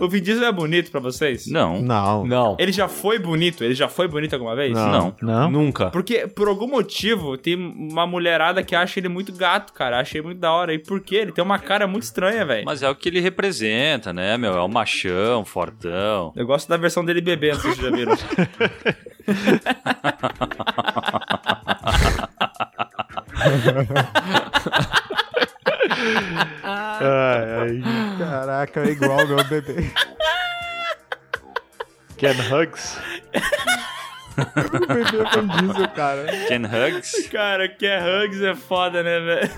[0.00, 1.46] O Vin Diesel é bonito pra vocês?
[1.46, 1.80] Não.
[1.80, 2.26] Não.
[2.26, 2.56] Não.
[2.58, 3.62] Ele já foi bonito?
[3.64, 4.72] Ele já foi bonito alguma vez?
[4.72, 5.14] Não.
[5.20, 5.50] Não?
[5.50, 5.90] Nunca.
[5.90, 10.00] Porque, por algum motivo, tem uma mulherada que acha ele muito gato, cara.
[10.00, 10.72] Achei muito da hora.
[10.72, 11.16] E por quê?
[11.16, 12.64] Ele tem uma cara muito estranha, velho.
[12.64, 14.52] Mas é o que ele representa, né, meu?
[14.54, 16.32] É o machão, fortão.
[16.36, 18.16] Eu gosto da versão dele bebê, não sei se vocês já viram.
[26.62, 29.90] Ai, ai, caraca, é igual meu bebê.
[32.16, 32.98] Ken Hugs.
[34.36, 36.26] o bebê Vin Diesel, cara.
[36.48, 37.28] Ken Hugs.
[37.30, 39.50] cara, é Hugs é foda, né, velho?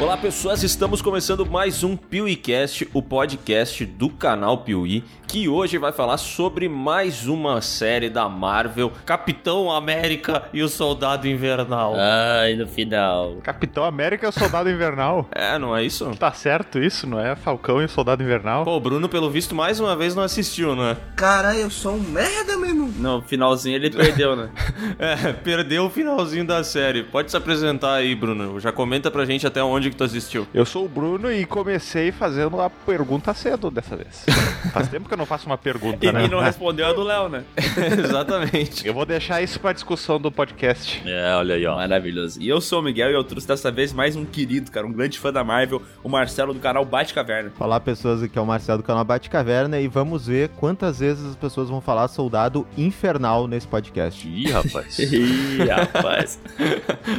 [0.00, 5.92] Olá pessoas, estamos começando mais um PeeWeeCast, o podcast do canal Piuí, que hoje vai
[5.92, 11.94] falar sobre mais uma série da Marvel, Capitão América e o Soldado Invernal.
[11.98, 13.36] Ai, no final.
[13.42, 15.28] Capitão América é o Soldado Invernal.
[15.40, 16.10] É, não é isso?
[16.18, 17.34] Tá certo isso, não é?
[17.34, 18.64] Falcão e o Soldado Invernal.
[18.64, 20.96] Pô, o Bruno, pelo visto, mais uma vez não assistiu, né?
[21.16, 22.88] Cara, eu sou um merda, meu irmão.
[22.96, 24.48] No finalzinho ele perdeu, né?
[24.98, 27.02] É, perdeu o finalzinho da série.
[27.02, 28.58] Pode se apresentar aí, Bruno.
[28.60, 30.46] Já comenta pra gente até onde que tu assistiu.
[30.54, 34.24] Eu sou o Bruno e comecei fazendo a pergunta cedo dessa vez.
[34.72, 36.20] Faz tempo que eu não faço uma pergunta, E né?
[36.22, 37.44] quem não respondeu é a do Léo, né?
[38.04, 38.86] Exatamente.
[38.86, 41.02] Eu vou deixar isso pra discussão do podcast.
[41.06, 41.76] É, olha aí, ó.
[41.76, 42.40] Maravilhoso.
[42.40, 44.92] E eu sou o Miguel e eu trouxe dessa vez mais um querido, cara, um
[44.92, 47.52] grande fã da Marvel, o Marcelo do canal Bate Caverna.
[47.58, 51.24] Olá, pessoas, aqui é o Marcelo do canal Bate Caverna e vamos ver quantas vezes
[51.30, 54.28] as pessoas vão falar Soldado Infernal nesse podcast.
[54.28, 54.98] Ih, rapaz.
[55.00, 56.40] Ih, rapaz.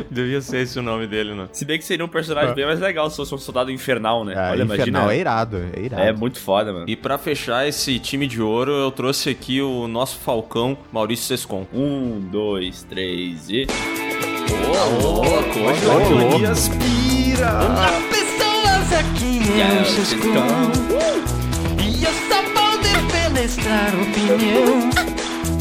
[0.10, 1.48] Devia ser esse o nome dele, né?
[1.52, 4.34] Se bem que seria um personagem bem mais legal se fosse um soldado infernal, né?
[4.34, 5.14] É, Olha, Infernal imagina.
[5.14, 6.02] é irado, é irado.
[6.04, 6.86] É muito foda, mano.
[6.88, 11.66] E pra fechar esse time de ouro, eu trouxe aqui o nosso Falcão, Maurício Sescon.
[11.74, 13.66] Um, dois, três e.
[15.02, 17.52] louco, hoje o Elias pira!
[18.10, 19.42] Pessoas aqui
[19.86, 20.72] Chescom.
[21.82, 24.90] E eu só vou defenestrar a opinião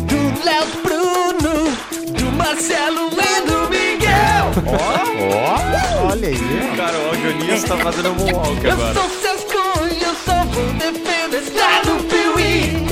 [0.06, 1.70] do Léo Bruno,
[2.12, 3.89] do Marcelo e do Miguel.
[4.66, 6.36] Ó, olha aí.
[6.76, 8.28] Cara, o Elias tá fazendo um
[8.64, 8.94] Eu agora.
[8.94, 12.86] sou seus cunhos, eu só vou defenestrar o Piuí.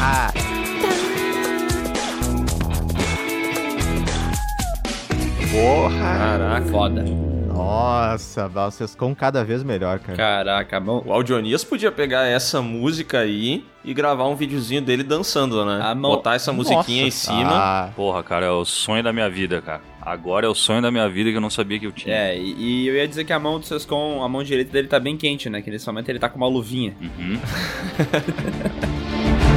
[0.00, 0.30] Ah,
[5.50, 6.18] porra.
[6.18, 6.66] Caraca.
[6.70, 7.04] Foda.
[7.58, 10.16] Nossa, vocês com cada vez melhor, cara.
[10.16, 11.02] Caraca, mão.
[11.04, 15.80] O Audionias podia pegar essa música aí e gravar um videozinho dele dançando, né?
[15.82, 17.26] A mão- Botar essa musiquinha em Nossa.
[17.32, 17.50] cima.
[17.52, 19.80] Ah, Porra, cara, é o sonho da minha vida, cara.
[20.00, 22.14] Agora é o sonho da minha vida que eu não sabia que eu tinha.
[22.14, 22.54] É, e,
[22.84, 25.16] e eu ia dizer que a mão do Sescon, a mão direita dele tá bem
[25.16, 25.60] quente, né?
[25.60, 26.94] Que nesse momento ele tá com uma luvinha.
[27.00, 27.38] Uhum.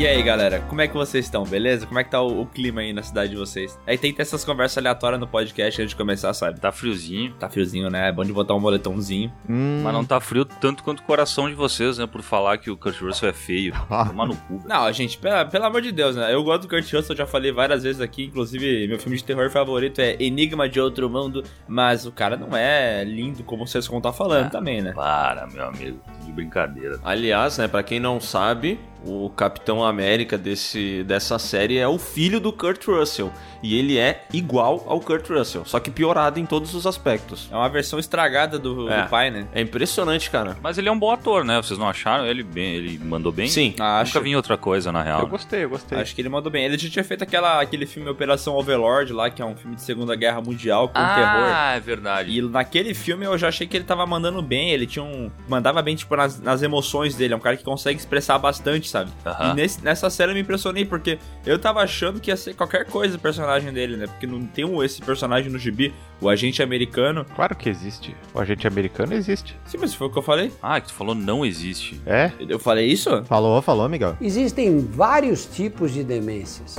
[0.00, 1.86] E aí, galera, como é que vocês estão, beleza?
[1.86, 3.78] Como é que tá o, o clima aí na cidade de vocês?
[3.86, 6.58] Aí tem que ter essas conversas aleatórias no podcast antes de começar, sabe?
[6.58, 8.08] Tá friozinho, Tá friozinho, né?
[8.08, 9.30] É bom de botar um moletomzinho.
[9.46, 12.06] hum, mas não tá frio tanto quanto o coração de vocês, né?
[12.06, 13.74] Por falar que o Kurt Russell é feio.
[13.90, 14.06] Ah.
[14.06, 14.62] Toma no cu.
[14.66, 16.32] Não, gente, pela- pelo amor de Deus, né?
[16.32, 18.24] Eu gosto do Kurt Russell, já falei várias vezes aqui.
[18.24, 21.42] Inclusive, meu filme de terror favorito é Enigma de Outro Mundo.
[21.68, 24.92] Mas o cara não é lindo como vocês estão tá falando também, né?
[24.92, 26.00] Para, meu amigo.
[26.24, 26.98] De brincadeira.
[27.04, 32.40] Aliás, né, pra quem não sabe, o Capitão América desse, dessa série é o filho
[32.40, 33.32] do Kurt Russell.
[33.62, 37.46] E ele é igual ao Kurt Russell, só que piorado em todos os aspectos.
[37.52, 39.02] É uma versão estragada do, do É.
[39.06, 39.46] pai, né?
[39.52, 40.56] É impressionante, cara.
[40.62, 41.56] Mas ele é um bom ator, né?
[41.60, 42.24] Vocês não acharam?
[42.26, 43.48] Ele bem, ele mandou bem?
[43.48, 43.74] Sim.
[43.78, 44.14] Ah, acho.
[44.14, 45.26] Nunca vi em outra coisa, na eu real.
[45.26, 45.98] gostei, eu gostei.
[45.98, 46.64] Acho que ele mandou bem.
[46.64, 49.82] Ele já tinha feito aquela, aquele filme Operação Overlord lá, que é um filme de
[49.82, 51.50] Segunda Guerra Mundial com terror.
[51.54, 52.30] Ah, é verdade.
[52.30, 55.30] E naquele filme eu já achei que ele tava mandando bem, ele tinha um.
[55.46, 57.34] Mandava bem, tipo, nas, nas emoções dele.
[57.34, 59.10] É um cara que consegue expressar bastante, sabe?
[59.40, 62.84] E nesse- nessa série eu me impressionei, porque eu tava achando que ia ser qualquer
[62.86, 64.06] coisa o personagem dele, né?
[64.06, 67.24] Porque não tem esse personagem no gibi, o agente americano.
[67.34, 68.14] Claro que existe.
[68.34, 69.56] O agente americano existe.
[69.64, 70.52] Sim, mas foi o que eu falei?
[70.62, 72.00] Ah, que tu falou não existe.
[72.06, 72.30] É?
[72.48, 73.24] Eu falei isso?
[73.24, 74.16] Falou, falou, Miguel.
[74.20, 76.76] Existem vários tipos de demências.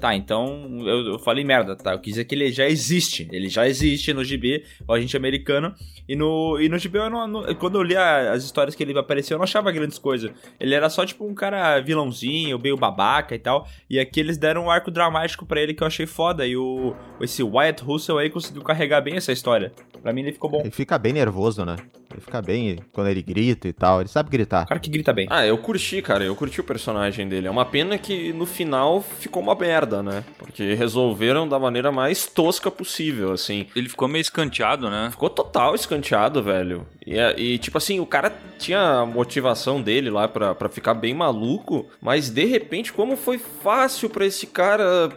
[0.00, 1.92] Tá, então eu, eu falei merda, tá?
[1.92, 3.26] Eu quis dizer que ele já existe.
[3.32, 5.74] Ele já existe no GB, o agente americano.
[6.06, 8.96] E no, e no GB, eu não, quando eu li a- as histórias que ele
[8.98, 10.30] apareceu, eu não achava grandes coisas.
[10.60, 13.66] Ele era só tipo um cara vilãozinho, meio babaca e tal.
[13.88, 16.46] E aqui eles deram um arco dramático pra ele que eu achei foda.
[16.46, 19.72] E o esse Wyatt Russell aí conseguiu carregar bem essa história.
[20.02, 20.60] Pra mim ele ficou bom.
[20.60, 21.76] Ele fica bem nervoso, né?
[22.12, 24.00] Ele fica bem quando ele grita e tal.
[24.00, 24.64] Ele sabe gritar.
[24.64, 25.26] O cara que grita bem.
[25.30, 26.24] Ah, eu curti, cara.
[26.24, 27.46] Eu curti o personagem dele.
[27.48, 30.24] É uma pena que no final ficou uma merda, né?
[30.38, 33.66] Porque resolveram da maneira mais tosca possível, assim.
[33.74, 35.08] Ele ficou meio escanteado, né?
[35.10, 36.86] Ficou total escanteado, velho.
[37.06, 40.94] E, é- e, tipo assim, o cara tinha a motivação dele lá pra, pra ficar
[40.94, 45.10] bem maluco, mas de repente, como foi fácil pra esse cara,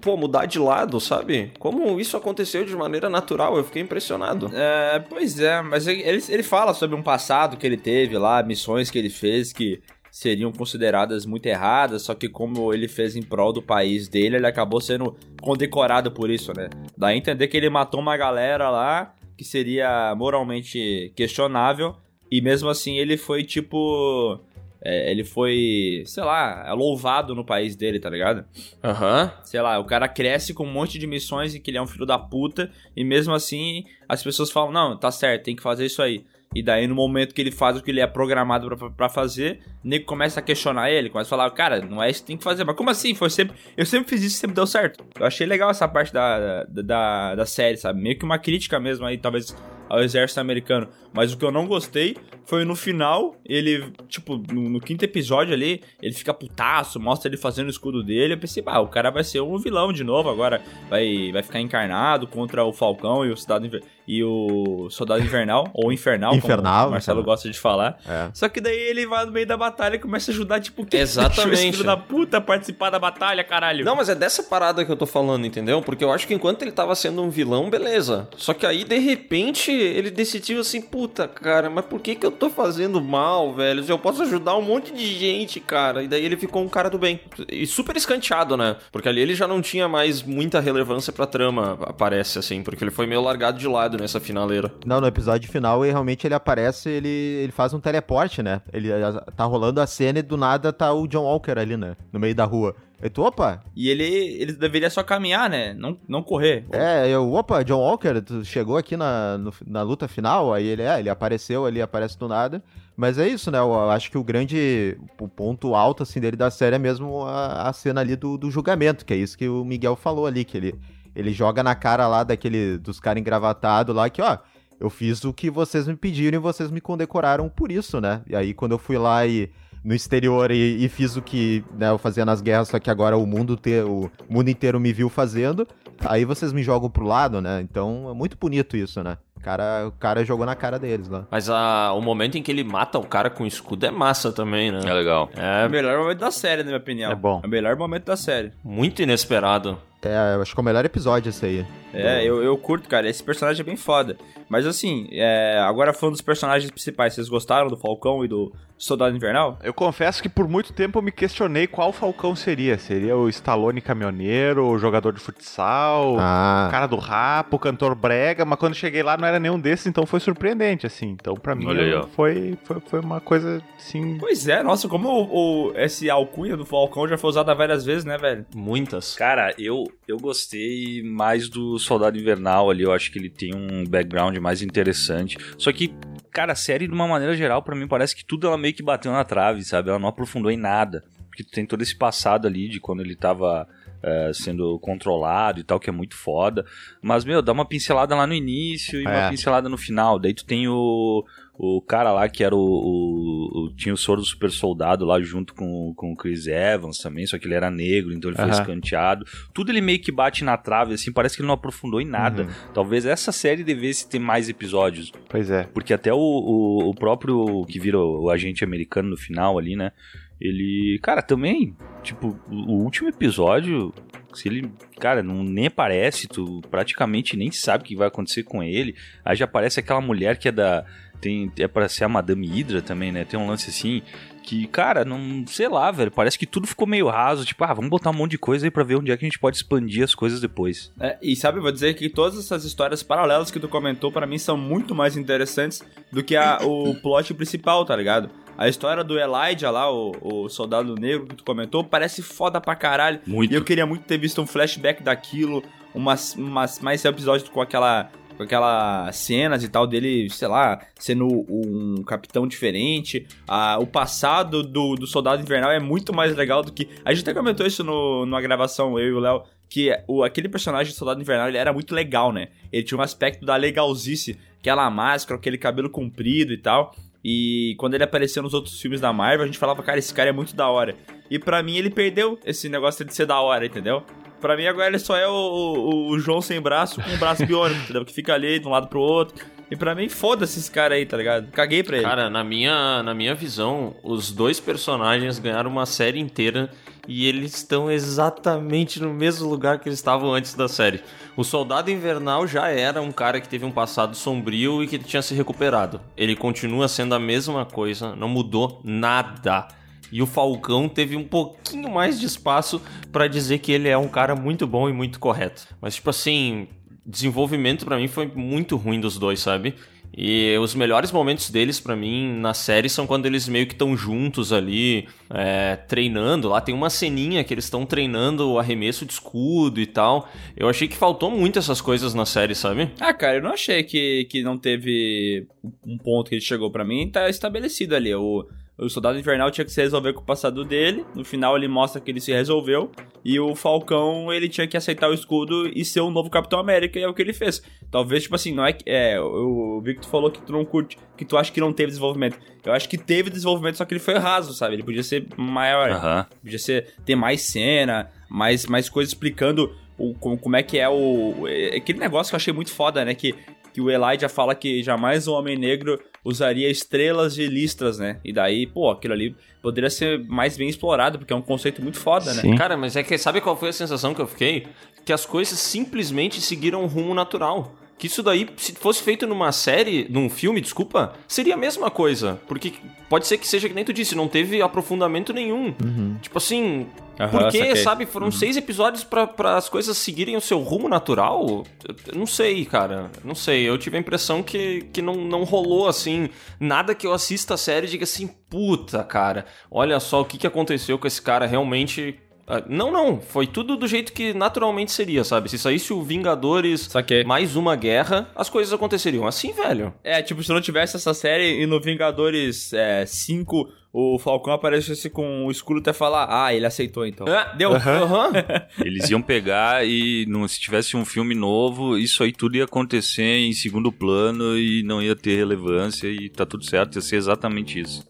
[0.00, 1.50] pô, mudar de lado, sabe?
[1.58, 4.23] Como isso aconteceu de maneira natural, eu fiquei impressionado.
[4.52, 8.90] É, pois é, mas ele, ele fala sobre um passado que ele teve lá, missões
[8.90, 9.80] que ele fez que
[10.10, 14.46] seriam consideradas muito erradas, só que como ele fez em prol do país dele, ele
[14.46, 16.70] acabou sendo condecorado por isso, né?
[16.96, 21.96] Dá a entender que ele matou uma galera lá que seria moralmente questionável
[22.30, 24.40] e mesmo assim ele foi tipo.
[24.84, 28.44] É, ele foi, sei lá, louvado no país dele, tá ligado?
[28.82, 29.32] Aham.
[29.42, 31.86] sei lá, o cara cresce com um monte de missões e que ele é um
[31.86, 35.86] filho da puta, e mesmo assim as pessoas falam, não, tá certo, tem que fazer
[35.86, 36.24] isso aí.
[36.54, 39.58] E daí no momento que ele faz o que ele é programado pra, pra fazer,
[39.84, 42.36] o nego começa a questionar ele, começa a falar, cara, não é isso que tem
[42.36, 42.62] que fazer.
[42.62, 43.12] Mas como assim?
[43.12, 43.56] Foi sempre.
[43.76, 45.04] Eu sempre fiz isso e sempre deu certo.
[45.18, 48.00] Eu achei legal essa parte da, da, da, da série, sabe?
[48.00, 49.56] Meio que uma crítica mesmo aí, talvez,
[49.88, 50.88] ao exército americano.
[51.12, 55.54] Mas o que eu não gostei foi no final, ele, tipo, no, no quinto episódio
[55.54, 58.34] ali, ele fica putaço, mostra ele fazendo o escudo dele.
[58.34, 60.60] Eu pensei, bah, o cara vai ser um vilão de novo agora.
[60.90, 65.70] Vai, vai ficar encarnado contra o Falcão e o Soldado, Inver- e o Soldado Invernal,
[65.72, 67.22] ou Infernal, Infernal, como o Marcelo Infernal.
[67.36, 67.98] gosta de falar.
[68.06, 68.28] É.
[68.34, 70.98] Só que daí ele vai no meio da batalha e começa a ajudar, tipo, quem
[71.00, 71.72] Exatamente.
[71.72, 73.84] filho da puta participar da batalha, caralho.
[73.84, 75.80] Não, mas é dessa parada que eu tô falando, entendeu?
[75.80, 78.28] Porque eu acho que enquanto ele tava sendo um vilão, beleza.
[78.36, 82.30] Só que aí, de repente, ele decidiu assim, puta, cara, mas por que que eu
[82.30, 83.84] tô fazendo mal, velho?
[83.86, 86.02] Eu posso ajudar um monte de gente, cara.
[86.02, 87.20] E daí ele ficou um cara do bem.
[87.50, 88.76] E super escanteado, né?
[88.92, 92.62] Porque ali ele já não tinha mais muita relevância pra trama, parece, assim.
[92.62, 94.72] Porque ele foi meio largado de lado nessa finaleira.
[94.84, 98.62] Não, no episódio final, ele, realmente ele aparece, ele, ele faz um teleporte, né?
[98.72, 98.90] Ele
[99.36, 101.96] tá rolando a cena e do nada tá o John Walker ali, né?
[102.12, 102.74] No meio da rua.
[103.04, 105.74] Eu tô, opa, E ele, ele deveria só caminhar, né?
[105.74, 106.64] Não, não correr.
[106.72, 110.80] é, eu, opa, John Walker, tu chegou aqui na, no- na luta final, aí ele,
[110.80, 112.62] é, ele apareceu ali, aparece do nada.
[112.96, 113.58] Mas é isso, né?
[113.58, 117.68] Eu acho que o grande o ponto alto, assim, dele da série é mesmo a,
[117.68, 120.56] a cena ali do, do julgamento, que é isso que o Miguel falou ali, que
[120.56, 120.74] ele,
[121.14, 124.38] ele joga na cara lá daquele, dos caras engravatados lá, que, ó,
[124.80, 128.22] eu fiz o que vocês me pediram e vocês me condecoraram por isso, né?
[128.26, 129.50] E aí, quando eu fui lá e
[129.84, 133.16] no exterior e, e fiz o que né, eu fazia nas guerras, só que agora
[133.16, 135.68] o mundo, te, o mundo inteiro me viu fazendo,
[136.04, 137.60] aí vocês me jogam pro lado, né?
[137.60, 139.18] Então é muito bonito isso, né?
[139.36, 141.26] O cara, o cara jogou na cara deles lá.
[141.30, 144.72] Mas a, o momento em que ele mata o cara com escudo é massa também,
[144.72, 144.80] né?
[144.86, 145.28] É legal.
[145.36, 147.12] É É o melhor momento da série, na minha opinião.
[147.12, 147.40] É bom.
[147.44, 148.52] É o melhor momento da série.
[148.64, 149.78] muito inesperado.
[150.08, 151.66] É, eu acho que é o melhor episódio esse aí.
[151.92, 153.08] É, eu, eu curto, cara.
[153.08, 154.16] Esse personagem é bem foda.
[154.48, 159.16] Mas assim, é, agora falando dos personagens principais, vocês gostaram do Falcão e do Soldado
[159.16, 159.58] Invernal?
[159.62, 162.76] Eu confesso que por muito tempo eu me questionei qual Falcão seria.
[162.78, 167.94] Seria o Stallone caminhoneiro, o jogador de futsal, o Ah, cara do rap, o cantor
[167.94, 171.10] brega, mas quando cheguei lá não era nenhum desses, então foi surpreendente, assim.
[171.10, 172.02] Então pra mim Olha aí, ó.
[172.08, 174.18] foi, foi, foi uma coisa, assim...
[174.18, 178.04] Pois é, nossa, como o, o- esse alcunha do Falcão já foi usada várias vezes,
[178.04, 178.44] né, velho?
[178.54, 179.14] Muitas.
[179.14, 182.82] Cara, eu, eu gostei mais do Soldado Invernal ali.
[182.82, 185.36] Eu acho que ele tem um background mais interessante.
[185.58, 185.94] Só que,
[186.30, 188.82] cara, a série, de uma maneira geral, pra mim parece que tudo ela meio que
[188.82, 189.88] bateu na trave, sabe?
[189.90, 191.02] Ela não aprofundou em nada.
[191.28, 193.66] Porque tem todo esse passado ali de quando ele tava.
[194.06, 196.66] eh, sendo controlado e tal, que é muito foda.
[197.00, 199.30] Mas, meu, dá uma pincelada lá no início e uma É.
[199.30, 200.18] pincelada no final.
[200.18, 201.24] Daí tu tem o,
[201.56, 205.20] o cara lá que era o, o- o- Tinha o soro do super soldado lá
[205.20, 208.46] junto com, com o Chris Evans também, só que ele era negro, então ele foi
[208.60, 209.24] escanteado.
[209.52, 212.42] Tudo ele meio que bate na trave, assim, parece que ele não aprofundou em nada.
[212.42, 212.48] Uhum.
[212.74, 215.12] Talvez essa série devesse ter mais episódios.
[215.28, 215.64] Pois é.
[215.72, 219.92] Porque até o, o, o próprio que vira o agente americano no final ali, né?
[220.40, 220.98] Ele.
[221.02, 221.76] Cara, também.
[222.02, 223.92] Tipo, o o último episódio.
[224.34, 224.68] Se ele.
[224.98, 228.96] Cara, não nem aparece, tu praticamente nem sabe o que vai acontecer com ele.
[229.24, 230.84] Aí já aparece aquela mulher que é da.
[231.20, 233.24] Tem, é pra ser a Madame Hydra também, né?
[233.24, 234.02] Tem um lance assim.
[234.42, 235.44] Que, cara, não.
[235.46, 236.10] Sei lá, velho.
[236.10, 237.44] Parece que tudo ficou meio raso.
[237.46, 239.28] Tipo, ah, vamos botar um monte de coisa aí pra ver onde é que a
[239.28, 240.92] gente pode expandir as coisas depois.
[241.00, 244.26] É, e sabe, eu vou dizer que todas essas histórias paralelas que tu comentou, pra
[244.26, 248.28] mim, são muito mais interessantes do que a- o plot principal, tá ligado?
[248.58, 252.76] A história do Elijah lá, o, o soldado negro que tu comentou, parece foda pra
[252.76, 253.20] caralho.
[253.26, 253.50] Muito.
[253.50, 255.62] E eu queria muito ter visto um flashback daquilo,
[255.94, 261.26] umas, umas mais episódios com aquela com aquelas cenas e tal dele, sei lá, sendo
[261.48, 263.26] um capitão diferente.
[263.46, 266.88] Ah, o passado do, do Soldado Invernal é muito mais legal do que.
[267.04, 270.48] A gente até comentou isso no, numa gravação, eu e o Léo, que o, aquele
[270.48, 272.48] personagem do Soldado Invernal ele era muito legal, né?
[272.72, 276.94] Ele tinha um aspecto da legalzice, aquela máscara, aquele cabelo comprido e tal.
[277.24, 280.28] E quando ele apareceu nos outros filmes da Marvel, a gente falava, cara, esse cara
[280.28, 280.94] é muito da hora.
[281.30, 284.04] E para mim ele perdeu esse negócio de ser da hora, entendeu?
[284.44, 287.44] Pra mim agora ele só é o, o, o João sem braço com o braço
[287.48, 288.04] biônico, entendeu?
[288.04, 289.42] Que fica ali de um lado pro outro.
[289.70, 291.50] E pra mim, foda-se esse cara aí, tá ligado?
[291.50, 292.04] Caguei pra ele.
[292.04, 296.68] Cara, na minha, na minha visão, os dois personagens ganharam uma série inteira
[297.08, 301.02] e eles estão exatamente no mesmo lugar que eles estavam antes da série.
[301.34, 305.22] O Soldado Invernal já era um cara que teve um passado sombrio e que tinha
[305.22, 306.02] se recuperado.
[306.18, 309.68] Ele continua sendo a mesma coisa, não mudou nada.
[310.14, 312.80] E o Falcão teve um pouquinho mais de espaço
[313.10, 315.66] para dizer que ele é um cara muito bom e muito correto.
[315.80, 316.68] Mas, tipo assim,
[317.04, 319.74] desenvolvimento para mim foi muito ruim dos dois, sabe?
[320.16, 323.96] E os melhores momentos deles para mim na série são quando eles meio que estão
[323.96, 326.48] juntos ali, é, treinando.
[326.48, 330.28] Lá tem uma ceninha que eles estão treinando o arremesso de escudo e tal.
[330.56, 332.88] Eu achei que faltou muito essas coisas na série, sabe?
[333.00, 335.48] Ah, cara, eu não achei que, que não teve
[335.84, 337.10] um ponto que ele chegou para mim.
[337.10, 338.14] Tá estabelecido ali.
[338.14, 341.04] O, o Soldado Invernal tinha que se resolver com o passado dele.
[341.14, 342.90] No final ele mostra que ele se resolveu.
[343.24, 346.98] E o Falcão, ele tinha que aceitar o escudo e ser o novo Capitão América.
[346.98, 347.62] E é o que ele fez.
[347.88, 348.82] Talvez, tipo assim, não é que.
[348.84, 350.98] É, o Victor falou que tu não curte.
[351.16, 352.36] Que tu acha que não teve desenvolvimento.
[352.64, 354.74] Eu acho que teve desenvolvimento, só que ele foi raso, sabe?
[354.74, 355.90] Ele podia ser maior.
[355.90, 356.26] Aham.
[356.42, 356.94] Podia ser.
[357.04, 361.46] ter mais cena, mais, mais coisas explicando o, como, como é que é o.
[361.46, 363.14] é Aquele negócio que eu achei muito foda, né?
[363.14, 363.34] Que,
[363.72, 368.18] que o Elijah fala que jamais um homem negro usaria estrelas de listras, né?
[368.24, 371.98] E daí, pô, aquilo ali poderia ser mais bem explorado, porque é um conceito muito
[371.98, 372.40] foda, né?
[372.40, 372.56] Sim.
[372.56, 374.66] Cara, mas é que sabe qual foi a sensação que eu fiquei?
[375.04, 377.74] Que as coisas simplesmente seguiram um rumo natural.
[377.96, 382.40] Que isso daí, se fosse feito numa série, num filme, desculpa, seria a mesma coisa.
[382.48, 382.72] Porque
[383.08, 385.72] pode ser que seja que nem tu disse, não teve aprofundamento nenhum.
[386.20, 386.88] Tipo assim,
[387.20, 387.76] Aham, por quê, saquei.
[387.76, 388.06] sabe?
[388.06, 391.64] Foram seis episódios pra pra as coisas seguirem o seu rumo natural?
[391.88, 393.10] Eu- eu não sei, cara.
[393.24, 393.62] Não sei.
[393.68, 396.28] Eu tive a impressão que, que não, não rolou assim.
[396.58, 400.36] Nada que eu assista a série e diga assim, puta, cara, olha só o que,
[400.36, 402.18] que aconteceu com esse cara realmente.
[402.46, 403.20] Ah, Não, não.
[403.20, 405.48] Foi tudo do jeito que naturalmente seria, sabe?
[405.50, 407.24] Se saísse o Vingadores Saquei.
[407.24, 409.92] mais uma guerra, as coisas aconteceriam assim, velho.
[410.02, 415.08] É, tipo, se não tivesse essa série e no Vingadores é, 5 o Falcão aparecesse
[415.08, 417.28] com o escudo até falar, ah, ele aceitou então.
[417.28, 417.72] É, Deu.
[417.72, 418.32] Aham.
[418.84, 423.22] Eles iam pegar e não, se tivesse um filme novo, isso aí tudo ia acontecer
[423.22, 427.78] em segundo plano e não ia ter relevância e tá tudo certo, ia ser exatamente
[427.78, 428.04] isso.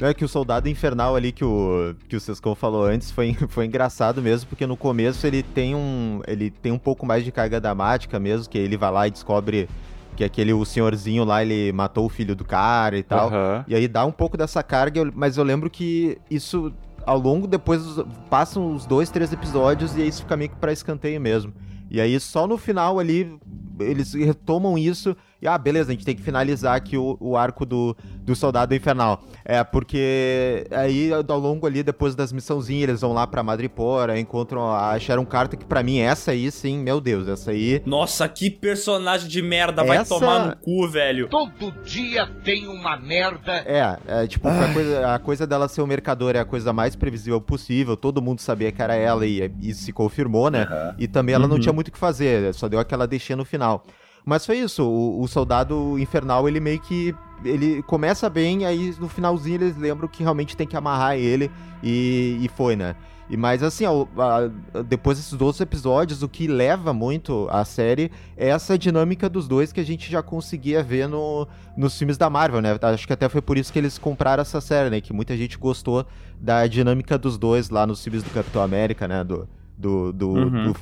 [0.00, 3.66] É que o Soldado Infernal ali que o, que o Sescon falou antes foi, foi
[3.66, 7.60] engraçado mesmo, porque no começo ele tem um ele tem um pouco mais de carga
[7.60, 9.68] dramática mesmo, que ele vai lá e descobre
[10.16, 13.28] que aquele o senhorzinho lá, ele matou o filho do cara e tal.
[13.28, 13.64] Aham.
[13.66, 16.72] E aí dá um pouco dessa carga, mas eu lembro que isso
[17.04, 17.82] ao longo depois
[18.30, 21.52] passam uns dois, três episódios e aí isso fica meio que pra escanteio mesmo.
[21.90, 23.38] E aí só no final ali
[23.78, 27.66] eles retomam isso e ah, beleza, a gente tem que finalizar aqui o, o arco
[27.66, 29.22] do, do Soldado Infernal.
[29.44, 34.72] É, porque aí ao longo ali, depois das missãozinhas, eles vão lá pra Madripoora, encontram
[34.74, 37.82] a Sharon Carter, que pra mim essa aí, sim, meu Deus, essa aí...
[37.84, 41.28] Nossa, que personagem de merda, vai Essa- tomar no cu, velho.
[41.28, 43.52] Todo dia tem uma merda.
[43.66, 46.96] É, é tipo, a coisa, a coisa dela ser o mercador é a coisa mais
[46.96, 50.66] previsível possível, todo mundo sabia que era ela e isso se confirmou, né?
[50.98, 53.84] E também ela não tinha muito o que fazer, só deu aquela deixinha no final.
[54.24, 57.14] Mas foi isso, o, o soldado infernal, ele meio que.
[57.44, 61.50] Ele começa bem, aí no finalzinho eles lembram que realmente tem que amarrar ele
[61.82, 62.96] e, e foi, né?
[63.28, 64.06] E mas assim, ó,
[64.86, 69.72] depois desses outros episódios, o que leva muito a série é essa dinâmica dos dois
[69.72, 72.78] que a gente já conseguia ver no, nos filmes da Marvel, né?
[72.80, 75.00] Acho que até foi por isso que eles compraram essa série, né?
[75.00, 76.06] Que muita gente gostou
[76.38, 79.24] da dinâmica dos dois lá nos filmes do Capitão América, né?
[79.24, 80.72] Do, do, do, Uhum.
[80.72, 80.76] do,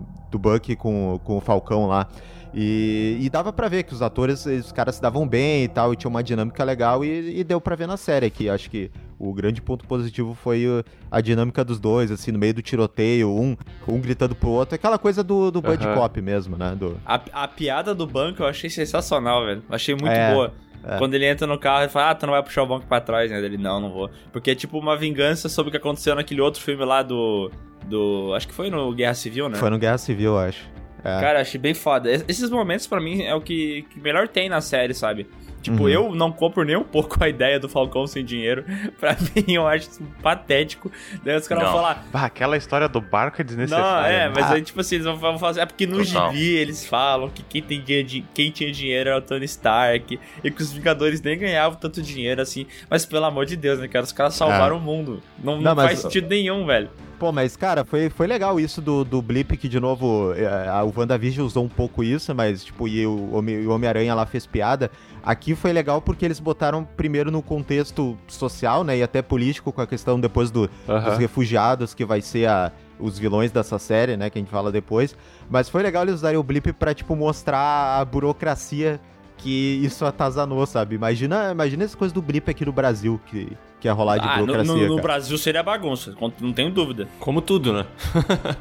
[0.00, 2.06] do, do Bucky com, com o Falcão lá.
[2.54, 5.92] E, e dava pra ver que os atores, os caras se davam bem e tal,
[5.92, 8.48] e tinha uma dinâmica legal, e, e deu pra ver na série aqui.
[8.48, 12.54] Acho que o grande ponto positivo foi o- a dinâmica dos dois, assim, no meio
[12.54, 13.54] do tiroteio, um,
[13.86, 15.84] um gritando pro outro, aquela coisa do, do Bud.
[15.94, 16.74] Cop mesmo, né?
[16.74, 19.62] Do, A, a piada do banco eu achei sensacional, velho.
[19.68, 20.54] Achei muito É, boa.
[20.84, 20.98] É.
[20.98, 23.00] Quando ele entra no carro, ele fala, ah, tu não vai puxar o banco pra
[23.00, 23.38] trás, né?
[23.38, 24.10] Ele, não, não vou.
[24.32, 27.50] Porque é tipo uma vingança sobre o que aconteceu naquele outro filme lá do...
[27.86, 29.56] do acho que foi no Guerra Civil, né?
[29.58, 30.68] Foi no Guerra Civil, acho.
[31.04, 31.20] É.
[31.20, 32.10] Cara, achei bem foda.
[32.10, 35.26] Es- Esses momentos, pra mim, é o que, que melhor tem na série, sabe?
[35.60, 35.88] Tipo, Uhum.
[35.88, 38.64] eu não compro nem um pouco a ideia do Falcão sem dinheiro.
[39.00, 40.90] Pra mim, eu acho isso patético.
[41.24, 41.78] Daí os caras vão Não.
[41.80, 44.12] falar, Bah, aquela história do barco é não, desnecessária.
[44.14, 44.32] é, né?
[44.34, 44.54] mas Ah.
[44.54, 45.60] aí, tipo assim, eles vão fazer.
[45.60, 46.32] É porque no Total.
[46.32, 50.18] gibi eles falam que quem, tem dinheiro, de- quem tinha dinheiro era o Tony Stark.
[50.44, 52.66] E que os Vingadores nem ganhavam tanto dinheiro assim.
[52.88, 54.04] Mas pelo amor de Deus, né, cara?
[54.04, 55.22] Os caras salvaram o mundo.
[55.42, 56.88] Não, não, Não, mas- faz sentido nenhum, velho.
[57.18, 60.84] Pô, mas, cara, foi, foi legal isso do, do Blip, que, de novo, é, a-
[60.84, 64.88] o WandaVision usou um pouco isso, mas, tipo, e o o Homem-Aranha lá fez piada.
[65.30, 69.82] Aqui foi legal porque eles botaram primeiro no contexto social, né, e até político, com
[69.82, 74.30] a questão depois do, dos refugiados, que vai ser a, os vilões dessa série, né,
[74.30, 75.14] que a gente fala depois.
[75.50, 78.98] Mas foi legal eles usarem o Blip pra, tipo, mostrar a burocracia
[79.36, 80.94] que isso atazanou, sabe?
[80.96, 84.38] Imagina, imagina essa coisa do Blip aqui no Brasil, que, que ia rolar de Ah,
[84.38, 85.02] no, burocracia, no- no cara.
[85.02, 87.06] Brasil seria bagunça, não tenho dúvida.
[87.20, 87.84] Como tudo, né?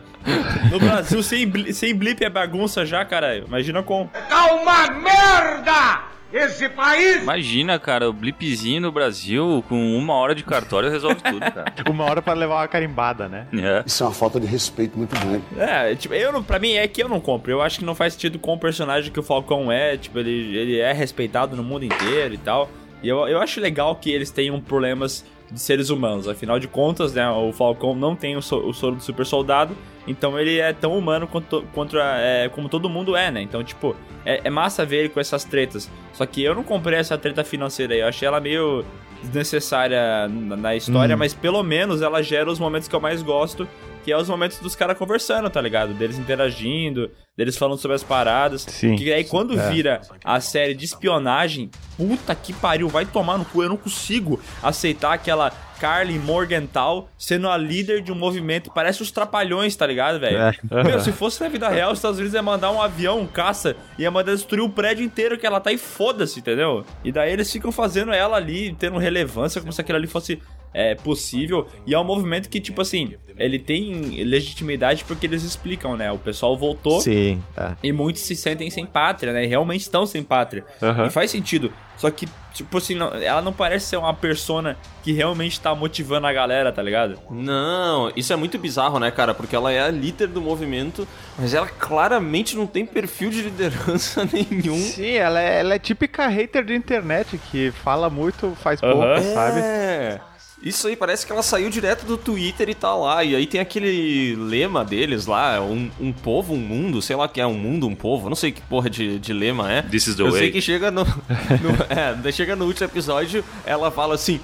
[0.71, 3.45] No Brasil, sem, sem blip é bagunça já, caralho.
[3.47, 4.07] Imagina com.
[4.27, 6.16] Tá uma merda!
[6.31, 7.22] Esse país!
[7.24, 11.74] Imagina, cara, o blipzinho no Brasil com uma hora de cartório resolve tudo, cara.
[11.89, 13.48] Uma hora pra levar uma carimbada, né?
[13.53, 13.84] É.
[13.86, 15.43] Isso é uma falta de respeito muito grande.
[15.57, 17.51] É, tipo, eu não, pra mim é que eu não compro.
[17.51, 19.96] Eu acho que não faz sentido com o personagem que o Falcão é.
[19.98, 22.69] Tipo, ele, ele é respeitado no mundo inteiro e tal.
[23.01, 26.27] E eu, eu acho legal que eles tenham problemas de seres humanos.
[26.27, 29.75] Afinal de contas, né, o Falcão não tem o, so- o soro do super soldado.
[30.08, 33.42] Então ele é tão humano quanto, contra, é, como todo mundo é, né?
[33.42, 35.89] Então, tipo, é, é massa ver ele com essas tretas.
[36.13, 38.00] Só que eu não comprei essa treta financeira aí.
[38.01, 38.86] Eu achei ela meio
[39.24, 41.20] desnecessária na, na história, Hum.
[41.20, 43.68] mas pelo menos ela gera os momentos que eu mais gosto,
[44.04, 45.94] que é os momentos dos caras conversando, tá ligado?
[45.94, 48.63] Deles interagindo, deles falando sobre as paradas.
[48.63, 48.96] Sim.
[48.96, 49.70] Que aí quando É.
[49.70, 53.62] vira a série de espionagem, puta que pariu, vai tomar no cu.
[53.62, 58.72] Eu não consigo aceitar aquela Carly Morgenthau sendo a líder de um movimento.
[58.74, 60.38] Parece os trapalhões, tá ligado, velho?
[60.38, 60.84] É.
[60.84, 63.75] Meu, se fosse na vida real, os Estados Unidos ia mandar um avião, um caça,
[64.00, 66.84] ia mandar destruir o prédio inteiro que ela tá e foda-se, entendeu?
[67.03, 70.41] E daí eles ficam fazendo ela ali, tendo relevância, como se aquilo ali fosse
[70.74, 71.67] é, possível.
[71.86, 76.12] E é um movimento que, tipo assim, ele tem legitimidade porque eles explicam, né?
[76.12, 77.01] O pessoal voltou.
[77.01, 77.72] Sim, é.
[77.84, 79.43] E muitos se sentem sem pátria, né?
[79.43, 80.63] E realmente estão sem pátria.
[80.81, 81.07] Aham.
[81.07, 81.72] E faz sentido.
[81.98, 86.27] Só que, tipo assim, não- ela não parece ser uma persona que realmente tá motivando
[86.27, 87.17] a galera, tá ligado?
[87.31, 89.34] Não, isso é muito bizarro, né, cara?
[89.34, 91.07] Porque ela é a líder do movimento,
[91.39, 94.77] mas ela claramente não tem perfil de liderança nenhum.
[94.77, 99.60] Sim, ela é, ela é típica hater de internet, que fala muito, faz pouco, sabe?
[99.60, 100.19] É.
[100.61, 103.23] Isso aí parece que ela saiu direto do Twitter e tá lá.
[103.23, 107.39] E aí tem aquele lema deles lá, um, um povo, um mundo, sei lá que
[107.39, 108.27] é, um mundo, um povo.
[108.27, 109.81] Não sei que porra de, de lema é.
[109.83, 110.39] This is the Eu way.
[110.39, 114.39] sei que chega no, no- é, chega no último episódio, ela fala assim,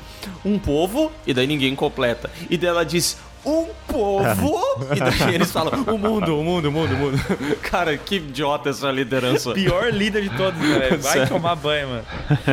[0.46, 2.30] um povo, e daí ninguém completa.
[2.50, 4.24] E daí ela diz, um povo,
[4.96, 7.18] e daí eles falam, o mundo, o mundo, o mundo, o mundo.
[7.62, 9.52] Cara, que idiota essa liderança.
[9.52, 11.02] Pior líder de todos, né, velho?
[11.02, 11.28] Vai Sério.
[11.28, 12.06] tomar banho, mano.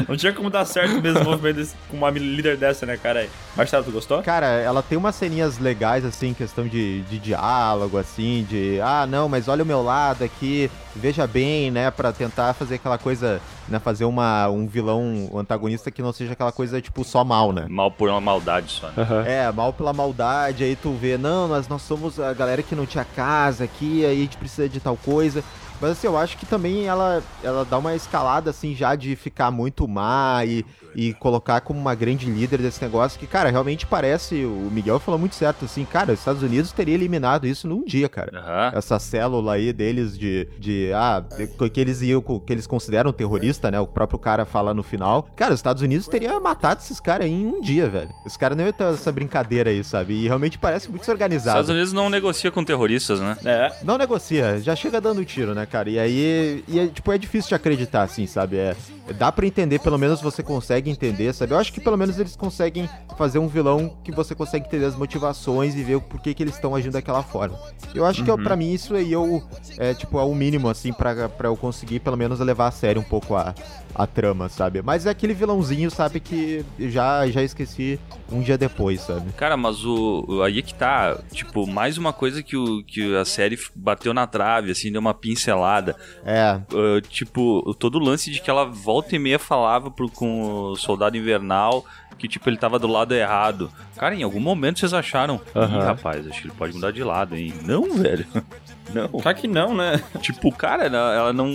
[0.09, 3.29] Não tinha como dar certo mesmo o movimento com uma líder dessa, né, cara?
[3.57, 4.23] Marcelo, tu gostou?
[4.23, 9.29] Cara, ela tem umas ceninhas legais, assim, questão de, de diálogo, assim, de ah, não,
[9.29, 13.79] mas olha o meu lado aqui, veja bem, né, pra tentar fazer aquela coisa, né,
[13.79, 17.67] fazer uma, um vilão, um antagonista que não seja aquela coisa, tipo, só mal, né?
[17.69, 18.89] Mal por uma maldade só.
[18.89, 18.95] né?
[18.99, 19.25] Aham.
[19.27, 22.87] É, mal pela maldade, aí tu vê, não, nós, nós somos a galera que não
[22.87, 25.43] tinha casa aqui, aí a gente precisa de tal coisa.
[25.81, 29.51] Mas assim, eu acho que também ela, ela dá uma escalada, assim, já de ficar
[29.51, 30.63] muito má e,
[30.95, 35.19] e colocar como uma grande líder desse negócio, que, cara, realmente parece, o Miguel falou
[35.19, 38.31] muito certo, assim, cara, os Estados Unidos teria eliminado isso num dia, cara.
[38.39, 38.73] Aham.
[38.79, 43.71] Essa célula aí deles de, de ah, de- que eles iam, que eles consideram terrorista,
[43.71, 43.79] né?
[43.81, 45.29] O próprio cara fala no final.
[45.37, 48.11] Cara, os Estados Unidos teria matado esses caras aí em um dia, velho.
[48.25, 50.15] Os caras não iam ter essa brincadeira aí, sabe?
[50.15, 51.51] E realmente parece muito Os organizado.
[51.59, 53.37] Estados Unidos não negocia com terroristas, né?
[53.45, 53.73] É.
[53.85, 55.91] Não negocia, já chega dando tiro, né, cara?
[55.91, 58.57] E aí, e é, tipo, é difícil de acreditar, assim, sabe?
[58.57, 58.77] É,
[59.19, 61.53] dá pra entender, pelo menos você consegue entender, sabe?
[61.53, 62.89] Eu acho que pelo menos eles conseguem
[63.19, 66.55] fazer um vilão que você consegue entender as motivações e ver o porquê que eles
[66.55, 67.59] estão agindo daquela forma.
[67.95, 69.43] Eu acho que, eu, pra mim, isso aí eu,
[69.77, 73.05] é, tipo, é o mínimo, assim, pra eu conseguir, pelo menos, levar a sério um
[73.05, 73.55] pouco a,
[73.95, 74.83] a trama, sabe?
[74.83, 77.99] Mas é aquele vilãozinho, sabe, que já, já esqueci
[78.31, 79.33] um dia depois, sabe?
[79.33, 83.25] Cara, mas o, aí é que tá, tipo, mais uma coisa que, o, que a
[83.25, 85.97] série bateu na trave, assim, deu uma pincelada.
[86.25, 90.71] É, Uh, tipo, todo o lance de que ela volta e meia falava pro, com
[90.71, 91.85] o Soldado Invernal
[92.21, 93.73] que, tipo, ele tava do lado errado.
[93.97, 97.35] Cara, em algum momento vocês acharam, ih, rapaz, acho que ele pode mudar de lado,
[97.35, 97.55] hein?
[97.65, 98.27] Não, velho.
[98.95, 99.09] Não.
[99.09, 100.03] Claro que não, né?
[100.21, 101.51] Tipo, cara, ela, ela não.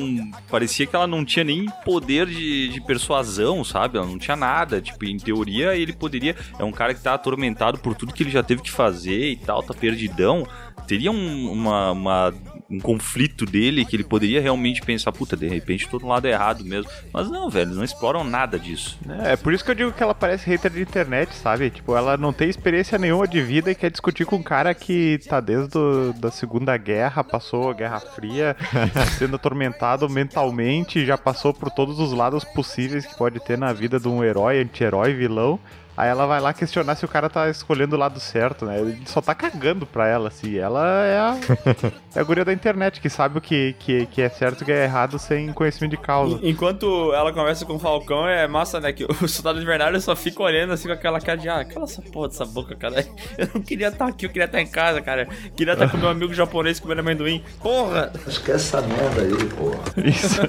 [0.49, 3.97] Parecia que ela não tinha nem poder de, de persuasão, sabe?
[3.97, 4.81] Ela não tinha nada.
[4.81, 6.35] Tipo, em teoria, ele poderia.
[6.57, 9.35] É um cara que tá atormentado por tudo que ele já teve que fazer e
[9.35, 10.47] tal, tá perdidão.
[10.87, 12.33] Teria um- uma, uma
[12.69, 16.63] um conflito dele que ele poderia realmente pensar, puta, de repente todo lado é errado
[16.63, 16.89] mesmo.
[17.13, 18.97] Mas não, velho, não exploram nada disso.
[19.23, 21.69] É, é por isso que eu digo que ela parece hater de internet, sabe?
[21.69, 25.19] Tipo, ela não tem experiência nenhuma de vida e quer discutir com um cara que
[25.27, 28.55] tá desde o, da Segunda Guerra, passou a Guerra Fria,
[29.17, 33.99] sendo atormentado mentalmente, já passou por todos os lados possíveis que pode ter na vida
[33.99, 35.59] de um herói, anti-herói, vilão.
[35.97, 38.79] Aí ela vai lá questionar se o cara tá escolhendo o lado certo, né?
[38.79, 40.57] Ele só tá cagando pra ela, assim.
[40.57, 41.37] Ela é a,
[42.15, 44.65] é a guria da internet, que sabe o que, que, que é certo e o
[44.65, 46.39] que é errado sem conhecimento de causa.
[46.43, 48.91] Enquanto ela conversa com o Falcão, é massa, né?
[48.91, 52.01] Que o soldado invernal só fica olhando assim com aquela cara de, ah, cala essa
[52.01, 53.05] porra dessa boca, cara.
[53.37, 55.27] Eu não queria estar aqui, eu queria estar em casa, cara.
[55.55, 57.43] Queria estar com meu amigo japonês comendo amendoim.
[57.61, 58.11] Porra!
[58.27, 59.79] Esquece essa merda aí, porra.
[60.05, 60.41] Isso.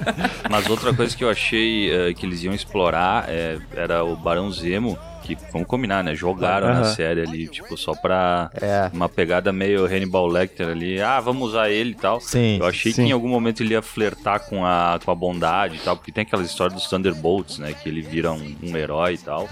[0.49, 4.51] Mas outra coisa que eu achei eh, que eles iam explorar é, era o Barão
[4.51, 4.97] Zemo.
[5.27, 6.15] Que, vamos combinar, né?
[6.15, 8.89] Jogaram na série ali, tipo, só pra É.
[8.93, 11.01] uma pegada meio Hannibal Lecter ali.
[11.01, 12.21] Ah, vamos usar ele e tal.
[12.21, 12.57] Sim.
[12.59, 13.03] Eu achei sim.
[13.03, 16.11] que em algum momento ele ia flertar com a, com a bondade e tal, porque
[16.11, 17.73] tem aquela história dos Thunderbolts, né?
[17.73, 19.47] Que ele vira um, um herói e tal.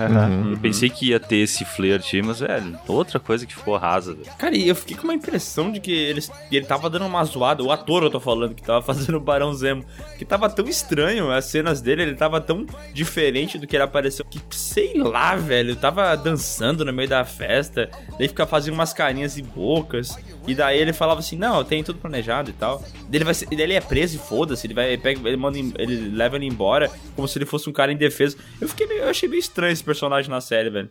[0.51, 4.27] Eu pensei que ia ter esse flerte, mas, velho, outra coisa que ficou rasa, velho.
[4.37, 7.63] Cara, e eu fiquei com uma impressão de que eles, ele tava dando uma zoada,
[7.63, 9.83] o ator eu tô falando, que tava fazendo o Barão Zemo,
[10.17, 14.25] que tava tão estranho as cenas dele, ele tava tão diferente do que ele apareceu,
[14.25, 19.37] que sei lá, velho, tava dançando no meio da festa, daí fica fazendo umas carinhas
[19.37, 22.79] e bocas, e daí ele falava assim, não, eu tenho tudo planejado e tal.
[22.79, 25.37] Daí ele, vai ser, daí ele é preso e foda-se, ele vai, ele pega, ele
[25.37, 28.35] manda, ele leva ele embora, como se ele fosse um cara indefeso.
[28.59, 30.89] Eu fiquei meio, eu achei meio estranho esse personagem na série, velho.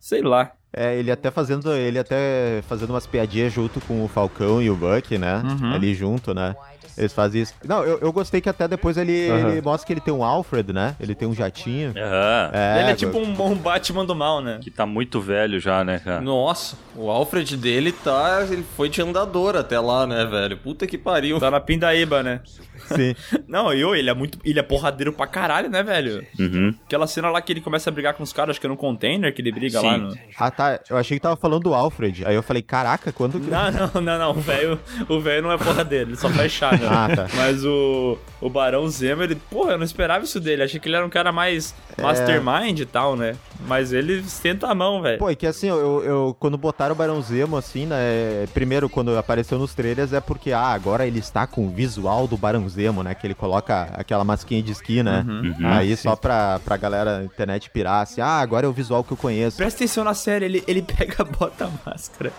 [0.00, 0.52] Sei lá.
[0.72, 4.76] É, ele até fazendo, ele até fazendo umas piadinhas junto com o Falcão e o
[4.76, 5.42] Buck, né?
[5.44, 5.72] Uhum.
[5.72, 6.54] Ali junto, né?
[6.98, 7.54] Eles fazem isso.
[7.64, 10.72] Não, eu, eu gostei que até depois ele, ele mostra que ele tem um Alfred,
[10.72, 10.96] né?
[10.98, 11.94] Ele tem um jatinho.
[11.96, 12.50] Aham.
[12.52, 14.58] É, ele é tipo um, um Batman do mal, né?
[14.60, 16.20] Que tá muito velho já, né, cara?
[16.20, 18.46] Nossa, o Alfred dele tá.
[18.50, 20.56] Ele foi de andador até lá, né, velho?
[20.56, 21.38] Puta que pariu.
[21.38, 22.40] Tá na pindaíba, né?
[22.86, 23.14] Sim.
[23.46, 24.38] Não, e ô, ele é muito.
[24.44, 26.24] Ele é porradeiro pra caralho, né, velho?
[26.38, 26.74] Uhum.
[26.84, 28.76] Aquela cena lá que ele começa a brigar com os caras, acho que é no
[28.76, 29.86] container que ele briga Sim.
[29.86, 30.18] lá no.
[30.36, 30.80] Ah, tá.
[30.88, 32.24] Eu achei que tava falando do Alfred.
[32.26, 33.50] Aí eu falei, caraca, quando que.
[33.50, 34.30] Não, não, não, não.
[34.30, 36.87] O velho o velho não é porradeiro, ele só faz chá, né?
[36.88, 37.26] Ah, tá.
[37.36, 39.34] Mas o, o Barão Zemo, ele.
[39.36, 40.62] Porra, eu não esperava isso dele.
[40.62, 42.02] Achei que ele era um cara mais É.
[42.02, 43.36] mastermind e tal, né?
[43.66, 45.18] Mas ele senta a mão, velho.
[45.18, 48.46] Pô, é que assim, eu, eu- quando botaram o Barão Zemo, assim, né?
[48.54, 52.36] Primeiro, quando apareceu nos trailers, é porque, ah, agora ele está com o visual do
[52.36, 53.14] Barão Zemo, né?
[53.14, 55.24] Que ele coloca aquela masquinha de esqui, né?
[55.26, 55.54] Uhum.
[55.66, 59.16] Aí só pra, pra galera internet pirar, assim, ah, agora é o visual que eu
[59.16, 59.56] conheço.
[59.56, 62.32] Presta atenção na série, ele, ele pega, bota a máscara,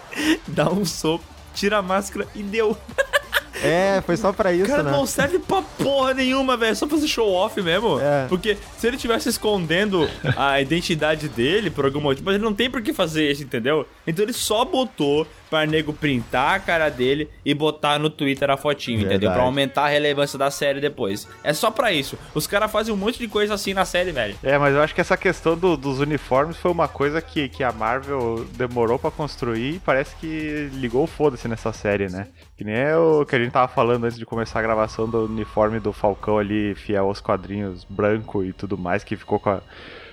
[0.47, 2.77] dá um soco, tira a máscara e deu.
[3.63, 4.91] É, foi só pra isso, Cara, né?
[4.91, 6.71] não serve pra porra nenhuma, velho.
[6.71, 7.99] É só fazer show off mesmo.
[7.99, 8.25] É.
[8.27, 12.69] Porque se ele tivesse escondendo a identidade dele por algum motivo, mas ele não tem
[12.69, 13.85] por que fazer isso, entendeu?
[14.05, 18.57] Então ele só botou pra nego printar a cara dele e botar no Twitter a
[18.57, 19.09] fotinho, entendeu?
[19.19, 19.35] Verdade.
[19.35, 21.27] Pra aumentar a relevância da série depois.
[21.43, 22.17] É só pra isso.
[22.35, 24.35] Os caras fazem um monte de coisa assim na série, velho.
[24.43, 27.63] É, mas eu acho que essa questão do- dos uniformes foi uma coisa que, que
[27.63, 32.27] a Marvel demorou pra construir e parece que ligou o foda-se nessa série, né?
[32.57, 35.25] Que nem é o que a gente tava falando antes de começar a gravação do
[35.25, 39.61] uniforme do Falcão ali, fiel aos quadrinhos, branco e tudo mais, que ficou com, a-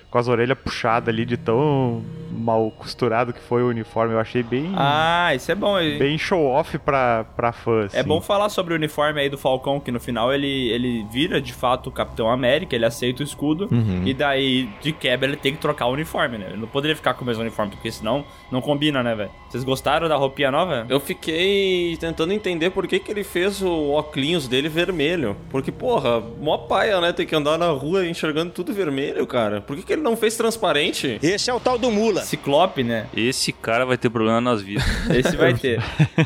[0.09, 4.13] com as orelhas puxadas ali de tão mal costurado que foi o uniforme.
[4.13, 5.75] Eu achei bem, Ah, isso é bom.
[5.75, 8.03] bem show-off pra, pra fã, É assim.
[8.03, 11.51] bom falar sobre o uniforme aí do Falcão, que no final ele, ele vira de
[11.53, 14.03] fato o Capitão América, ele aceita o escudo, Uhum.
[14.05, 16.47] e daí de quebra ele tem que trocar o uniforme, né?
[16.51, 19.31] Ele não poderia ficar com o mesmo uniforme, porque senão não combina, né, velho?
[19.49, 20.85] Vocês gostaram da roupinha nova?
[20.89, 25.35] Eu fiquei tentando entender por que, que ele fez o óculos dele vermelho.
[25.49, 27.11] Porque, porra, mó paia, né?
[27.13, 29.61] Tem que andar na rua enxergando tudo vermelho, cara.
[29.61, 31.19] Por que, que ele não fez transparente?
[31.21, 32.21] Esse é o tal do Mula.
[32.21, 33.07] Ciclope, né?
[33.15, 34.83] Esse cara vai ter problema nas vidas.
[35.09, 35.81] Esse vai ter.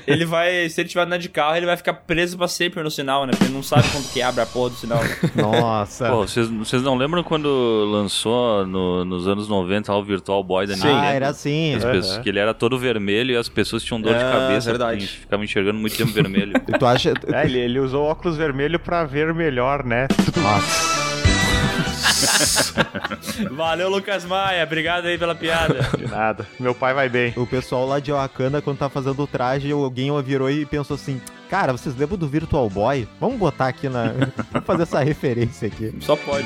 [0.07, 2.91] ele vai, se ele tiver andando de carro, ele vai ficar preso pra sempre no
[2.91, 3.31] sinal, né?
[3.31, 4.99] Porque ele não sabe quando que abre a porra do sinal.
[5.35, 6.09] Nossa.
[6.09, 7.49] Pô, vocês, não lembram quando
[7.91, 10.95] lançou no- nos anos 90 lá, o Virtual Boy da Nintendo?
[10.95, 11.75] ah, era assim.
[11.75, 14.69] As pessoas- que ele era todo vermelho e as pessoas tinham dor de Ah, cabeça.
[14.69, 15.05] verdade.
[15.05, 16.53] porque Ficavam enxergando muito tempo vermelho.
[16.67, 17.13] E tu acha.
[17.33, 20.07] É, ele, ele usou óculos vermelho pra ver melhor, né?
[20.41, 21.00] Nossa.
[23.51, 24.63] Valeu, Lucas Maia.
[24.63, 25.81] Obrigado aí pela piada.
[25.97, 26.47] De nada.
[26.59, 27.33] Meu pai vai bem.
[27.35, 31.21] O pessoal lá de Wakanda, quando tá fazendo o traje, alguém virou e pensou assim:
[31.49, 33.07] Cara, vocês lembram do Virtual Boy?
[33.19, 34.13] Vamos botar aqui na.
[34.51, 35.93] Vamos fazer essa referência aqui.
[35.99, 36.45] Só pode.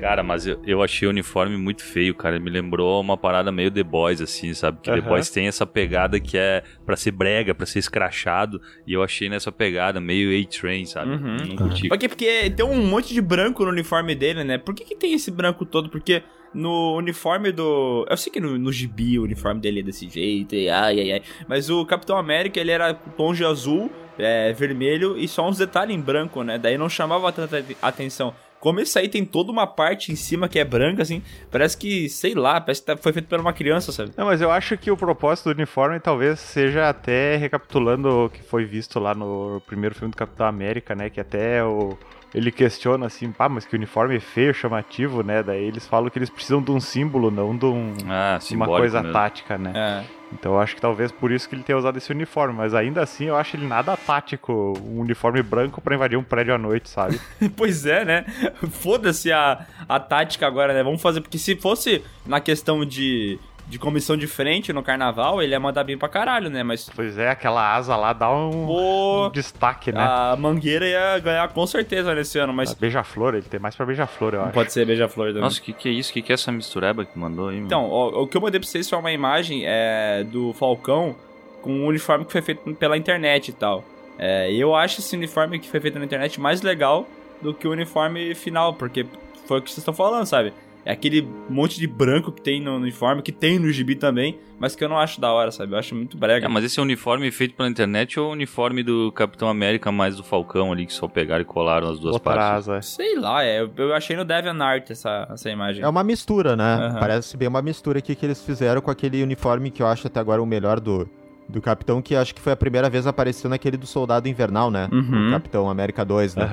[0.00, 2.38] Cara, mas eu, eu achei o uniforme muito feio, cara.
[2.40, 4.78] Me lembrou uma parada meio The Boys, assim, sabe?
[4.82, 5.08] Que The Aham.
[5.08, 8.60] Boys tem essa pegada que é pra ser brega, pra ser escrachado.
[8.86, 11.12] E eu achei nessa pegada meio A-Train, sabe?
[11.12, 11.36] Uhum.
[11.48, 11.88] Não curti.
[11.88, 14.58] Porque, porque tem um monte de branco no uniforme dele, né?
[14.58, 15.90] Por que, que tem esse branco todo?
[15.90, 18.06] Porque no uniforme do.
[18.08, 21.12] Eu sei que no, no gibi o uniforme dele é desse jeito, e ai, ai,
[21.12, 21.22] ai.
[21.48, 25.94] Mas o Capitão América ele era tom de azul, é, vermelho e só uns detalhes
[25.94, 26.58] em branco, né?
[26.58, 28.34] Daí não chamava tanta atenção.
[28.60, 32.08] Como esse aí tem toda uma parte em cima que é branca, assim, parece que,
[32.10, 34.12] sei lá, parece que tá- foi feito por uma criança, sabe?
[34.16, 38.42] Não, mas eu acho que o propósito do uniforme talvez seja até recapitulando o que
[38.42, 41.08] foi visto lá no primeiro filme do Capitão América, né?
[41.08, 41.96] Que até o.
[42.34, 45.42] Ele questiona assim, pá, mas que uniforme é feio, chamativo, né?
[45.42, 49.00] Daí eles falam que eles precisam de um símbolo, não de um, Ah, uma coisa
[49.00, 49.12] mesmo.
[49.12, 49.72] tática, né?
[49.74, 50.20] É.
[50.32, 53.02] Então eu acho que talvez por isso que ele tenha usado esse uniforme, mas ainda
[53.02, 56.88] assim eu acho ele nada tático, um uniforme branco pra invadir um prédio à noite,
[56.88, 57.20] sabe?
[57.56, 58.24] Pois é, né?
[58.70, 60.84] Foda-se a, a tática agora, né?
[60.84, 61.20] Vamos fazer.
[61.20, 63.40] Porque se fosse na questão de,
[63.70, 66.62] de comissão de frente no carnaval, ele ia mandar bem pra caralho, né?
[66.62, 66.90] Mas.
[66.94, 70.00] pois é, aquela asa lá dá um, Pô, um destaque, né?
[70.00, 72.72] a Mangueira ia ganhar com certeza nesse ano, mas.
[72.72, 74.54] A Beija-Flor, ele tem mais pra Beija-Flor, eu Não acho.
[74.54, 75.42] pode ser Beija-Flor também.
[75.42, 76.10] Nossa, o que, que é isso?
[76.10, 77.54] O que, que é essa mistureba que mandou aí?
[77.56, 77.66] mano?
[77.66, 81.14] Então, o, o que eu mandei pra vocês foi uma imagem é, do Falcão
[81.62, 83.84] com um uniforme que foi feito pela internet e tal.
[84.18, 87.06] É, eu acho esse uniforme que foi feito na internet mais legal
[87.40, 89.06] do que o uniforme final, porque
[89.46, 90.52] foi o que vocês estão falando, sabe?
[90.84, 94.74] É aquele monte de branco que tem no uniforme, que tem no gibi também, mas
[94.74, 95.74] que eu não acho da hora, sabe?
[95.74, 96.46] Eu acho muito brega.
[96.46, 99.92] É, mas esse é o uniforme feito pela internet ou o uniforme do Capitão América
[99.92, 102.68] mais do Falcão ali, que só pegaram e colaram as duas Outra partes?
[102.68, 102.82] asa.
[102.82, 105.82] Sei lá, é, eu, achei no DeviantArt essa, essa imagem.
[105.84, 106.74] É uma mistura, né?
[106.74, 106.98] Aham.
[106.98, 110.18] Parece bem uma mistura aqui que eles fizeram com aquele uniforme que eu acho até
[110.18, 111.08] agora o melhor do,
[111.48, 114.88] do Capitão, que acho que foi a primeira vez apareceu naquele do Soldado Invernal, né?
[114.90, 115.30] Uhum.
[115.32, 116.48] Capitão América 2, né?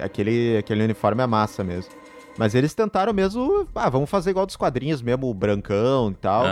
[0.00, 1.92] É, aquele, aquele uniforme é massa mesmo.
[2.38, 6.44] Mas eles tentaram mesmo, ah, vamos fazer igual dos quadrinhos mesmo, o brancão e tal.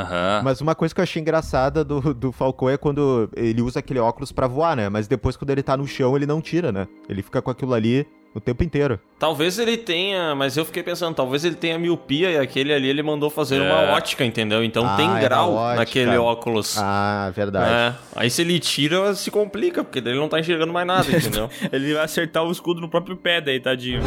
[0.43, 4.01] Mas uma coisa que eu achei engraçada do, do Falcão é quando ele usa aquele
[4.01, 4.89] óculos pra voar, né?
[4.89, 6.89] Mas depois quando ele tá no chão, ele não tira, né?
[7.09, 9.01] Ele fica com aquilo ali o tempo inteiro.
[9.19, 13.03] Talvez ele tenha, mas eu fiquei pensando, talvez ele tenha miopia e aquele ali ele
[13.03, 13.63] mandou fazer É.
[13.63, 14.63] uma ótica, entendeu?
[14.63, 16.77] Então Ah, tem é grau naquele óculos.
[16.79, 17.71] Ah, verdade.
[17.73, 17.95] É.
[18.15, 21.49] Aí se ele tira, se complica, porque daí ele não tá enxergando mais nada, entendeu?
[21.73, 24.03] Ele vai acertar o escudo no próprio pé daí, tadinho.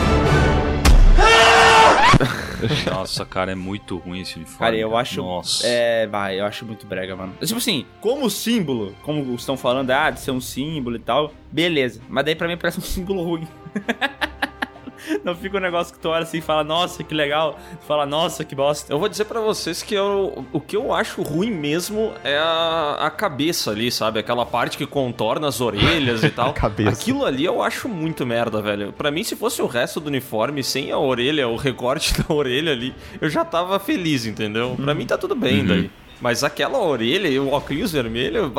[2.92, 4.60] Nossa, cara, é muito ruim esse uniforme.
[4.60, 5.22] Cara, eu acho.
[5.22, 5.66] Nossa.
[5.66, 7.34] É, vai, eu acho muito brega, mano.
[7.42, 12.02] Tipo assim, como símbolo, como estão falando, ah, de ser um símbolo e tal, beleza.
[12.10, 13.48] Mas daí pra mim parece um símbolo ruim.
[15.24, 17.58] Não fica um negócio que tu olha assim e fala, nossa, que legal.
[17.80, 18.92] Tu fala, nossa, que bosta.
[18.92, 22.98] Eu vou dizer pra vocês que eu, o que eu acho ruim mesmo é a,
[23.02, 24.20] a cabeça ali, sabe?
[24.20, 26.50] Aquela parte que contorna as orelhas e tal.
[26.50, 26.92] A cabeça.
[26.92, 28.94] Aquilo ali eu acho muito merda, velho.
[28.94, 32.72] Pra mim, se fosse o resto do uniforme, sem a orelha, o recorte da orelha
[32.72, 34.76] ali, eu já tava feliz, entendeu?
[34.76, 35.90] Pra mim tá tudo bem daí.
[36.22, 38.52] Mas aquela orelha e o óculos vermelho,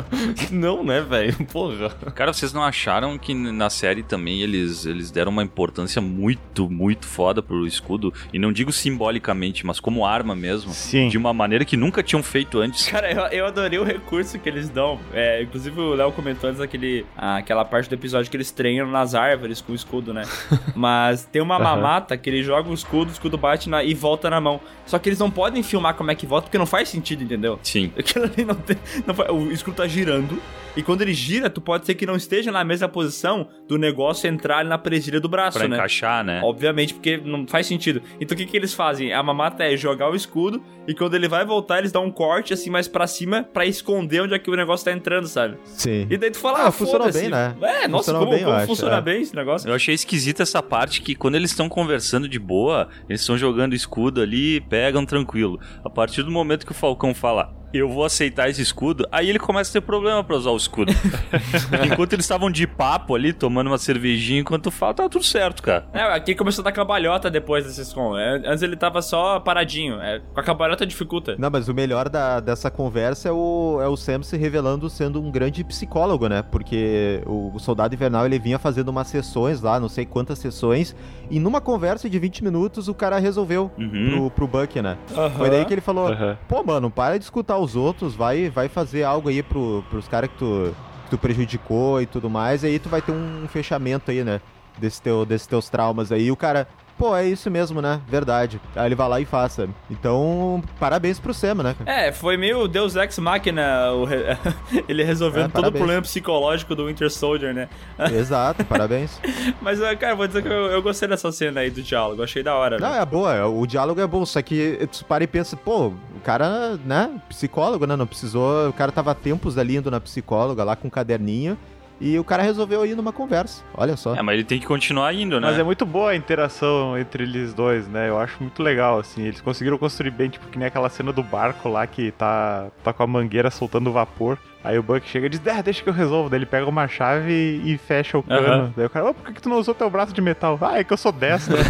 [0.50, 1.34] não, né, velho?
[1.46, 1.90] Porra.
[2.14, 7.06] Cara, vocês não acharam que na série também eles, eles deram uma importância muito, muito
[7.06, 8.12] foda pro escudo?
[8.32, 10.72] E não digo simbolicamente, mas como arma mesmo.
[10.72, 11.08] Sim.
[11.08, 12.86] De uma maneira que nunca tinham feito antes.
[12.88, 14.98] Cara, eu, eu adorei o recurso que eles dão.
[15.12, 18.88] É, inclusive o Léo comentou antes aquele, ah, aquela parte do episódio que eles treinam
[18.90, 20.24] nas árvores com o escudo, né?
[20.74, 24.28] Mas tem uma mamata que ele joga o escudo, o escudo bate na- e volta
[24.28, 24.60] na mão.
[24.84, 27.58] Só que eles não podem filmar como é que volta, porque não faz sentido, entendeu?
[27.62, 27.92] Sim.
[27.98, 28.76] Aquilo ali não tem.
[29.06, 30.40] Não faz- o escudo tá girando.
[30.76, 34.28] E quando ele gira, tu pode ser que não esteja na mesma posição do negócio
[34.28, 35.74] entrar na presilha do braço, Pra né?
[35.74, 36.42] encaixar, né?
[36.44, 38.02] Obviamente, porque não faz sentido.
[38.20, 39.10] Então o que, que eles fazem?
[39.10, 42.52] A mamata é jogar o escudo e quando ele vai voltar, eles dão um corte
[42.52, 45.56] assim mais pra cima pra esconder onde é que o negócio tá entrando, sabe?
[45.64, 46.06] Sim.
[46.10, 47.56] E daí tu fala, Ah, ah, funcionou bem, né?
[47.62, 49.00] É, nossa, Funcionou como, bem, como acho, funciona é.
[49.00, 49.66] bem esse negócio?
[49.70, 53.74] Eu achei esquisita essa parte que quando eles estão conversando de boa, eles estão jogando
[53.74, 55.58] escudo ali, pegam tranquilo.
[55.82, 59.38] A partir do momento que o Falcão fala, eu vou aceitar esse escudo, aí ele
[59.38, 60.92] começa a ter problema pra usar o escudo.
[61.84, 65.86] enquanto eles estavam de papo ali, tomando uma cervejinha, enquanto fala, tá tudo certo, cara.
[65.92, 68.16] É, aqui começou a dar cambalhota depois desses com.
[68.16, 70.00] É, Antes ele tava só paradinho.
[70.00, 71.36] É, com a cambalhota dificulta.
[71.38, 75.20] Não, mas o melhor da- dessa conversa é o, é o Sam se revelando sendo
[75.22, 76.42] um grande psicólogo, né?
[76.42, 80.94] Porque o, o Soldado Invernal ele vinha fazendo umas sessões lá, não sei quantas sessões,
[81.30, 84.30] e numa conversa de 20 minutos o cara resolveu Uhum.
[84.30, 84.96] pro, pro Buck, né?
[85.36, 86.36] Foi daí que ele falou: Aham.
[86.48, 90.30] pô, mano, para de escutar os outros, vai, vai fazer algo aí pro, pros caras
[90.30, 94.10] que tu, que tu prejudicou e tudo mais, e aí tu vai ter um fechamento
[94.10, 94.40] aí, né?
[94.78, 96.26] Desse teu, desses teus traumas aí.
[96.26, 98.00] E o cara, pô, é isso mesmo, né?
[98.08, 98.60] Verdade.
[98.74, 99.72] Aí ele vai lá e faz, sabe?
[99.90, 101.76] Então, parabéns pro Sam, né?
[101.84, 106.86] É, foi meio Deus Ex Machina, re- ele resolvendo É, todo o problema psicológico do
[106.86, 107.68] Winter Soldier, né?
[108.12, 109.20] Exato, parabéns.
[109.60, 112.42] Mas, eh, cara, vou dizer que eu, eu gostei dessa cena aí do diálogo, achei
[112.42, 112.78] da hora.
[112.78, 113.02] Não, velho.
[113.02, 116.76] é boa, o diálogo é bom, só que tu para e pensa, pô, o cara,
[116.84, 120.88] né, psicólogo, né, não precisou, o cara tava tempos ali indo na psicóloga lá com
[120.88, 121.56] um caderninho,
[122.00, 124.14] e o cara resolveu ir numa conversa, olha só.
[124.14, 125.48] É, mas ele tem que continuar indo, né?
[125.48, 128.08] Mas é muito boa a interação entre eles dois, né?
[128.08, 129.22] Eu acho muito legal, assim.
[129.22, 132.92] Eles conseguiram construir bem, tipo, que nem aquela cena do barco lá que tá, tá
[132.92, 134.38] com a mangueira soltando vapor.
[134.66, 136.28] Aí o Buck chega e diz, ah, deixa que eu resolvo.
[136.28, 137.32] Daí ele pega uma chave
[137.64, 138.46] e, fecha o cano.
[138.46, 138.72] Aham.
[138.76, 140.58] Daí o cara, ô, por que, que tu não usou teu braço de metal?
[140.60, 141.56] Ah, é que eu sou destro.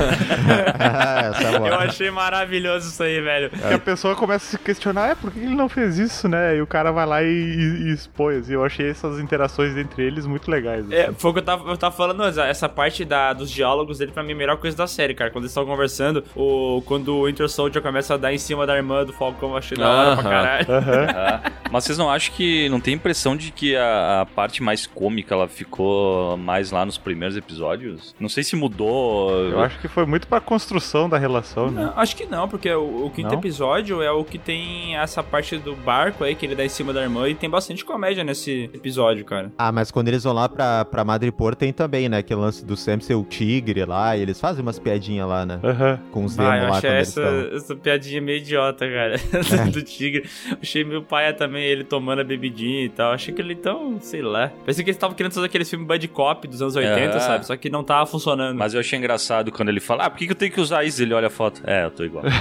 [0.77, 1.69] É boa.
[1.69, 3.51] Eu achei maravilhoso isso aí, velho.
[3.71, 6.57] E a pessoa começa a se questionar, é, por que ele não fez isso, né?
[6.57, 8.53] E o cara vai lá e, e- e expõe, assim.
[8.53, 10.85] Eu achei essas interações entre eles muito legais.
[10.87, 10.95] assim.
[10.95, 14.13] É, foi o que eu tava, eu tava falando, essa parte da, dos diálogos dele,
[14.13, 15.31] pra mim, é a melhor coisa da série, cara.
[15.31, 18.77] Quando eles estão conversando, o, quando o Winter Soldier começa a dar em cima da
[18.77, 20.67] irmã do Falcão, eu achei da hora pra caralho.
[21.17, 24.87] Ah, mas vocês não acham que não tem impressão de que a, a parte mais
[24.87, 28.15] cômica ela ficou mais lá nos primeiros episódios?
[28.21, 29.33] Não sei se mudou.
[29.41, 31.87] Eu acho que foi muito pra construção da relação, né?
[31.87, 33.39] Não, acho que não, porque o, o quinto Não?
[33.41, 36.93] episódio é o que tem essa parte do barco aí, que ele dá em cima
[36.93, 39.51] da irmã, e tem bastante comédia nesse episódio, cara.
[39.59, 42.77] Ah, mas quando eles vão lá pra, pra Madripoor tem também, né, aquele lance do
[42.77, 45.99] Sam ser o tigre lá, e eles fazem umas piadinhas lá, né, Aham.
[46.13, 47.21] com os demos Ah, eu lá achei quando essa,
[47.53, 49.17] essa piadinha meio idiota, cara.
[49.73, 50.25] do tigre.
[50.63, 53.13] Achei meio paia também, ele tomando a bebidinha e tal.
[53.13, 54.51] Achei que ele tão, sei lá.
[54.65, 57.21] Pensei que eles estavam querendo fazer aqueles filmes Bud Cop dos anos 80, É.
[57.21, 57.47] sabe?
[57.47, 58.57] Só que não tava funcionando.
[58.57, 60.85] Mas eu achei engraçado quando ele fala, ah, por que, que eu tenho que usar
[60.85, 61.03] isso?
[61.03, 61.61] Ele olha a foto.
[61.65, 62.25] É, eu tô igual.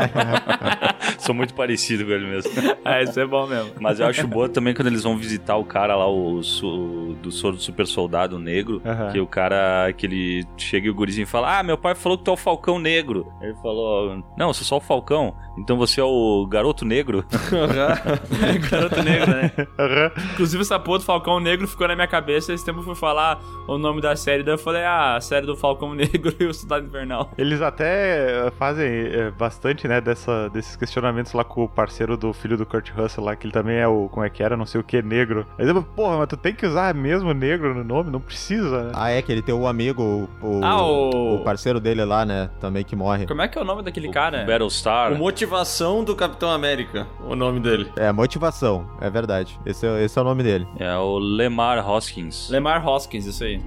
[1.18, 2.50] Sou muito parecido com ele mesmo.
[2.84, 3.72] Ah, isso é bom mesmo.
[3.80, 7.30] Mas eu acho boa também quando eles vão visitar o cara lá, o, su- do
[7.30, 8.82] soro do super soldado negro.
[9.12, 12.24] Que o cara, que ele chega e o gurizinho fala: Ah, meu pai falou que
[12.24, 13.30] tu é o Falcão Negro.
[13.40, 15.34] Ele falou: Não, eu sou só o Falcão.
[15.58, 17.24] Então você é o garoto negro.
[18.70, 19.52] Garoto negro, né?
[19.78, 20.10] Aham.
[20.32, 22.52] Inclusive, essa porra do Falcão Negro ficou na minha cabeça.
[22.52, 24.42] Esse tempo eu fui falar o nome da série.
[24.42, 27.30] Daí eu falei, ah, a série do Falcão Negro e o Cidade Invernal.
[27.38, 32.32] Eles até eh, fazem eh, bastante, né, dessa, desses questionamentos lá com o parceiro do
[32.32, 34.66] filho do Kurt Russell lá, que ele também é o, como é que era, não
[34.66, 35.46] sei o que, negro.
[35.58, 38.10] Aí eu, porra, mas tu tem que usar mesmo negro no nome?
[38.10, 38.92] Não precisa, né?
[38.94, 42.50] Ah, é, que ele tem o amigo, o, Ah, o- o parceiro dele lá, né,
[42.60, 43.26] também que morre.
[43.26, 44.44] Como é que é o nome daquele cara?
[44.44, 45.12] Battlestar.
[45.12, 47.90] O Motivação do Capitão América, o nome dele.
[47.96, 49.58] É, motivação, é verdade.
[49.66, 50.66] Esse é, esse é o nome dele.
[50.78, 52.48] É o Lemar Hoskins.
[52.48, 53.60] Lemar Hoskins, isso aí.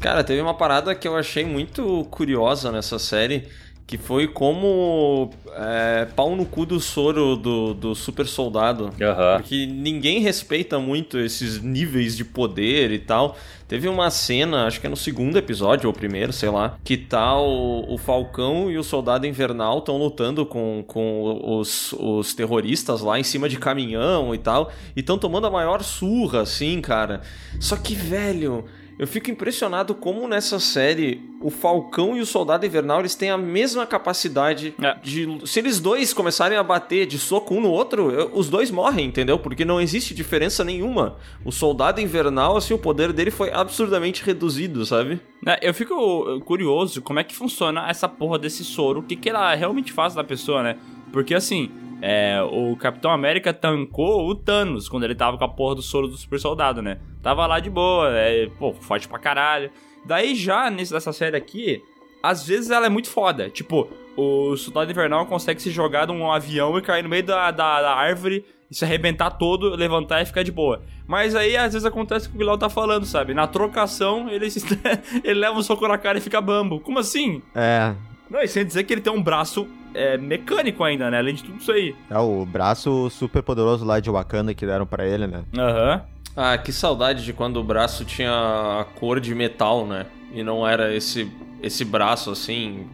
[0.00, 3.48] Cara, teve uma parada que eu achei muito curiosa nessa série,
[3.86, 8.90] que foi como é, pau no cu do soro do, do super soldado.
[9.00, 9.38] Aham.
[9.38, 13.36] Porque ninguém respeita muito esses níveis de poder e tal.
[13.68, 17.38] Teve uma cena, acho que é no segundo episódio, ou primeiro, sei lá, que tá
[17.38, 23.18] o, o Falcão e o Soldado Invernal estão lutando com, com os, os terroristas lá
[23.18, 27.22] em cima de caminhão e tal, e estão tomando a maior surra, assim, cara.
[27.58, 28.66] Só que, velho,
[28.98, 33.36] eu fico impressionado como nessa série o Falcão e o Soldado Invernal eles têm a
[33.38, 34.94] mesma capacidade É.
[35.02, 35.40] de.
[35.46, 39.38] Se eles dois começarem a bater de soco um no outro, os dois morrem, entendeu?
[39.38, 41.16] Porque não existe diferença nenhuma.
[41.44, 45.20] O Soldado Invernal, assim, o poder dele foi absurdamente reduzido, sabe?
[45.46, 49.00] É, Eu fico curioso como é que funciona essa porra desse soro.
[49.00, 50.76] O que, que ela realmente faz da pessoa, né?
[51.12, 51.70] Porque assim,
[52.02, 56.08] é, o Capitão América tancou o Thanos quando ele tava com a porra do soro
[56.08, 56.98] do super soldado, né?
[57.22, 59.70] Tava lá de boa, é, pô, forte pra caralho.
[60.04, 61.80] Daí já nesse, nessa série aqui,
[62.20, 63.48] às vezes ela é muito foda.
[63.48, 67.52] Tipo, o Soldado Invernal consegue se jogar de um avião e cair no meio da,
[67.52, 70.82] da, da árvore e se arrebentar todo, levantar e ficar de boa.
[71.06, 73.32] Mas aí às vezes acontece o que o Guilherme tá falando, sabe?
[73.32, 74.64] Na trocação, ele, se-
[75.22, 76.80] ele leva um soco na cara e fica bambo.
[76.80, 77.40] Como assim?
[77.54, 77.94] É,
[78.28, 81.18] Não, e sem dizer que ele tem um braço é, mecânico ainda, né?
[81.18, 81.94] Além de tudo isso aí.
[82.10, 85.44] é o braço super poderoso lá de Wakanda que deram pra ele, né.
[85.56, 86.02] Aham.
[86.34, 90.06] Ah, que saudade de quando o braço tinha a cor de metal, né?
[90.32, 91.30] E não era esse,
[91.62, 92.86] esse braço assim,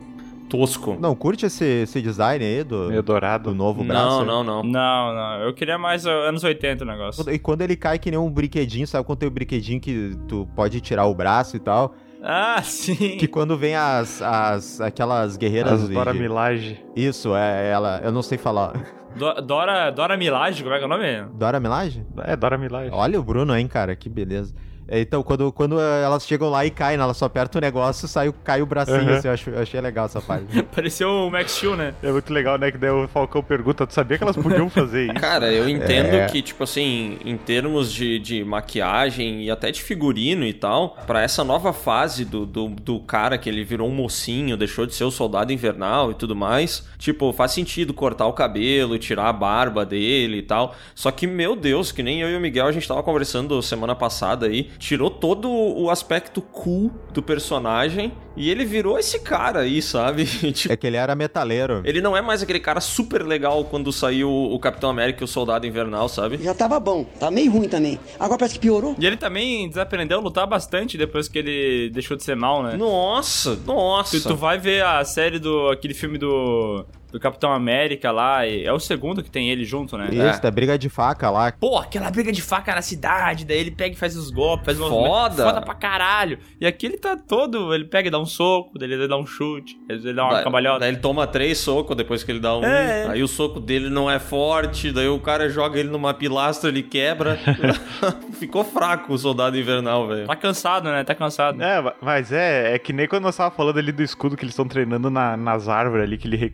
[0.49, 0.97] tosco.
[0.99, 3.51] Não, curte esse, esse design aí do, Meio dourado.
[3.51, 4.05] do novo braço?
[4.09, 4.27] Não, aí?
[4.27, 4.63] não, não.
[4.65, 5.41] Não, não.
[5.43, 7.31] Eu queria mais anos 80 o negócio.
[7.33, 10.49] E quando ele cai que nem um brinquedinho, sabe quando tem o brinquedinho que tu
[10.57, 11.95] pode tirar o braço e tal?
[12.23, 13.17] Ah, sim.
[13.17, 15.83] Que quando vem as, as aquelas guerreiras...
[15.83, 16.85] As de- Dora Milaje.
[16.97, 18.73] Isso, é ela, eu não sei falar.
[19.17, 21.23] Do- Dora, Dora Milaje, como é que é o nome?
[21.35, 22.05] Dora Milaje?
[22.25, 22.91] É, Dora Milaje.
[22.93, 24.55] Olha o Bruno, hein, cara, que beleza.
[24.89, 28.09] É, Então, quando, quando elas chegam lá e caem, né, ela só aperta o negócio,
[28.09, 29.15] sai, o- cai o bracinho, Uhum.
[29.17, 30.47] assim, eu, acho- eu achei legal essa parte.
[30.75, 31.95] Pareceu o Max Steel, né?
[32.03, 32.71] É muito legal, né?
[32.71, 35.15] Que daí o Falcão pergunta, tu sabia que elas podiam fazer isso?
[35.15, 36.27] Cara, eu entendo É.
[36.27, 41.23] que, tipo assim, em termos de, de maquiagem e até de figurino e tal, pra
[41.23, 45.05] essa nova fase do, do, do cara que ele virou um mocinho, deixou de ser
[45.05, 49.85] o soldado invernal e tudo mais, tipo, faz sentido cortar o cabelo, tirar a barba
[49.85, 50.75] dele e tal.
[50.95, 53.95] Só que, meu Deus, que nem eu e o Miguel a gente tava conversando semana
[53.95, 59.83] passada aí, tirou todo o aspecto cool do personagem e ele virou esse cara aí,
[59.83, 60.25] sabe?
[60.53, 61.83] tipo, É que ele era metaleiro.
[61.85, 65.29] ele não é mais aquele cara super legal quando saiu o Capitão América e o
[65.29, 66.39] Soldado Invernal, sabe?
[66.41, 67.99] Já tava bom, tá meio ruim também.
[68.21, 68.95] Agora parece que piorou.
[68.99, 72.77] E ele também desaprendeu a lutar bastante depois que ele deixou de ser mal, né?
[72.77, 74.21] Nossa, nossa.
[74.21, 75.69] Tu, tu vai ver a série do.
[75.71, 76.85] aquele filme do.
[77.11, 80.09] Do Capitão América lá, e é o segundo que tem ele junto, né?
[80.13, 81.51] Isso, da briga de faca lá.
[81.53, 84.79] Pô, aquela briga de faca na cidade, daí ele pega e faz os golpes, faz
[84.79, 85.43] uma Foda.
[85.45, 86.39] foda pra caralho.
[86.61, 89.27] E aqui ele tá todo, ele pega e dá um soco, daí ele dá um
[89.27, 90.81] chute, ele dá uma Da- cambalhota.
[90.81, 92.63] Daí ele toma três socos depois que ele dá um.
[92.65, 93.09] É, é.
[93.09, 96.83] Aí o soco dele não é forte, daí o cara joga ele numa pilastra, ele
[96.83, 97.39] quebra.
[98.39, 100.27] Ficou fraco o soldado invernal, velho.
[100.27, 101.03] Tá cansado, né?
[101.05, 101.61] Tá cansado.
[101.63, 104.45] É, ma- mas é, é que nem quando nós tava falando ali do escudo que
[104.45, 106.53] eles estão treinando na- nas árvores ali, que ele re-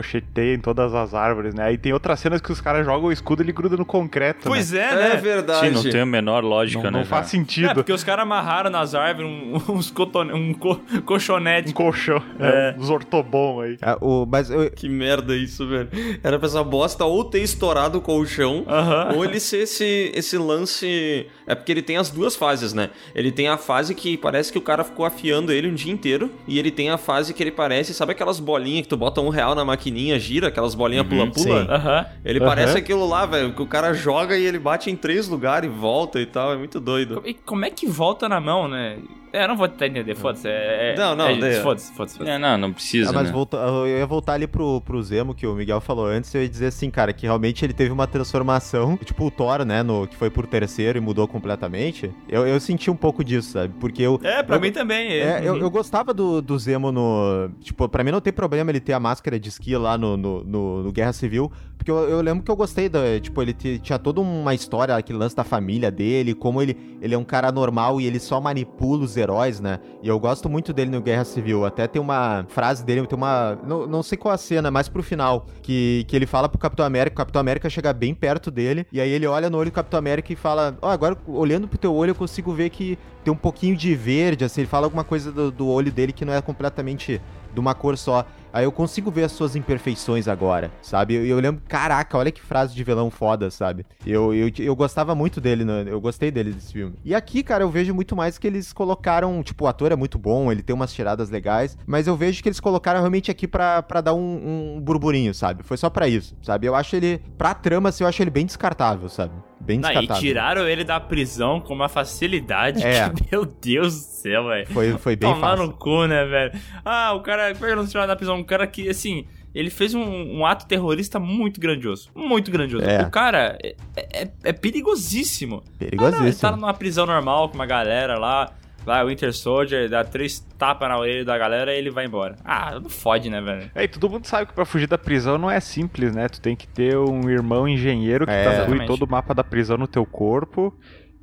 [0.00, 1.64] ricocheteia em todas as árvores, né?
[1.64, 4.40] Aí tem outras cenas que os caras jogam o escudo e ele gruda no concreto.
[4.44, 4.80] Pois né?
[4.80, 5.12] é, né?
[5.12, 5.68] É verdade.
[5.68, 6.98] Sim, não tem a menor lógica, Não, né?
[6.98, 7.28] não faz cara?
[7.30, 7.70] sentido.
[7.70, 11.70] É, porque os caras amarraram nas árvores um- uns cotone, um co- colchonete.
[11.70, 12.22] Um colchão.
[12.38, 12.74] É.
[12.78, 13.76] Os ortobom aí.
[13.82, 15.88] Ah, o, mas eu, Que merda isso, velho.
[16.22, 19.14] Era pra essa bosta ou ter estourado o colchão, Aham.
[19.16, 21.26] ou ele ser esse, esse lance.
[21.46, 22.90] É porque ele tem as duas fases, né?
[23.14, 26.30] Ele tem a fase que parece que o cara ficou afiando ele um dia inteiro,
[26.46, 29.28] e ele tem a fase que ele parece, sabe aquelas bolinhas que tu bota um
[29.28, 29.85] real na maquininha,
[30.18, 31.62] gira, aquelas bolinhas pula-pula?
[31.64, 31.70] sim.
[31.70, 32.06] Aham.
[32.24, 32.46] Ele Uhum.
[32.46, 35.72] parece aquilo lá, velho, que o cara joga e ele bate em três lugares e
[35.72, 37.22] volta e tal, é muito doido.
[37.24, 38.98] E como é que volta na mão, né?
[39.36, 40.48] É, eu não vou tentar entender, foda-se.
[40.48, 41.92] É, é- Não, não, é, Foda-se, foda-se.
[42.18, 42.22] foda-se.
[42.30, 43.32] É, não, não precisa, Ah, mas né?
[43.32, 46.48] volta- eu ia voltar ali pro, pro Zemo, que o Miguel falou antes, eu ia
[46.48, 50.16] dizer assim, cara, que realmente ele teve uma transformação, tipo o Thor, né, no, que
[50.16, 52.10] foi por terceiro e mudou completamente.
[52.28, 53.74] Eu, eu senti um pouco disso, sabe?
[53.78, 54.18] Porque eu...
[54.22, 55.12] É, pra eu- mim também.
[55.12, 55.60] É, eu, Uhum.
[55.60, 57.50] eu gostava do, do Zemo no.
[57.60, 60.44] Tipo, pra mim não tem problema ele ter a máscara de esqui lá no, no,
[60.44, 61.50] no- no Guerra Civil.
[61.76, 63.20] Porque eu, eu lembro que eu gostei da.
[63.20, 67.14] Tipo, ele ti- tinha toda uma história, aquele lance da família dele, como ele, ele
[67.14, 69.78] é um cara normal e ele só manipula os heróis, né?
[70.02, 71.64] E eu gosto muito dele no Guerra Civil.
[71.64, 73.58] Até tem uma frase dele, tem uma.
[73.66, 75.46] Não, não sei qual a cena, mas pro final.
[75.62, 78.86] Que, que ele fala pro Capitão América, o Capitão América chega bem perto dele.
[78.92, 81.78] E aí ele olha no olho do Capitão América e fala: Ó, agora olhando pro
[81.78, 85.02] teu olho eu consigo ver que tem um pouquinho de verde, assim, ele fala alguma
[85.02, 87.20] coisa do, do olho dele que não é completamente
[87.52, 88.24] de uma cor só.
[88.56, 91.12] Aí eu consigo ver as suas imperfeições agora, sabe?
[91.12, 93.84] Eu, eu lembro, caraca, olha que frase de vilão foda, sabe?
[94.06, 95.84] Eu, eu, eu gostava muito dele, né?
[95.86, 96.94] eu gostei dele desse filme.
[97.04, 100.18] E aqui, cara, eu vejo muito mais que eles colocaram, tipo, o ator é muito
[100.18, 103.82] bom, ele tem umas tiradas legais, mas eu vejo que eles colocaram realmente aqui pra
[104.02, 105.62] dar um, um burburinho, sabe?
[105.62, 106.66] Foi só pra isso, sabe?
[106.66, 109.34] Eu acho ele, pra trama, assim, eu acho ele bem descartável, sabe?
[109.60, 113.10] Bem Não, e tiraram ele da prisão com uma facilidade É.
[113.10, 114.66] que, meu Deus do céu, velho.
[114.68, 115.66] Foi, foi bem Tomar fácil.
[115.66, 116.52] no cu, né, velho?
[116.84, 118.36] Ah, o cara, como é que não tiraram da prisão?
[118.36, 122.10] Um cara que, assim, ele fez um, um ato terrorista muito grandioso.
[122.14, 122.84] Muito grandioso.
[122.84, 123.02] É.
[123.02, 125.56] O cara é, é, é perigosíssimo.
[125.56, 126.40] Ah, não, ele Perigosíssimo.
[126.40, 128.52] tá numa prisão normal com uma galera lá.
[128.86, 132.36] Lá, o Winter Soldier dá três tapas na orelha da galera e ele vai embora.
[132.44, 133.68] Ah, não fode, né, velho?
[133.74, 136.28] É, e todo mundo sabe que pra fugir da prisão não é simples, né?
[136.28, 138.44] Tu tem que ter um irmão engenheiro que É.
[138.44, 138.86] tatue Exatamente.
[138.86, 140.72] todo o mapa da prisão no teu corpo.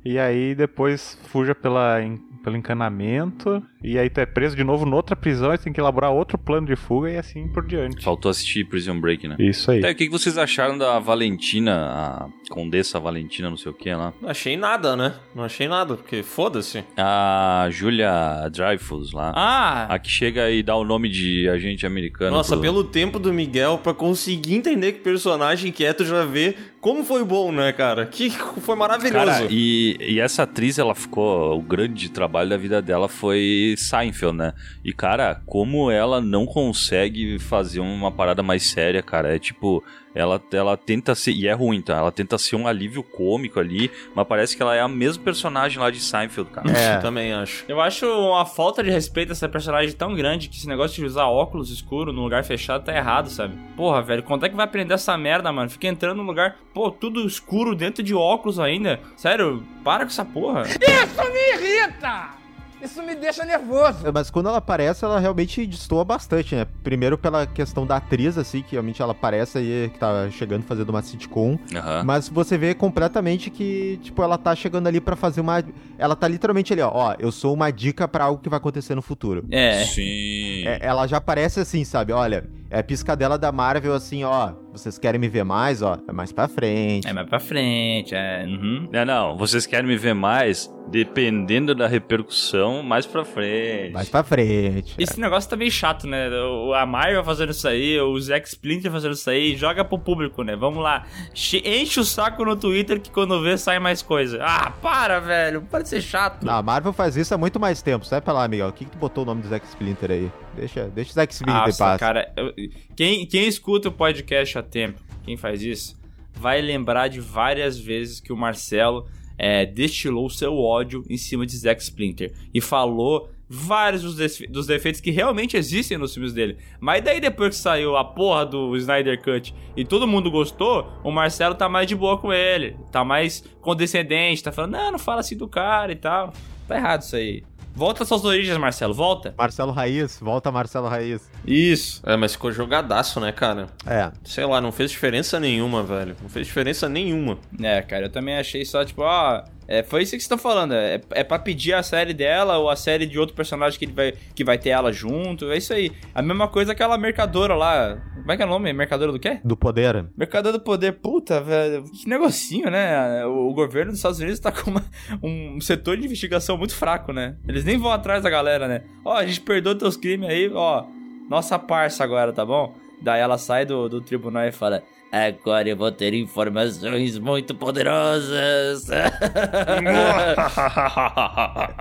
[0.04, 3.62] E aí depois fuja pela, en- pelo encanamento.
[3.82, 6.38] E aí tu é preso de novo noutra prisão e tu tem que elaborar outro
[6.38, 8.02] plano de fuga e assim por diante.
[8.02, 9.36] Faltou assistir Prison Break, né?
[9.38, 9.80] Isso aí.
[9.80, 13.74] Tá, e o que que vocês acharam da Valentina, a Condessa Valentina, não sei o
[13.74, 14.12] que lá?
[14.22, 15.14] Não achei nada, né?
[15.34, 16.82] Não achei nada, porque foda-se.
[16.96, 19.32] A Julia Dreyfus lá.
[19.34, 22.36] Ah, A que chega e dá o nome de agente americano.
[22.36, 26.24] Nossa, pro- pelo tempo do Miguel, pra conseguir entender que personagem que é, tu já
[26.24, 26.54] vê
[26.84, 28.04] como foi bom, né, cara?
[28.04, 29.24] Que foi maravilhoso.
[29.24, 31.56] Cara, e, e essa atriz, ela ficou.
[31.56, 34.52] O grande trabalho da vida dela foi Seinfeld, né?
[34.84, 39.34] E, cara, como ela não consegue fazer uma parada mais séria, cara.
[39.34, 39.82] É tipo.
[40.14, 41.32] Ela, ela tenta ser.
[41.32, 41.96] E é ruim, tá?
[41.96, 45.78] Ela tenta ser um alívio cômico ali, mas parece que ela é a mesma personagem
[45.78, 46.70] lá de Seinfeld, cara.
[46.70, 46.98] É.
[46.98, 47.64] Também acho.
[47.68, 51.04] eu acho uma falta de respeito a essa personagem tão grande que esse negócio de
[51.04, 53.56] usar óculos escuros num lugar fechado tá errado, sabe?
[53.76, 55.70] Porra, velho, quando é que vai aprender essa merda, mano?
[55.70, 59.00] Fica entrando num lugar, pô, tudo escuro dentro de óculos ainda.
[59.16, 60.62] Sério, para com essa porra.
[60.62, 62.43] Isso me irrita!
[62.84, 64.06] Isso me deixa nervoso.
[64.06, 66.66] É, Mas quando ela aparece, ela realmente destoa bastante, né?
[66.82, 70.90] Primeiro pela questão da atriz, assim, que realmente ela aparece aí, que tá chegando fazendo
[70.90, 71.58] uma sitcom.
[71.74, 72.02] Aham.
[72.04, 75.64] Mas você vê completamente que, tipo, ela tá chegando ali pra fazer uma.
[75.98, 76.90] Ela tá literalmente ali, ó.
[76.92, 79.44] Ó, eu sou uma dica pra algo que vai acontecer no futuro.
[79.50, 79.84] É.
[79.84, 80.66] Sim.
[80.66, 82.12] É, ela já aparece assim, sabe?
[82.12, 84.52] Olha, é a piscadela da Marvel assim, ó.
[84.72, 85.98] Vocês querem me ver mais, ó?
[86.08, 87.06] É mais pra frente.
[87.06, 88.44] É mais pra frente, é.
[88.44, 88.88] Uhum.
[88.92, 90.68] Não, não, vocês querem me ver mais?
[90.88, 93.92] Dependendo da repercussão, mais pra frente.
[93.92, 94.94] Mais pra frente.
[94.98, 96.28] Esse negócio tá meio chato, né?
[96.76, 100.56] A Marvel fazendo isso aí, o Zack Splinter fazendo isso aí, joga pro público, né?
[100.56, 101.04] Vamos lá.
[101.32, 104.38] Che- Enche o saco no Twitter que quando vê sai mais coisa.
[104.42, 105.62] Ah, para, velho.
[105.62, 106.48] Para de ser chato.
[106.48, 108.04] A Marvel faz isso há muito mais tempo.
[108.04, 108.68] Sai pra lá, Miguel.
[108.68, 110.32] O que, que tu botou o nome do Zack Splinter aí?
[110.56, 112.54] Deixa, deixa o Zack em Nossa, cara, eu-
[112.96, 115.96] quem, quem escuta o podcast há tempo, quem faz isso,
[116.32, 121.56] vai lembrar de várias vezes que o Marcelo é, destilou seu ódio em cima de
[121.56, 126.56] Zack Splinter e falou vários dos, desfe- dos defeitos que realmente existem nos filmes dele.
[126.80, 131.10] Mas daí depois que saiu a porra do Snyder Cut e todo mundo gostou, o
[131.10, 135.20] Marcelo tá mais de boa com ele, tá mais condescendente, tá falando, não, não fala
[135.20, 136.32] assim do cara e tal.
[136.66, 137.42] Tá errado isso aí.
[137.74, 139.34] Volta às suas origens, Marcelo, volta.
[139.36, 141.28] Marcelo Raiz, volta Marcelo Raiz.
[141.44, 142.00] Isso.
[142.06, 143.66] É, mas ficou jogadaço, né, cara?
[143.84, 144.12] É.
[144.22, 146.16] Sei lá, não fez diferença nenhuma, velho.
[146.22, 147.36] Não fez diferença nenhuma.
[147.60, 149.42] É, cara, eu também achei só, tipo, ó.
[149.66, 150.72] É, foi isso que vocês estão falando.
[150.74, 153.92] É, é pra pedir a série dela ou a série de outro personagem que, ele
[153.92, 155.50] vai, que vai ter ela junto.
[155.50, 155.90] É isso aí.
[156.14, 157.98] A mesma coisa aquela mercadora lá.
[158.14, 158.72] Como é que é o nome?
[158.72, 159.40] Mercadora do quê?
[159.44, 160.06] Do poder.
[160.16, 160.92] Mercadora do poder.
[160.92, 161.84] Puta, velho.
[161.84, 163.24] Que negocinho, né?
[163.26, 164.84] O, o governo dos Estados Unidos tá com uma-
[165.22, 167.36] um setor de investigação muito fraco, né?
[167.48, 168.82] Eles nem vão atrás da galera, né?
[169.04, 170.84] Ó, a gente perdoa teus crimes aí, ó.
[171.28, 172.74] Nossa parça agora, tá bom?
[173.02, 174.82] Daí ela sai do, do tribunal e fala.
[175.14, 178.88] Agora eu vou ter informações muito poderosas.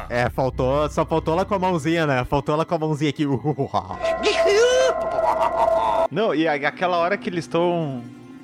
[0.09, 2.23] É, faltou, só faltou ela com a mãozinha, né?
[2.25, 3.25] Faltou ela com a mãozinha aqui.
[6.11, 8.03] Não, e aquela hora que eles estão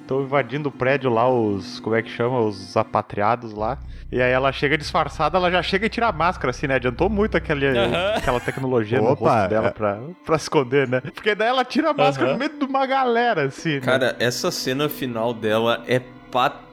[0.09, 1.79] estão invadindo o prédio lá, os.
[1.79, 2.39] Como é que chama?
[2.39, 3.77] Os apatriados lá.
[4.11, 6.75] E aí ela chega disfarçada, ela já chega e tira a máscara, assim, né?
[6.75, 7.67] Adiantou muito aquele,
[8.15, 9.71] aquela tecnologia no Opa, rosto dela é.
[9.71, 10.99] pra, pra esconder, né?
[10.99, 13.75] Porque daí ela tira a máscara no meio de uma galera, assim.
[13.75, 13.81] né?
[13.81, 16.01] Cara, essa cena final dela é
[16.31, 16.68] patética,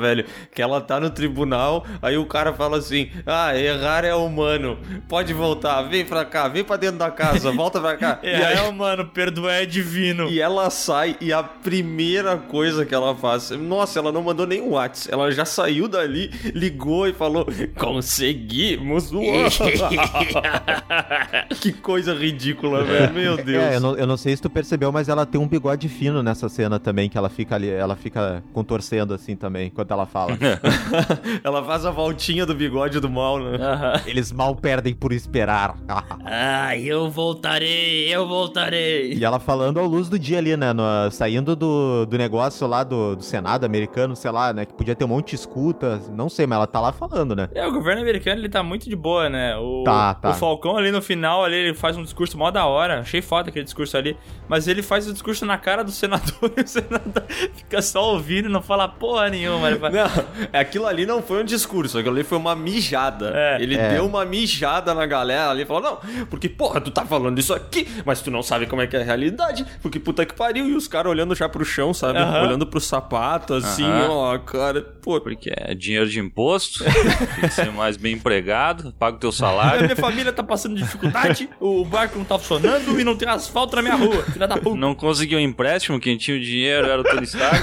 [0.00, 0.24] velho.
[0.54, 4.78] Que ela tá no tribunal, aí o cara fala assim: Ah, errar é humano.
[5.08, 8.18] Pode voltar, vem pra cá, vem pra dentro da casa, volta pra cá.
[8.22, 10.28] É, e, aí, mano, perdoar é divino.
[10.28, 14.60] e ela sai e a primeira coisa que ela faz, nossa, ela não mandou nem
[14.60, 15.12] um WhatsApp.
[15.12, 17.46] Ela já saiu dali, ligou e falou:
[17.78, 19.12] Conseguimos!
[19.12, 19.22] Uau."
[21.60, 23.12] que coisa ridícula, velho.
[23.12, 23.62] Meu Deus.
[23.62, 26.22] É, eu não, eu não sei se tu percebeu, mas ela tem um bigode fino
[26.22, 30.32] nessa cena também, que ela fica ali, ela fica contorcendo assim também, enquanto ela fala.
[31.42, 33.58] Ela faz a voltinha do bigode do mal, né?
[34.06, 35.76] Eles mal perdem por esperar.
[36.24, 39.12] Ah, eu voltarei, eu voltarei.
[39.14, 40.72] E ela falando ao luz do dia ali, né?
[40.72, 44.64] no- saindo do, do negócio lá do, do Senado americano, sei lá, né?
[44.64, 46.00] Que podia ter um monte de escuta.
[46.12, 47.48] Não sei, mas ela tá lá falando, né?
[47.54, 49.56] É, o governo americano, ele tá muito de boa, né?
[49.56, 50.30] O, Tá, tá.
[50.30, 53.00] o Falcão ali no final, ali, ele faz um discurso mó da hora.
[53.00, 54.16] Achei foda aquele discurso ali.
[54.48, 58.48] Mas ele faz o discurso na cara do senador e o senador fica só ouvindo
[58.48, 59.68] e não fala porra nenhuma.
[59.70, 60.24] Ele fala, Não,
[60.60, 63.32] aquilo ali não foi um discurso, aquilo ali foi uma mijada.
[63.34, 63.62] É.
[63.62, 63.94] Ele É.
[63.94, 67.52] deu uma mijada na galera ali e falou: Não, porque porra, tu tá falando isso
[67.54, 70.68] aqui, mas tu não sabe como é que é a realidade, porque puta que pariu.
[70.68, 72.18] E os caras olhando já pro chão, sabe?
[72.18, 72.42] Aham.
[72.46, 74.08] Olhando pro sapato, assim, Aham.
[74.10, 75.20] ó, cara, pô.
[75.20, 76.82] Porque é dinheiro de imposto,
[77.36, 79.82] tem que ser mais bem empregado, paga o teu "A salário.
[79.84, 83.82] minha família tá passando dificuldade, o barco não tá funcionando e não tem asfalto na
[83.82, 84.22] minha rua.
[84.24, 84.76] Filha da puta.
[84.76, 87.62] Não conseguiu um empréstimo, quem tinha o dinheiro era o Tony Stark.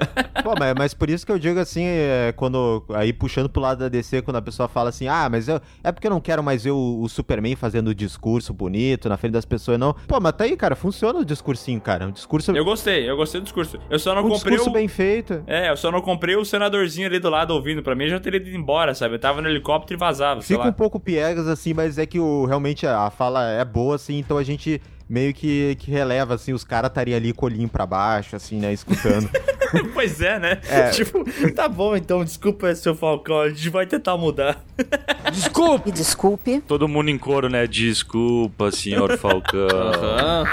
[0.42, 2.82] Pô, mas, mas por isso que eu digo assim, é, quando.
[2.94, 5.92] Aí puxando pro lado da DC, quando a pessoa fala assim, ah, mas eu, é
[5.92, 9.34] porque eu não quero mais ver o, o Superman fazendo o discurso bonito na frente
[9.34, 9.92] das pessoas, não.
[10.08, 12.06] Pô, mas tá aí, cara, funciona o discursinho, cara.
[12.06, 12.52] Um discurso.
[12.52, 13.78] Eu gostei, eu gostei do discurso.
[13.90, 14.72] Eu só não um comprei discurso o...
[14.72, 15.42] bem feito.
[15.46, 17.82] É, eu só não comprei o senadorzinho ali do lado ouvindo.
[17.82, 19.16] Pra mim, eu já teria ido embora, sabe?
[19.16, 22.46] Eu tava no helicóptero e vazava, Fica um pouco piegas, assim, mas é que o,
[22.46, 24.80] realmente a fala é boa, assim, então a gente
[25.10, 28.60] meio que, que releva, assim, os caras estariam ali com o olhinho pra baixo, assim,
[28.60, 29.28] né, escutando.
[29.94, 30.60] Pois é, né?
[30.68, 30.90] É.
[30.90, 34.60] Tipo, tá bom então, desculpa, seu Falcão, a gente vai tentar mudar.
[35.32, 35.92] Desculpe.
[35.92, 36.60] Desculpe.
[36.66, 37.68] Todo mundo em coro, né?
[37.68, 39.68] Desculpa, senhor Falcão.
[39.70, 40.44] Aham.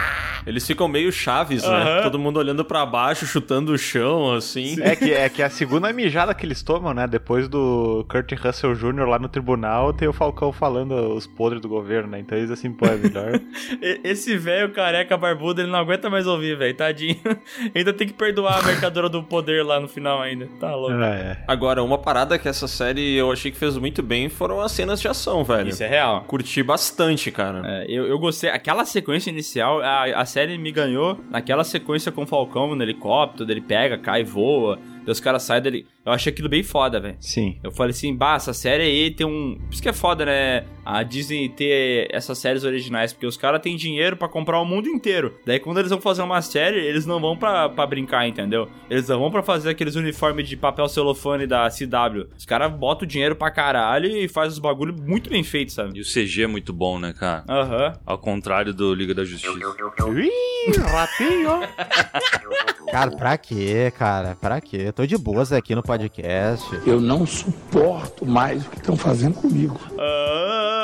[0.46, 1.70] Eles ficam meio chaves, né?
[1.70, 2.04] Aham.
[2.04, 4.78] Todo mundo olhando pra baixo, chutando o chão, assim.
[4.82, 7.06] É que, é que a segunda mijada que eles tomam, né?
[7.06, 9.10] Depois do Kurt Russell Jr.
[9.10, 12.20] lá no tribunal, tem o Falcão falando os podres do governo, né?
[12.20, 13.42] Então eles assim, pô, é melhor.
[14.06, 17.18] Esse velho careca barbudo, ele não aguenta mais ouvir, velho, tadinho.
[17.76, 20.48] Ainda tem que perdoar a mercadora do poder lá no final ainda.
[20.60, 20.96] Tá louco.
[21.02, 21.44] É.
[21.46, 25.02] Agora, uma parada que essa série eu achei que fez muito bem foram as cenas
[25.02, 25.70] de ação, velho.
[25.70, 26.24] Isso é real.
[26.28, 27.62] Curti bastante, cara.
[27.66, 28.50] É, eu, eu gostei.
[28.50, 33.52] Aquela sequência inicial, a, a série me ganhou naquela sequência com o Falcão no helicóptero,
[33.52, 34.80] ele pega, cai, voa.
[35.08, 35.88] Daí os caras saem dele.
[36.06, 37.16] Eu achei aquilo bem foda, velho.
[37.22, 37.58] Sim.
[37.64, 39.56] Eu falei assim, bah, essa série aí tem um.
[39.58, 40.66] Por isso que é foda, né?
[40.86, 44.90] A Disney ter essas séries originais, porque os caras têm dinheiro pra comprar o mundo
[44.90, 45.34] inteiro.
[45.46, 48.68] Daí quando eles vão fazer uma série, eles não vão pra, pra brincar, entendeu?
[48.90, 52.28] Eles não vão pra fazer aqueles uniformes de papel celofane da CW.
[52.38, 55.98] Os caras botam o dinheiro pra caralho e faz os bagulho muito bem feito, sabe?
[55.98, 57.46] E o CG é muito bom, né, cara?
[57.48, 57.94] Aham.
[58.06, 59.54] Ao contrário do Liga da Justiça.
[59.58, 61.60] Ih, ratinho!
[62.90, 64.36] Cara, pra quê, cara?
[64.40, 64.92] Pra quê?
[64.98, 66.66] Tô de boas aqui no podcast.
[66.84, 69.80] Eu não suporto mais o que estão fazendo comigo.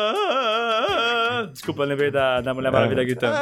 [0.06, 3.36] Ah, Desculpa, eu lembrei da, da Mulher Maravilha gritando.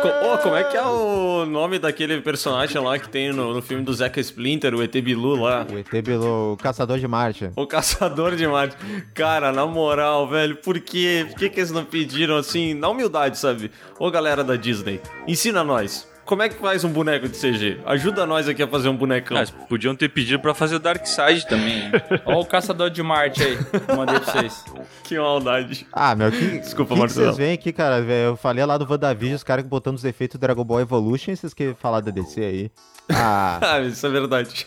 [0.00, 3.60] Co- Ô, como é que é o nome daquele personagem lá que tem no, no
[3.60, 5.66] filme do Zeca Splinter, o ET Bilu lá?
[5.68, 7.50] O ET Bilu, o Caçador de Marte.
[7.56, 8.76] O Caçador de Marte.
[9.14, 11.26] Cara, na moral, velho, por quê?
[11.28, 13.72] Por que, que eles não pediram assim, na humildade, sabe?
[13.98, 16.06] Ô galera da Disney, ensina nós.
[16.28, 17.80] Como é que faz um boneco de CG?
[17.86, 19.34] Ajuda nós aqui a fazer um bonecão.
[19.34, 21.84] Mas podiam ter pedido pra fazer o Dark Side também.
[22.26, 23.56] Ó o Caçador de Marte aí.
[23.96, 24.62] Mandei pra vocês.
[25.04, 25.86] Que maldade.
[25.90, 27.26] Ah, meu, que, Desculpa, que que Marcelo.
[27.28, 28.00] vocês veem aqui, cara?
[28.00, 31.36] Eu falei lá do WandaVision, os caras botando os efeitos do Dragon Ball Evolution, e
[31.36, 32.70] vocês querem falar da DC aí?
[33.10, 34.66] Ah, Ah, isso é verdade.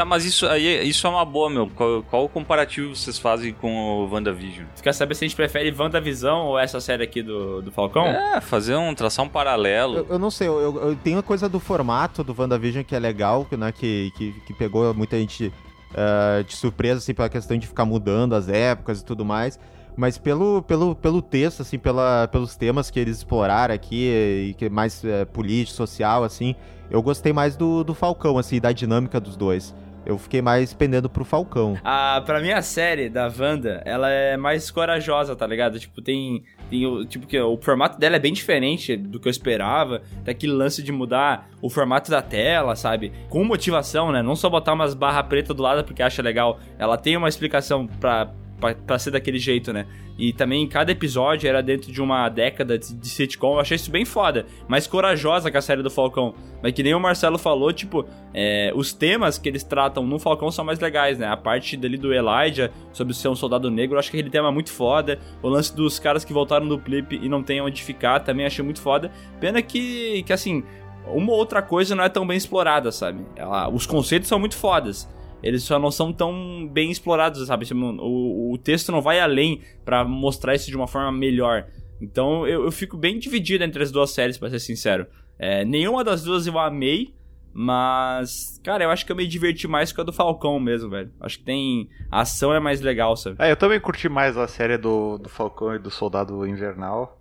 [0.00, 1.68] Tá, mas isso aí isso é uma boa, meu.
[1.68, 4.66] Qual, qual o comparativo vocês fazem com o WandaVision?
[4.74, 8.06] Você quer saber se a gente prefere WandaVisão ou essa série aqui do, do Falcão?
[8.06, 9.98] É, fazer um, traçar um paralelo.
[9.98, 12.94] eu, eu não sei, eu, eu, eu tenho a coisa do formato do WandaVision que
[12.94, 15.52] é legal, que, né, que, que, que pegou muita gente
[15.94, 19.58] ah, de surpresa, assim, pela questão de ficar mudando as épocas e tudo mais.
[19.96, 24.08] Mas pelo, pelo, pelo texto, assim, pela, pelos temas que eles exploraram aqui,
[24.50, 26.54] e que é mais é, político, social, assim,
[26.90, 29.74] eu gostei mais do, do Falcão, assim, da dinâmica dos dois.
[30.04, 31.76] Eu fiquei mais pendendo pro Falcão.
[31.84, 35.78] A, pra mim, a série da Wanda, ela é mais corajosa, tá ligado?
[35.78, 36.42] Tipo, tem.
[36.70, 40.02] tem tipo, que o formato dela é bem diferente do que eu esperava.
[40.24, 43.12] Tem aquele lance de mudar o formato da tela, sabe?
[43.28, 44.22] Com motivação, né?
[44.22, 46.58] Não só botar umas barras pretas do lado porque acha legal.
[46.78, 48.30] Ela tem uma explicação pra,
[48.74, 49.86] pra ser daquele jeito, né?
[50.18, 53.54] E também cada episódio era dentro de uma década de, de sitcom.
[53.54, 54.44] Eu achei isso bem foda.
[54.68, 56.34] Mais corajosa que a série do Falcão.
[56.62, 58.04] Mas que nem o Marcelo falou, tipo,
[58.34, 61.26] é, os temas que eles tratam no Falcão são mais legais, né?
[61.26, 64.48] A parte dali do Elijah sobre ser um soldado negro, eu acho que aquele tema
[64.48, 65.18] é muito foda.
[65.42, 68.62] O lance dos caras que voltaram do clipe e não tem onde ficar, também achei
[68.64, 69.10] muito foda.
[69.40, 70.62] Pena que, que assim,
[71.06, 73.24] uma ou outra coisa não é tão bem explorada, sabe?
[73.34, 75.08] Ela- os conceitos são muito fodas.
[75.42, 77.64] Eles só não são tão bem explorados, sabe?
[77.66, 81.66] Tipo, O, o texto não vai além pra mostrar isso de uma forma melhor.
[82.00, 85.06] Então eu, eu fico bem dividido entre as duas séries, pra ser sincero.
[85.38, 87.14] É, nenhuma das duas eu amei,
[87.52, 91.10] mas, cara, eu acho que eu me diverti mais com a do Falcão mesmo, velho.
[91.20, 91.88] Acho que tem.
[92.10, 93.36] A ação é mais legal, sabe?
[93.38, 97.20] É, eu também curti mais a série do, do Falcão e do Soldado Invernal.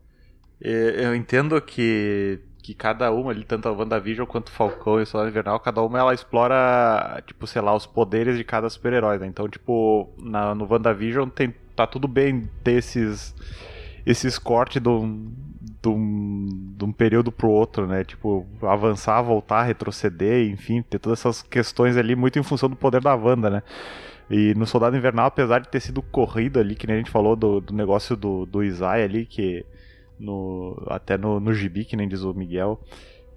[0.61, 5.05] Eu entendo que, que cada uma ali, tanto a WandaVision quanto o Falcão e o
[5.05, 9.27] Soldado Invernal, cada uma ela explora, tipo, sei lá, os poderes de cada super-herói, né?
[9.27, 13.33] Então, tipo, na, no WandaVision tem, tá tudo bem ter esses,
[14.05, 15.31] esses cortes de um,
[15.81, 16.47] de, um,
[16.77, 18.03] de um período pro outro, né?
[18.03, 23.01] Tipo, avançar, voltar, retroceder, enfim, ter todas essas questões ali muito em função do poder
[23.01, 23.63] da Wanda, né?
[24.29, 27.35] E no Soldado Invernal, apesar de ter sido corrido ali, que nem a gente falou
[27.35, 29.65] do, do negócio do, do Isaiah ali, que
[30.19, 32.79] no, até no, no gibi, que nem diz o Miguel,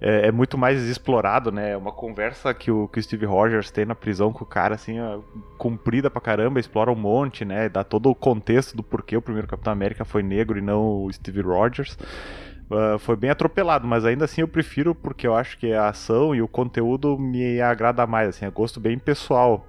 [0.01, 1.71] é, é muito mais explorado, né?
[1.71, 4.75] É uma conversa que o, que o Steve Rogers tem na prisão com o cara,
[4.75, 5.21] assim, ó,
[5.57, 7.69] comprida pra caramba, explora um monte, né?
[7.69, 11.13] Dá todo o contexto do porquê o primeiro Capitão América foi negro e não o
[11.13, 11.97] Steve Rogers.
[12.69, 16.35] Uh, foi bem atropelado, mas ainda assim eu prefiro porque eu acho que a ação
[16.35, 19.65] e o conteúdo me agrada mais, assim, é gosto bem pessoal.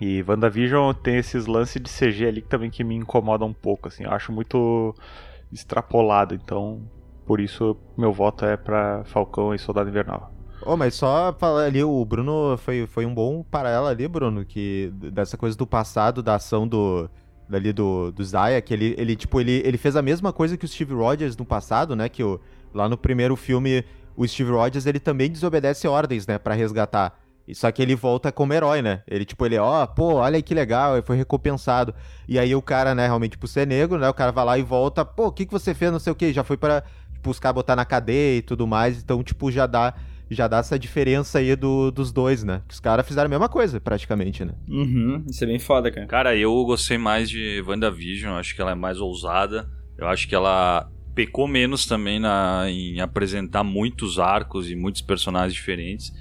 [0.00, 3.88] E WandaVision tem esses lances de CG ali que também que me incomodam um pouco,
[3.88, 4.94] assim, eu acho muito
[5.52, 6.80] extrapolado, então
[7.26, 10.32] por isso meu voto é pra Falcão e Soldado Invernal.
[10.64, 14.92] Ô, mas só falar ali, o Bruno foi, foi um bom paralelo ali, Bruno, que
[14.94, 17.10] dessa coisa do passado, da ação do
[17.48, 20.64] dali do, do Zaya, que ele, ele tipo, ele, ele fez a mesma coisa que
[20.64, 22.40] o Steve Rogers no passado, né, que o,
[22.72, 23.84] lá no primeiro filme,
[24.16, 27.20] o Steve Rogers, ele também desobedece ordens, né, pra resgatar.
[27.46, 29.02] E Só que ele volta como herói, né?
[29.06, 31.94] Ele, tipo, ele, ó, pô, olha aí que legal, ele foi recompensado.
[32.28, 34.62] E aí o cara, né, realmente, por ser negro, né, o cara vai lá e
[34.62, 36.82] volta, pô, o que, que você fez, não sei o que, já foi pra,
[37.12, 39.94] tipo, os caras botar na cadeia e tudo mais, então, tipo, já dá
[40.30, 42.62] já dá essa diferença aí do, dos dois, né?
[42.66, 44.54] Que os caras fizeram a mesma coisa, praticamente, né?
[44.68, 46.06] Uhum, isso é bem foda, cara.
[46.06, 49.68] Cara, eu gostei mais de WandaVision, acho que ela é mais ousada.
[49.98, 55.54] Eu acho que ela pecou menos também na, em apresentar muitos arcos e muitos personagens
[55.54, 56.12] diferentes.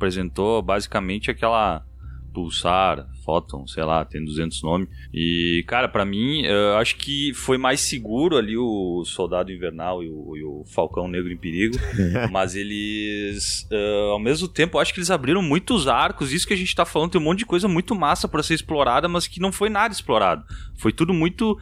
[0.00, 1.84] Apresentou basicamente aquela
[2.32, 4.88] Pulsar, Photon, sei lá, tem 200 nomes.
[5.12, 10.08] E, cara, para mim, eu acho que foi mais seguro ali o Soldado Invernal e
[10.08, 11.76] o, e o Falcão Negro em Perigo.
[12.30, 16.32] mas eles, uh, ao mesmo tempo, eu acho que eles abriram muitos arcos.
[16.32, 18.54] Isso que a gente tá falando, tem um monte de coisa muito massa para ser
[18.54, 20.44] explorada, mas que não foi nada explorado.
[20.76, 21.58] Foi tudo muito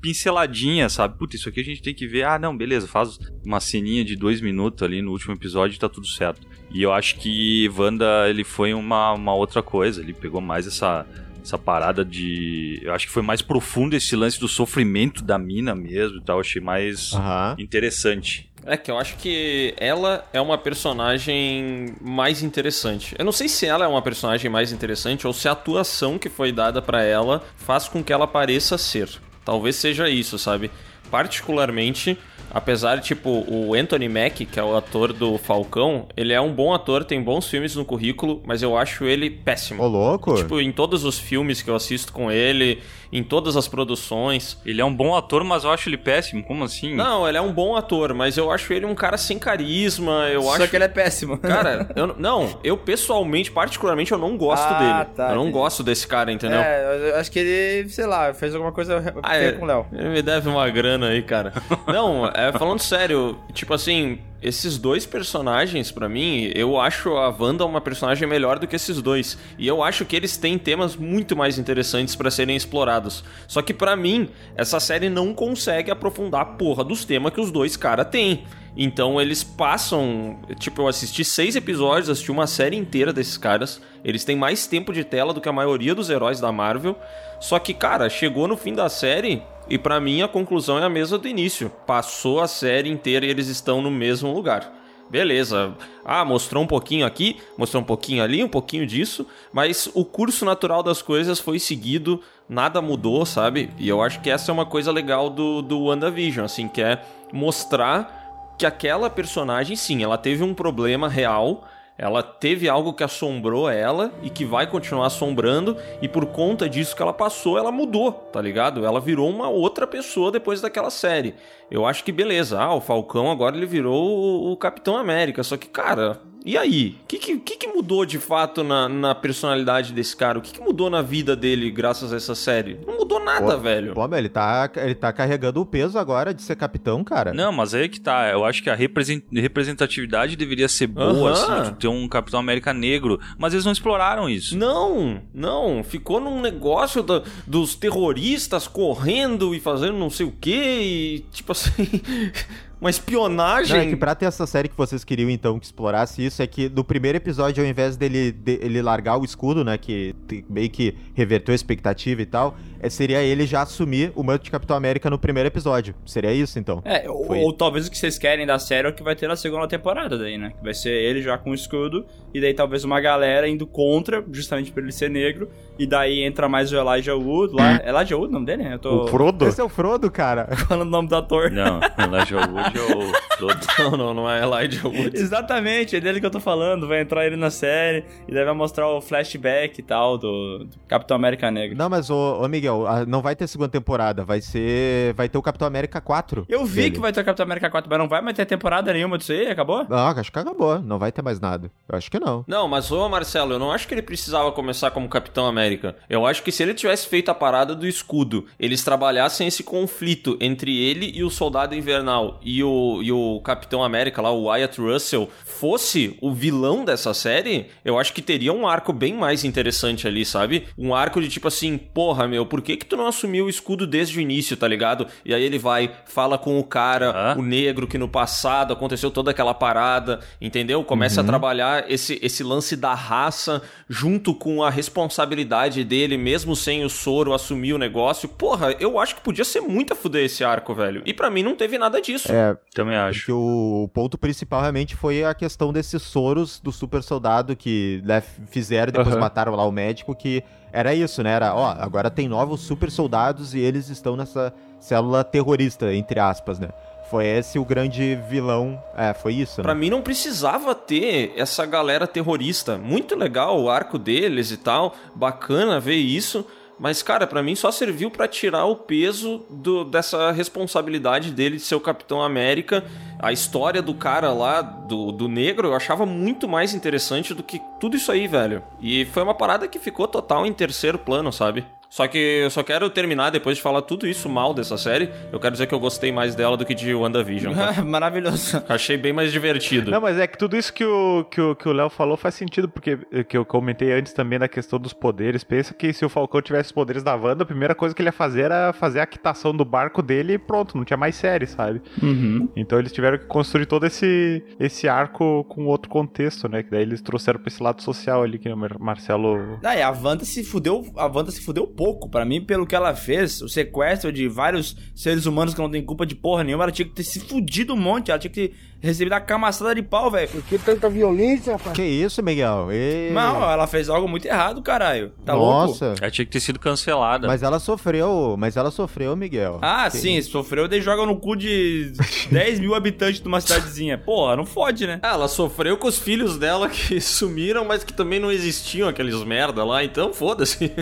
[0.00, 1.18] pinceladinha, sabe?
[1.18, 2.24] Puta, isso aqui a gente tem que ver.
[2.24, 5.88] Ah, não, beleza, faz uma ceninha de dois minutos ali no último episódio e tá
[5.88, 6.46] tudo certo.
[6.70, 10.00] E eu acho que Wanda, ele foi uma, uma outra coisa.
[10.00, 11.06] Ele pegou mais essa,
[11.42, 12.80] essa parada de.
[12.82, 16.36] Eu acho que foi mais profundo esse lance do sofrimento da mina mesmo e tal.
[16.36, 17.56] Eu achei mais Aham.
[17.58, 18.48] interessante.
[18.64, 23.14] É que eu acho que ela é uma personagem mais interessante.
[23.18, 26.28] Eu não sei se ela é uma personagem mais interessante ou se a atuação que
[26.28, 29.08] foi dada pra ela faz com que ela pareça ser.
[29.50, 30.70] Talvez seja isso, sabe?
[31.10, 32.16] Particularmente,
[32.50, 36.52] apesar de, tipo, o Anthony Mack, que é o ator do Falcão, ele é um
[36.52, 39.82] bom ator, tem bons filmes no currículo, mas eu acho ele péssimo.
[39.82, 40.34] Ô, louco?
[40.34, 42.80] Tipo, em todos os filmes que eu assisto com ele,
[43.12, 44.56] em todas as produções.
[44.64, 46.44] Ele é um bom ator, mas eu acho ele péssimo.
[46.44, 46.94] Como assim?
[46.94, 50.28] Não, ele é um bom ator, mas eu acho ele um cara sem carisma.
[50.32, 51.36] Eu Só acho que ele é péssimo.
[51.50, 55.10] Cara, eu, não- não, eu pessoalmente, particularmente, eu não gosto Ah, dele.
[55.16, 55.52] tá, eu não entendi.
[55.58, 56.60] gosto desse cara, entendeu?
[56.60, 59.52] É, eu acho que ele, sei lá, fez alguma coisa Ah, é.
[59.52, 59.86] com o Léo.
[59.92, 61.52] Ele me deve uma grana aí, cara.
[61.88, 67.64] Não, é, falando sério, tipo assim, esses dois personagens, pra mim, eu acho a Wanda
[67.64, 69.36] uma personagem melhor do que esses dois.
[69.58, 73.22] E eu acho que eles têm temas muito mais interessantes pra serem explorados.
[73.46, 77.50] Só que pra mim, essa série não consegue aprofundar a porra dos temas que os
[77.50, 78.44] dois caras têm.
[78.76, 80.38] Então eles passam.
[80.58, 83.80] Tipo, eu assisti seis episódios, assisti uma série inteira desses caras.
[84.04, 86.96] Eles têm mais tempo de tela do que a maioria dos heróis da Marvel.
[87.40, 90.90] Só que, cara, chegou no fim da série e pra mim a conclusão é a
[90.90, 91.70] mesma do início.
[91.86, 94.70] Passou a série inteira e eles estão no mesmo lugar.
[95.08, 95.74] Beleza.
[96.04, 100.44] Ah, mostrou um pouquinho aqui, mostrou um pouquinho ali, um pouquinho disso, mas o curso
[100.44, 103.70] natural das coisas foi seguido, nada mudou, sabe?
[103.78, 107.02] E eu acho que essa é uma coisa legal do, do WandaVision, assim, que é
[107.32, 111.64] mostrar que aquela personagem, sim, ela teve um problema real,
[112.00, 116.96] ela teve algo que assombrou ela e que vai continuar assombrando, e por conta disso
[116.96, 118.86] que ela passou, ela mudou, tá ligado?
[118.86, 121.34] Ela virou uma outra pessoa depois daquela série.
[121.70, 125.68] Eu acho que beleza, ah, o Falcão agora ele virou o, Capitão América, só que,
[125.68, 126.96] cara, e aí?
[127.02, 130.38] O que, que, que mudou de fato na, na personalidade desse cara?
[130.38, 132.78] O que, que mudou na vida dele graças a essa série?
[132.86, 133.94] Não mudou nada, Pô, velho.
[133.94, 137.32] Pô, mas ele tá, ele tá carregando o peso agora de ser capitão, cara.
[137.34, 138.28] Não, mas aí que tá.
[138.30, 141.32] Eu acho que a represent- representatividade deveria ser boa, Aham.
[141.60, 143.20] assim, de ter um Capitão América negro.
[143.38, 144.56] Mas eles não exploraram isso.
[144.56, 145.82] Não, não.
[145.84, 151.52] Ficou num negócio da- dos terroristas correndo e fazendo não sei o que e tipo
[151.52, 151.70] assim.
[152.80, 153.76] Uma espionagem.
[153.76, 156.46] Não, é que pra ter essa série que vocês queriam, então, que explorasse isso, é
[156.46, 160.14] que no primeiro episódio, ao invés dele de- ele largar o escudo, né, que
[160.48, 164.50] meio que reverteu a expectativa e tal, é, seria ele já assumir o manto de
[164.50, 165.94] Capitão América no primeiro episódio.
[166.06, 166.80] Seria isso, então.
[166.86, 169.28] É, ou, ou talvez o que vocês querem da série é o que vai ter
[169.28, 170.52] na segunda temporada daí, né?
[170.56, 174.24] Que vai ser ele já com o escudo, e daí talvez uma galera indo contra,
[174.32, 175.50] justamente por ele ser negro,
[175.80, 177.76] e daí entra mais o Elijah Wood lá.
[177.84, 178.64] Elijah Wood, o nome dele?
[178.64, 178.74] né?
[178.74, 179.46] Eu tô O Frodo?
[179.46, 180.48] Esse é o Frodo, cara.
[180.68, 181.50] falando o nome do ator.
[181.50, 183.60] Não, Elijah Wood é o Frodo.
[183.80, 185.16] Não, não, não é Elijah Wood.
[185.16, 186.86] Exatamente, é dele que eu tô falando.
[186.86, 190.76] Vai entrar ele na série, e daí vai mostrar o flashback e tal do, do
[190.86, 191.78] Capitão América Negro.
[191.78, 195.14] Não, mas, ô, ô Miguel, não vai ter segunda temporada, vai ser...
[195.14, 196.44] Vai ter o Capitão América 4.
[196.50, 196.90] Eu vi dele.
[196.96, 199.32] que vai ter o Capitão América 4, mas não vai mais ter temporada nenhuma disso
[199.32, 199.86] aí, acabou?
[199.88, 201.70] Não, acho que acabou, não vai ter mais nada.
[201.88, 202.44] Eu acho que não.
[202.46, 205.69] Não, mas ô Marcelo, eu não acho que ele precisava começar como Capitão América.
[206.08, 210.36] Eu acho que se ele tivesse feito a parada do escudo, eles trabalhassem esse conflito
[210.40, 214.80] entre ele e o Soldado Invernal e o, e o Capitão América lá, o Wyatt
[214.80, 220.06] Russell, fosse o vilão dessa série, eu acho que teria um arco bem mais interessante
[220.06, 220.66] ali, sabe?
[220.76, 223.86] Um arco de tipo assim, porra, meu, por que que tu não assumiu o escudo
[223.86, 225.06] desde o início, tá ligado?
[225.24, 227.38] E aí ele vai, fala com o cara, Hã?
[227.38, 230.82] o negro que no passado aconteceu toda aquela parada, entendeu?
[230.84, 235.49] Começa a trabalhar esse, esse lance da raça junto com a responsabilidade
[235.84, 238.28] dele, mesmo sem o soro assumir o negócio.
[238.28, 241.02] Porra, eu acho que podia ser muito a fuder esse arco, velho.
[241.04, 242.30] E pra mim não teve nada disso.
[242.30, 243.26] É, Também acho.
[243.26, 248.22] que o, ponto principal realmente foi a questão desses soros do super soldado que né,
[248.50, 249.20] fizeram, depois Aham.
[249.20, 250.42] mataram lá o médico, que
[250.72, 251.32] era isso, né?
[251.32, 256.58] Era, ó, agora tem novos super soldados e eles estão nessa célula terrorista, entre aspas,
[256.58, 256.68] né?
[257.10, 258.80] Foi esse o grande vilão.
[258.96, 259.80] É, foi isso, Pra né?
[259.80, 262.78] mim não precisava ter essa galera terrorista.
[262.78, 266.46] Muito legal o arco deles e tal, bacana ver isso.
[266.78, 271.62] Mas, cara, pra mim só serviu pra tirar o peso do, dessa responsabilidade dele de
[271.62, 272.84] ser o Capitão América.
[273.18, 277.60] A história do cara lá, do, do negro, eu achava muito mais interessante do que
[277.78, 278.62] tudo isso aí, velho.
[278.80, 281.66] E foi uma parada que ficou total em terceiro plano, sabe?
[281.90, 285.10] Só que eu só quero terminar depois de falar tudo isso mal dessa série.
[285.32, 287.52] Eu quero dizer que eu gostei mais dela do que de WandaVision.
[287.54, 287.82] Tá?
[287.84, 288.62] Maravilhoso.
[288.68, 289.90] Achei bem mais divertido.
[289.90, 292.34] Não, mas é que tudo isso que o que o que o Léo falou faz
[292.36, 295.42] sentido, porque eh, que eu comentei antes também da questão dos poderes.
[295.42, 298.08] Pensa que se o Falcão tivesse os poderes da Wanda, a primeira coisa que ele
[298.08, 301.46] ia fazer era fazer a quitação do barco dele e pronto, não tinha mais série,
[301.48, 301.82] sabe?
[302.00, 302.48] Uhum.
[302.54, 306.62] Então eles tiveram que construir todo esse, esse arco com outro contexto, né?
[306.62, 309.58] Que daí eles trouxeram pra esse lado social ali que o Mar- Marcelo.
[309.64, 312.10] Ah, e a Wanda se fudeu, a Wanda se fudeu pouco.
[312.10, 315.82] Pra mim, pelo que ela fez, o sequestro de vários seres humanos que não tem
[315.82, 318.48] culpa de porra nenhuma, ela tinha que ter se fudido um monte, ela tinha que
[318.48, 320.28] ter recebido a camaçada de pau, velho.
[320.28, 321.74] Por que tanta violência, rapaz?
[321.76, 322.70] Que isso, Miguel?
[322.72, 323.10] Ei.
[323.12, 325.12] Não, ela fez algo muito errado, caralho.
[325.24, 325.68] Tá louco?
[325.68, 325.94] Nossa.
[326.00, 327.26] Ela tinha que ter sido cancelada.
[327.26, 329.58] Mas ela sofreu, mas ela sofreu, Miguel.
[329.62, 331.92] Ah, Que- sim, sofreu, daí joga no cu de
[332.30, 333.98] 10 mil habitantes de uma cidadezinha.
[333.98, 334.98] Porra, não fode, né?
[335.02, 339.22] Ah, ela sofreu com os filhos dela que sumiram, mas que também não existiam aqueles
[339.24, 340.72] merda lá, então foda-se.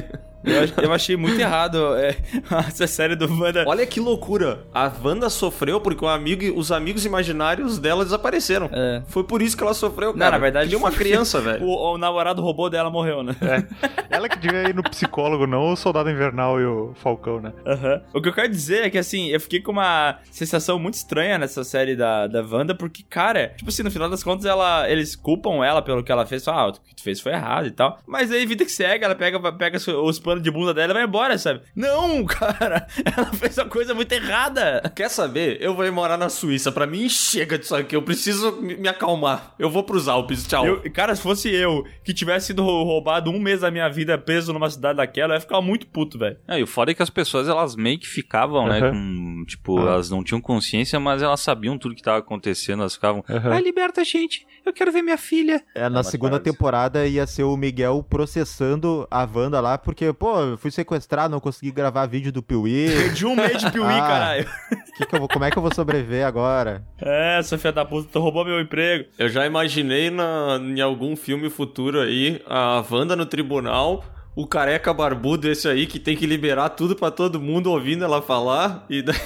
[0.44, 2.16] Eu, eu achei muito errado é,
[2.68, 3.64] essa série do Wanda.
[3.66, 4.60] Olha que loucura.
[4.72, 8.68] A Wanda sofreu porque o amigo, os amigos imaginários dela desapareceram.
[8.72, 9.02] É.
[9.08, 10.30] Foi por isso que ela sofreu, Não, cara.
[10.32, 11.64] na verdade, nem uma criança, velho.
[11.64, 13.34] O, o namorado robô dela morreu, né?
[14.10, 17.52] Ela que devia ir no psicólogo, não o Soldado Invernal e o Falcão, né?
[17.66, 18.00] Aham.
[18.12, 21.38] O que eu quero dizer é que, assim, eu fiquei com uma sensação muito estranha
[21.38, 25.14] nessa série da, da Wanda, porque, cara, tipo assim, no final das contas, ela, eles
[25.14, 27.70] culpam ela pelo que ela fez, falam, ah, o que tu fez foi errado e
[27.70, 27.98] tal.
[28.06, 30.94] Mas aí, vida que segue, ela pega, pega os, os panos de bunda dela e
[30.94, 31.60] vai embora, sabe?
[31.76, 34.82] Não, cara, ela fez uma coisa muito errada.
[34.96, 35.58] Quer saber?
[35.60, 36.72] Eu vou ir morar na Suíça.
[36.72, 37.94] Pra mim, chega disso aqui.
[37.96, 39.54] Eu preciso me me acalmar.
[39.58, 40.46] Eu vou pros Alpes.
[40.46, 40.64] Tchau.
[40.66, 44.16] Eu- cara, se fosse eu que tivesse sido rou- roubado um mês da minha vida
[44.18, 46.36] preso numa cidade daquela, eu ia ficar muito puto, velho.
[46.46, 48.90] É, e o foda é que as pessoas, elas meio que ficavam, né, Aham.
[48.92, 53.24] com, tipo, elas não tinham consciência, mas elas sabiam tudo que tava acontecendo, elas ficavam,
[53.28, 53.52] Aham.
[53.52, 55.62] ai, liberta a gente, eu quero ver minha filha.
[55.74, 60.58] É, na segunda temporada ia ser o Miguel processando a Wanda lá, porque, pô, eu
[60.58, 62.88] fui sequestrado, não consegui gravar vídeo do Piuí.
[62.88, 64.00] Perdi um mês de piuí, Ah.
[64.06, 64.48] caralho.
[64.96, 66.84] Que que eu vou- como é que eu vou sobreviver agora?
[67.00, 69.06] É, Sofia da puta, tu roubou meu emprego.
[69.18, 74.04] Eu já imaginei na, em algum filme futuro aí a Wanda no tribunal,
[74.38, 78.22] o careca barbudo esse aí que tem que liberar tudo pra todo mundo ouvindo ela
[78.22, 79.16] falar, e daí,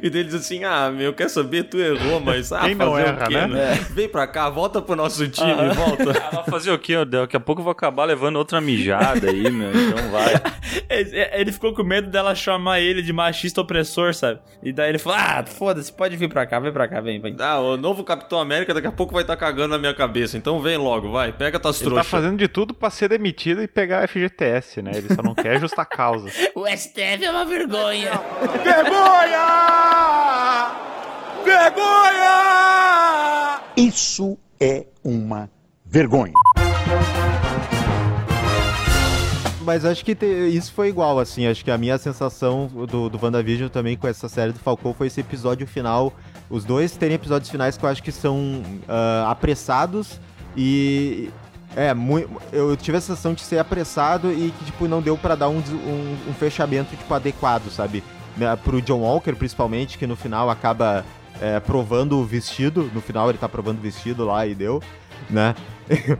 [0.00, 1.64] e daí diz assim: Ah, meu, quer saber?
[1.64, 3.74] Tu errou, mas ah, Quem não fazer erra, o quê, né?
[3.90, 6.04] Vem pra cá, volta pro nosso time, volta.
[6.32, 7.04] Ela fazer o quê?
[7.04, 10.34] Daqui a pouco eu vou acabar levando outra mijada aí, meu, então vai.
[11.34, 14.38] Ele ficou com medo dela chamar ele de machista opressor, sabe?
[14.62, 17.34] E daí ele falou: Ah, foda-se, pode vir pra cá, vem pra cá, vem, vem.
[17.40, 20.60] Ah, o novo Capitão América daqui a pouco vai estar cagando na minha cabeça, então
[20.60, 22.10] vem logo, vai, pega tuas Ele tá trouxas.
[22.10, 24.04] fazendo de tudo pra ser demitido e pegar o
[24.44, 24.92] FGTS, né?
[24.94, 26.28] Ele só não quer justa causa.
[26.54, 28.12] O STF é uma vergonha.
[33.76, 35.50] Isso é uma
[35.84, 36.32] vergonha.
[39.62, 41.46] Mas acho que te- isso foi igual, assim.
[41.46, 45.06] Acho que a minha sensação do, do WandaVision também com essa série do Falcão foi
[45.06, 46.12] esse episódio final.
[46.50, 50.20] Os dois terem episódios finais que eu acho que são ah, apressados
[50.56, 51.30] e.
[51.76, 55.34] É, mui- eu tive a sensação de ser apressado e que, tipo, não deu pra
[55.34, 58.02] dar um, um, um fechamento, tipo, adequado, sabe?
[58.36, 61.04] Né, Pro John Walker, principalmente, que no final acaba
[61.40, 62.90] é, provando o vestido.
[62.94, 64.82] No final ele tá provando o vestido lá e deu,
[65.28, 65.54] né?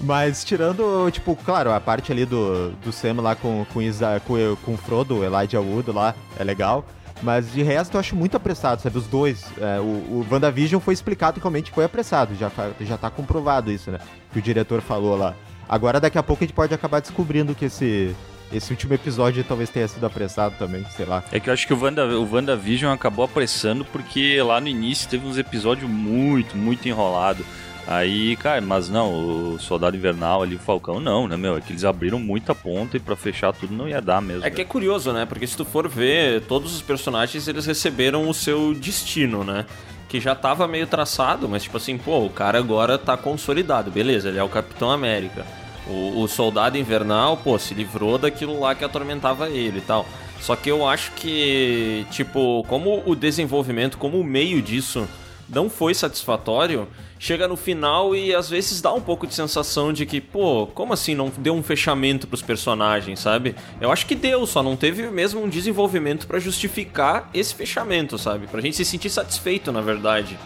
[0.00, 4.34] Mas tirando, tipo, claro, a parte ali do, do Sam lá com, com, Isa, com,
[4.64, 6.84] com o Frodo, Elijah Wood lá, é legal.
[7.22, 8.98] Mas de resto eu acho muito apressado, sabe?
[8.98, 9.44] Os dois.
[9.58, 13.72] É, o, o WandaVision foi explicado que realmente foi apressado, já, fa- já tá comprovado
[13.72, 13.98] isso, né?
[14.32, 15.34] Que o diretor falou lá.
[15.68, 18.14] Agora daqui a pouco a gente pode acabar descobrindo que esse,
[18.52, 21.24] esse último episódio talvez tenha sido apressado também, sei lá.
[21.32, 25.08] É que eu acho que o, Wanda, o WandaVision acabou apressando porque lá no início
[25.08, 27.44] teve uns episódios muito, muito enrolado.
[27.86, 31.56] Aí, cara, mas não, o Soldado Invernal ali, o Falcão, não, né, meu?
[31.56, 34.44] É que eles abriram muita ponta e pra fechar tudo não ia dar mesmo.
[34.44, 35.24] É que é curioso, né?
[35.24, 39.66] Porque se tu for ver, todos os personagens eles receberam o seu destino, né?
[40.08, 44.28] Que já tava meio traçado, mas tipo assim, pô, o cara agora tá consolidado, beleza,
[44.28, 45.46] ele é o Capitão América.
[45.86, 50.04] O, o Soldado Invernal, pô, se livrou daquilo lá que atormentava ele e tal.
[50.40, 55.08] Só que eu acho que, tipo, como o desenvolvimento, como o meio disso
[55.48, 56.88] não foi satisfatório,
[57.18, 60.92] chega no final e às vezes dá um pouco de sensação de que, pô, como
[60.92, 63.54] assim não deu um fechamento pros personagens, sabe?
[63.80, 68.46] Eu acho que deu, só não teve mesmo um desenvolvimento pra justificar esse fechamento, sabe?
[68.46, 70.38] Pra gente se sentir satisfeito, na verdade.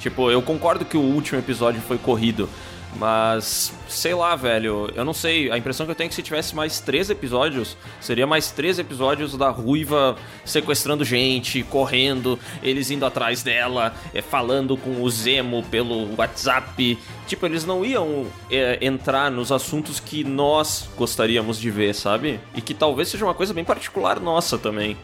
[0.00, 2.48] Tipo, eu concordo que o último episódio foi corrido,
[2.96, 5.50] Mas, sei lá, velho, eu não sei.
[5.50, 8.78] A impressão que eu tenho é que se tivesse mais três episódios, seria mais três
[8.78, 15.64] episódios da ruiva sequestrando gente, correndo, eles indo atrás dela, é, falando com o Zemo
[15.64, 16.98] pelo WhatsApp.
[17.26, 22.38] Tipo, eles não iam é, entrar nos assuntos que nós gostaríamos de ver, sabe?
[22.54, 24.96] E que talvez seja uma coisa bem particular nossa também.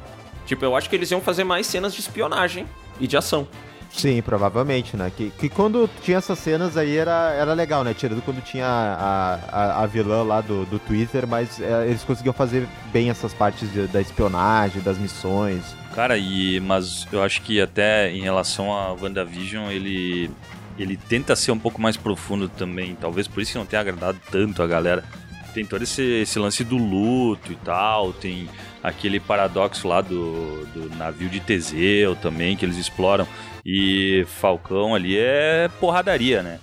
[0.47, 2.67] Tipo, eu acho que eles iam fazer mais cenas de espionagem
[3.01, 3.49] e de ação.
[3.93, 5.11] Sim, provavelmente, né?
[5.15, 7.93] Que, que quando tinha essas cenas aí era, era legal, né?
[7.93, 12.33] Tirando quando tinha a, a, a vilã lá do, do Twitter, mas é, eles conseguiam
[12.33, 15.63] fazer bem essas partes de, da espionagem, das missões.
[15.95, 20.31] Cara, e mas eu acho que até em relação a WandaVision, ele
[20.79, 24.19] ele tenta ser um pouco mais profundo também, talvez por isso que não tenha agradado
[24.31, 25.05] tanto a galera.
[25.53, 28.49] Tem todo esse, esse lance do luto e tal, tem
[28.83, 33.27] aquele paradoxo lá do, do navio de Teseu também, que eles exploram.
[33.65, 36.59] E Falcão ali é porradaria, né?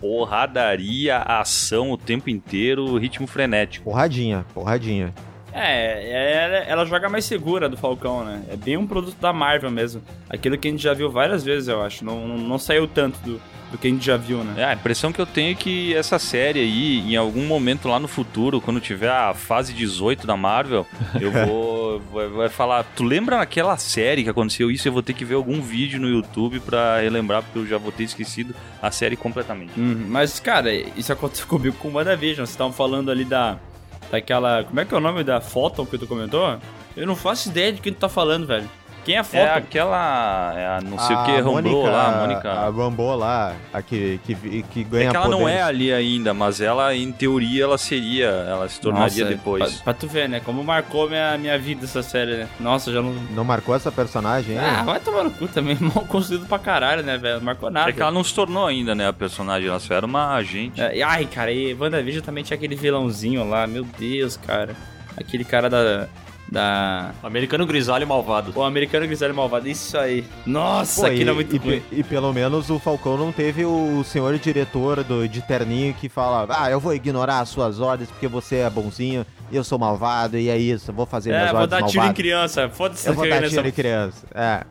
[0.00, 3.84] Porradaria, ação o tempo inteiro, ritmo frenético.
[3.84, 5.14] Porradinha, porradinha.
[5.56, 8.42] É, ela, ela joga mais segura do Falcão, né?
[8.50, 10.02] É bem um produto da Marvel mesmo.
[10.28, 12.04] Aquilo que a gente já viu várias vezes, eu acho.
[12.04, 13.40] Não, não, não saiu tanto do,
[13.70, 14.54] do que a gente já viu, né?
[14.58, 17.98] É, a impressão que eu tenho é que essa série aí, em algum momento lá
[17.98, 20.86] no futuro, quando tiver a fase 18 da Marvel,
[21.20, 24.86] eu vou vai, vai falar, tu lembra naquela série que aconteceu isso?
[24.86, 27.92] Eu vou ter que ver algum vídeo no YouTube pra relembrar, porque eu já vou
[27.92, 29.78] ter esquecido a série completamente.
[29.78, 32.44] Uhum, mas, cara, isso aconteceu comigo com o WandaVision.
[32.44, 33.58] Vocês estavam falando ali da.
[34.10, 34.64] Daquela.
[34.64, 36.58] Como é que é o nome da foto que tu comentou?
[36.96, 38.68] Eu não faço ideia de quem tu tá falando, velho.
[39.06, 39.36] Quem é a foto?
[39.36, 42.50] É aquela, é a não sei o que, A Rambo Mônica- lá, a Mônica.
[42.50, 45.60] A Rambo lá, a que, que, que ganha É que ela não poderes.
[45.60, 49.74] é ali ainda, mas ela, em teoria, ela seria, ela se tornaria Nossa, depois.
[49.76, 50.40] Pra, pra tu ver, né?
[50.40, 52.48] Como marcou minha, minha vida essa série, né?
[52.58, 53.12] Nossa, já não.
[53.30, 55.76] Não marcou essa personagem Ah, vai tomar no cu também.
[55.80, 57.36] Mal construído pra caralho, né, velho?
[57.36, 57.88] Não marcou nada.
[57.88, 60.80] É que ela não se tornou ainda, né, a personagem, ela só era uma agente.
[60.80, 64.74] É, ai, cara, e WandaVision também tinha aquele vilãozinho lá, meu Deus, cara.
[65.16, 66.08] Aquele cara da.
[66.50, 67.12] Da.
[67.22, 68.52] Americano grisalho malvado.
[68.54, 70.24] O americano grisalho malvado, isso aí.
[70.46, 71.82] Nossa, Pô, aquilo e, é muito e, ruim.
[71.90, 76.46] e pelo menos o Falcão não teve o senhor diretor do, de terninho que fala
[76.48, 80.38] Ah, eu vou ignorar as suas ordens porque você é bonzinho e eu sou malvado
[80.38, 82.68] e é isso, vou fazer É, minhas vou ordens dar tiro em criança.
[82.68, 84.26] Foda-se Eu vou dar tiro em criança.
[84.34, 84.62] É.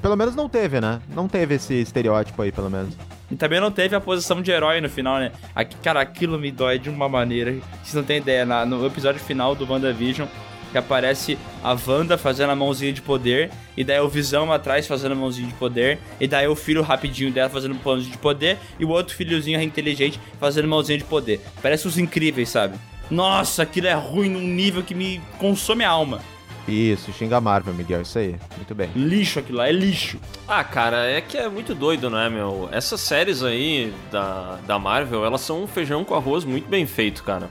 [0.00, 1.00] Pelo menos não teve, né?
[1.14, 2.94] Não teve esse estereótipo aí, pelo menos.
[3.30, 5.32] E também não teve a posição de herói no final, né?
[5.54, 7.52] Aqui, cara, aquilo me dói de uma maneira.
[7.52, 8.44] que Vocês não têm ideia.
[8.46, 10.26] Na- no episódio final do WandaVision,
[10.70, 15.12] que aparece a Wanda fazendo a mãozinha de poder, e daí o Visão atrás fazendo
[15.12, 18.84] a mãozinha de poder, e daí o filho rapidinho dela fazendo mãozinha de poder, e
[18.84, 21.40] o outro filhozinho inteligente fazendo mãozinha de poder.
[21.62, 22.78] Parece os incríveis, sabe?
[23.10, 26.20] Nossa, aquilo é ruim num nível que me consome a alma.
[26.68, 28.36] Isso, xinga a Marvel, Miguel, isso aí.
[28.56, 28.90] Muito bem.
[28.94, 30.18] Lixo aquilo lá, é lixo.
[30.46, 32.68] Ah, cara, é que é muito doido, né, meu?
[32.70, 37.24] Essas séries aí da, da Marvel, elas são um feijão com arroz muito bem feito,
[37.24, 37.48] cara.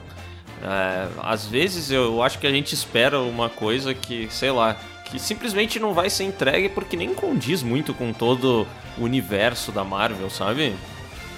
[0.63, 5.19] É, às vezes eu acho que a gente espera uma coisa que, sei lá, que
[5.19, 10.29] simplesmente não vai ser entregue porque nem condiz muito com todo o universo da Marvel,
[10.29, 10.75] sabe?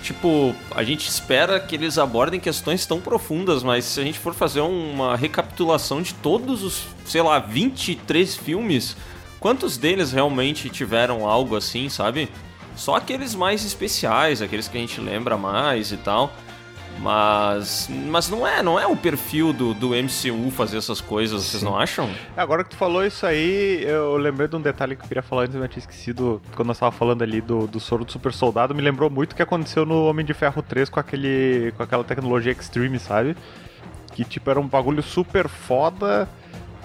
[0.01, 4.33] Tipo, a gente espera que eles abordem questões tão profundas, mas se a gente for
[4.33, 8.95] fazer uma recapitulação de todos os, sei lá, 23 filmes,
[9.39, 12.29] quantos deles realmente tiveram algo assim, sabe?
[12.77, 16.33] Só aqueles mais especiais, aqueles que a gente lembra mais e tal.
[17.01, 21.63] Mas, mas não é, não é o perfil do, do MCU fazer essas coisas, vocês
[21.63, 22.09] não acham?
[22.35, 25.43] Agora que tu falou isso aí, eu lembrei de um detalhe que eu queria falar
[25.43, 28.33] antes, mas eu tinha esquecido quando nós tava falando ali do, do soro do super
[28.33, 31.83] soldado, me lembrou muito o que aconteceu no Homem de Ferro 3 com aquele com
[31.83, 33.35] aquela tecnologia Extreme, sabe?
[34.13, 36.27] Que tipo era um bagulho super foda,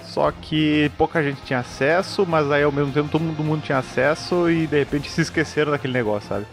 [0.04, 3.78] só que pouca gente tinha acesso, mas aí ao mesmo tempo todo mundo, mundo tinha
[3.78, 6.46] acesso e de repente se esqueceram daquele negócio, sabe?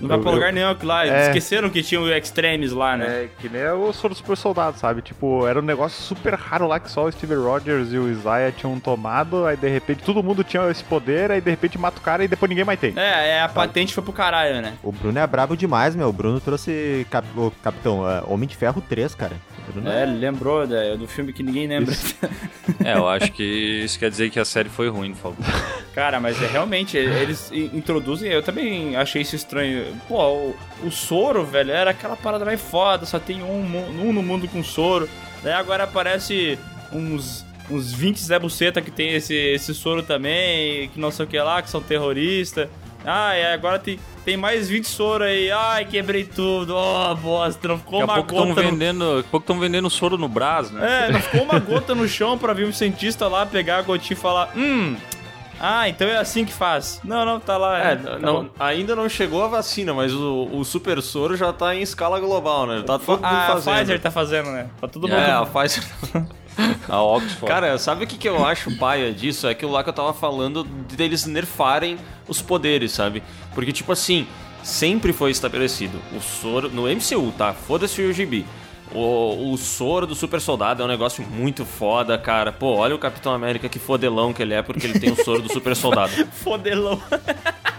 [0.00, 1.06] Não vai Eu- pra eu- lugar nenhum aquilo lá.
[1.06, 1.26] É.
[1.28, 3.06] Esqueceram que tinha o Extremes lá, né?
[3.06, 5.02] É, que nem o soro do super soldado, sabe?
[5.02, 8.52] Tipo, era um negócio super raro lá que só o Steve Rogers e o Isaiah
[8.52, 12.02] tinham tomado, aí de repente todo mundo tinha esse poder, aí de repente mata o
[12.02, 12.92] cara e depois ninguém mais tem.
[12.96, 14.74] É, é, a patente foi pro caralho, né?
[14.82, 16.08] O Bruno é brabo demais, meu.
[16.08, 19.32] O Bruno trouxe cap- o Capitão é, Homem de Ferro 3, cara.
[19.72, 21.94] Bruno É, ele lembrou da- do filme que ninguém lembra.
[22.84, 23.42] É, eu acho que
[23.84, 25.44] isso quer dizer que a série foi ruim, Falcão.
[25.96, 29.96] Cara, mas é realmente, eles introduzem, eu também achei isso estranho.
[30.06, 33.64] Pô, o, o soro, velho, era aquela parada mais foda, só tem um,
[33.98, 35.08] um no mundo com soro.
[35.42, 36.58] Daí agora aparece
[36.92, 41.28] uns, uns 20 Zé Buceta que tem esse, esse soro também, que não sei o
[41.28, 42.68] que lá, que são terroristas.
[43.02, 45.50] Ah, e agora tem, tem mais 20 soro aí.
[45.50, 46.74] Ai, quebrei tudo.
[46.74, 50.18] Ó, bosta, não ficou Daqui uma gota no vendendo, daqui a pouco estão vendendo soro
[50.18, 51.06] no Brás, né?
[51.06, 54.14] É, não ficou uma gota no chão pra vir um cientista lá pegar a gotinha
[54.14, 54.96] e falar: Hum,
[55.58, 57.00] Ah, então é assim que faz.
[57.02, 57.78] Não, não, tá lá.
[57.78, 58.50] É, tá não, bom.
[58.58, 62.66] ainda não chegou a vacina, mas o, o super soro já tá em escala global,
[62.66, 62.82] né?
[62.86, 63.74] Tá todo mundo Ah, a fazendo.
[63.76, 64.68] Pfizer tá fazendo, né?
[64.80, 65.18] Tá todo mundo.
[65.18, 65.84] É, a Pfizer.
[66.88, 67.46] A Oxford.
[67.46, 69.46] Cara, sabe o que, que eu acho paia disso?
[69.46, 73.22] É aquilo lá que eu tava falando deles nerfarem os poderes, sabe?
[73.54, 74.26] Porque, tipo assim,
[74.62, 76.00] sempre foi estabelecido.
[76.16, 76.70] O soro.
[76.70, 77.52] No MCU, tá?
[77.52, 78.46] Foda-se o GB.
[78.94, 82.52] O, o soro do super soldado é um negócio muito foda, cara.
[82.52, 85.42] Pô, olha o Capitão América que fodelão que ele é, porque ele tem o soro
[85.42, 86.12] do super soldado.
[86.32, 87.00] Fodelão.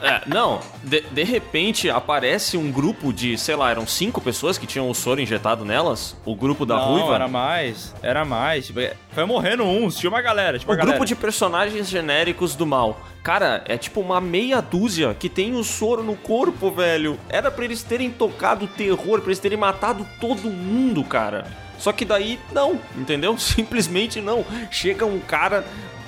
[0.02, 4.68] É, não, de, de repente aparece um grupo de, sei lá, eram cinco pessoas que
[4.68, 6.16] tinham o soro injetado nelas.
[6.26, 7.16] O grupo da não, Ruiva.
[7.16, 7.96] era mais.
[8.04, 8.68] Era mais.
[8.68, 8.80] Tipo,
[9.12, 9.98] foi morrendo uns.
[9.98, 10.60] Tinha uma galera.
[10.60, 10.98] Tinha O uma galera.
[10.98, 13.00] grupo de personagens genéricos do mal.
[13.24, 17.20] Cara, é tipo uma meia dúzia que tem o soro no corpo, velho.
[17.28, 21.46] Era pra eles terem tocado o terror, pra eles terem matado todo mundo, cara.
[21.78, 23.38] Só que daí, não, entendeu?
[23.40, 24.46] Simplesmente não.
[24.72, 25.66] Chega um cara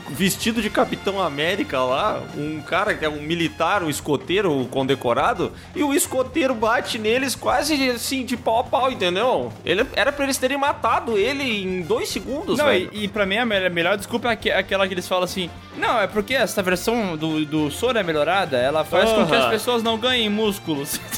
[0.09, 5.83] vestido de Capitão América lá, um cara que é um militar, um escoteiro condecorado, e
[5.83, 9.51] o escoteiro bate neles quase assim, de pau a pau, entendeu?
[9.63, 12.89] Ele, era pra eles terem matado ele em dois segundos, Não, velho.
[12.91, 15.23] e, e pra mim a me- a melhor desculpa é aque- aquela que eles falam
[15.23, 19.35] assim: Não, é porque essa versão do, do soro é melhorada, ela faz com que
[19.35, 20.99] as pessoas não ganhem músculos.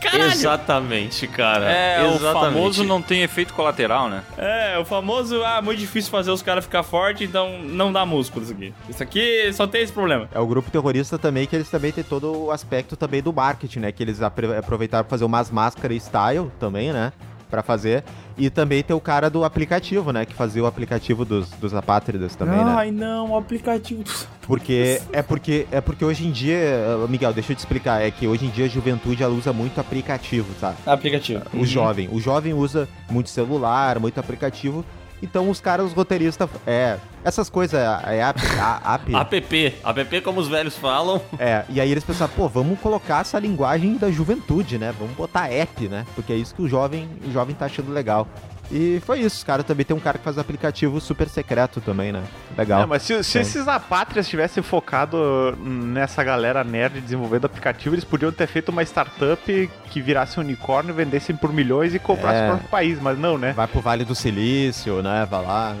[0.00, 0.32] Caralho!
[0.32, 1.64] Exatamente, cara.
[1.70, 2.52] É, o Exatamente.
[2.54, 4.22] famoso não tem efeito colateral, né?
[4.36, 8.50] É, o famoso, ah, muito difícil fazer os caras ficar fortes, então não dá músculos
[8.50, 8.74] aqui.
[8.88, 10.28] Isso aqui só tem esse problema.
[10.34, 13.80] É o grupo terrorista também, que eles também têm todo o aspecto também do marketing,
[13.80, 13.92] né?
[13.92, 17.12] Que eles aproveitaram pra fazer umas máscaras style também, né?
[17.50, 18.02] Pra fazer.
[18.36, 20.24] E também tem o cara do aplicativo, né?
[20.24, 22.74] Que fazia o aplicativo dos, dos apátridas também, né?
[22.76, 24.02] Ai, não, o aplicativo.
[24.42, 28.26] Porque é porque é porque hoje em dia, Miguel, deixa eu te explicar, é que
[28.26, 30.76] hoje em dia a juventude ela usa muito aplicativo, sabe?
[30.84, 31.42] Aplicativo.
[31.54, 34.84] O jovem, o jovem usa muito celular, muito aplicativo.
[35.24, 39.74] Então os caras, os roteiristas, é, essas coisas, é app, a- app, App.
[39.82, 41.18] App, como os velhos falam.
[41.38, 44.94] é, e aí eles pensaram, pô, vamos colocar essa linguagem da juventude, né?
[44.98, 46.04] Vamos botar app, né?
[46.14, 48.28] Porque é isso que o jovem, o jovem tá achando legal.
[48.70, 52.10] E foi isso, os caras também tem um cara que faz aplicativo super secreto também,
[52.12, 52.22] né?
[52.56, 52.82] Legal.
[52.82, 53.40] É, mas se, se É.
[53.42, 59.70] esses apátrias tivessem focado nessa galera nerd desenvolvendo aplicativo, eles podiam ter feito uma startup
[59.90, 62.44] que virasse um unicórnio, vendessem por milhões e comprasse É.
[62.44, 63.52] o próprio país, mas não, né?
[63.52, 65.26] Vai pro Vale do Silício, né?
[65.30, 65.76] Vai lá.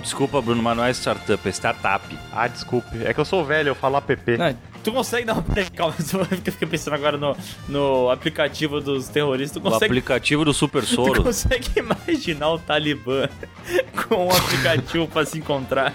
[0.00, 2.18] Desculpa, Bruno, mas não é startup, é startup.
[2.32, 3.04] Ah, desculpe.
[3.04, 4.36] É que eu sou velho, eu falo app.
[4.38, 5.44] Não, tu consegue dar uma.
[5.74, 7.36] Calma, tu fica pensando agora no,
[7.68, 9.60] no aplicativo dos terroristas.
[9.62, 9.86] Tu O consegue.
[9.86, 11.22] aplicativo do Super Tu Soro.
[11.22, 13.28] consegue imaginar o Talibã
[14.08, 15.94] com um aplicativo pra se encontrar?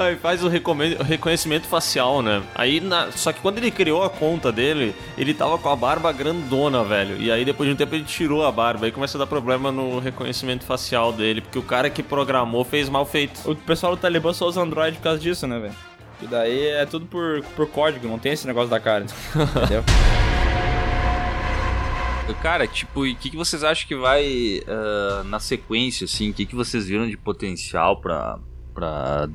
[0.00, 2.42] Ai, faz o o reconhecimento facial, né?
[2.54, 6.10] Aí, na- só que quando ele criou a conta dele, ele tava com a barba
[6.10, 7.20] grandona, velho.
[7.20, 8.86] E aí depois de um tempo ele tirou a barba.
[8.86, 12.88] Aí começa a dar problema no reconhecimento facial dele, porque o cara que programou fez
[12.88, 13.38] mal feito.
[13.50, 15.74] O pessoal do Talibã só usa Android por causa disso, né, velho?
[16.20, 19.04] E daí é tudo por, por código, não tem esse negócio da cara.
[19.04, 19.84] Entendeu?
[22.42, 26.30] Cara, tipo, o que, que vocês acham que vai ah, na sequência, assim?
[26.30, 28.38] O que, que vocês viram de potencial pra,
[28.74, 29.28] pra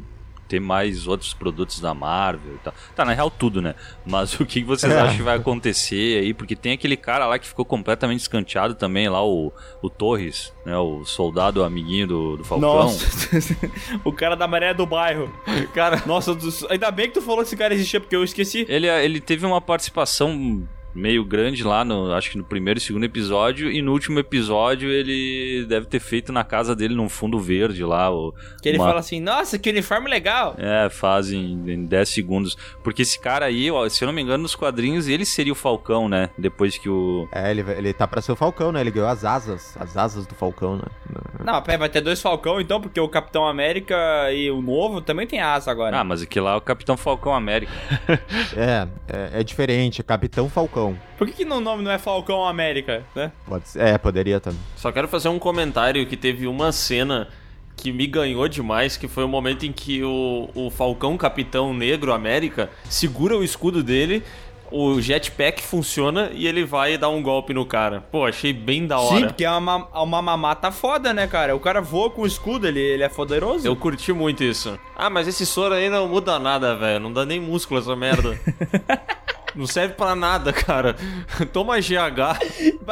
[0.54, 2.74] ter mais outros produtos da Marvel e tal?
[2.95, 3.74] Tá, na real, tudo, né?
[4.06, 5.01] Mas o que, vocês É.
[5.01, 6.32] acham que vai acontecer aí?
[6.32, 9.51] Porque tem aquele cara lá que ficou completamente escanteado também, lá, o,
[9.82, 10.78] o Torres, né?
[10.78, 12.70] O soldado amiguinho do, do Falcão.
[12.84, 13.36] Nossa,
[14.06, 15.34] o cara da maré do bairro.
[15.74, 16.38] Cara, nossa,
[16.70, 18.66] ainda bem que tu falou que esse cara existia, porque eu esqueci.
[18.70, 23.04] Ele, ele teve uma participação meio grande lá, no, acho que no primeiro e segundo
[23.04, 27.84] episódio, e no último episódio ele deve ter feito na casa dele num fundo verde
[27.84, 28.12] lá.
[28.12, 30.56] o- Que ele uma- fala assim, nossa, que uniforme legal.
[30.58, 32.56] É, fazem em 10 segundos.
[32.84, 35.56] Porque esse cara aí, ó, se eu não me engano, nos quadrinhos ele seria o
[35.56, 36.30] Falcão, né?
[36.38, 37.28] Depois que o.
[37.32, 38.82] É, ele, ele tá pra ser o Falcão, né?
[38.82, 40.84] Ele ganhou as asas, as asas do Falcão, né?
[41.44, 43.96] Não, pera, vai ter dois Falcão então, porque o Capitão América
[44.32, 45.98] e o novo também tem asa agora.
[46.00, 47.72] Ah, mas aqui lá é o Capitão Falcão América.
[48.56, 50.83] É, é, é diferente, é Capitão Falcão.
[51.18, 53.32] Por que, que no nome não é Falcão América, né?
[53.46, 54.60] Pode ser, é, poderia também.
[54.76, 57.28] Só quero fazer um comentário que teve uma cena
[57.76, 62.14] que me ganhou demais, que foi o momento em que o, o Falcão Capitão Negro
[62.14, 64.24] América segura o escudo dele,
[64.72, 68.02] o jetpack funciona e ele vai dar um golpe no cara.
[68.02, 69.20] Pô, achei bem da hora.
[69.20, 71.56] Sim, porque é uma, uma mamata foda, né, cara?
[71.56, 73.68] O cara voa com o escudo, ele, ele é poderoso.
[73.68, 74.78] Eu curti muito isso.
[74.96, 77.00] Ah, mas esse soro aí não muda nada, velho.
[77.00, 78.40] Não dá nem músculo essa merda.
[79.56, 80.95] não serve pra nada, cara.
[81.51, 82.39] Toma GH.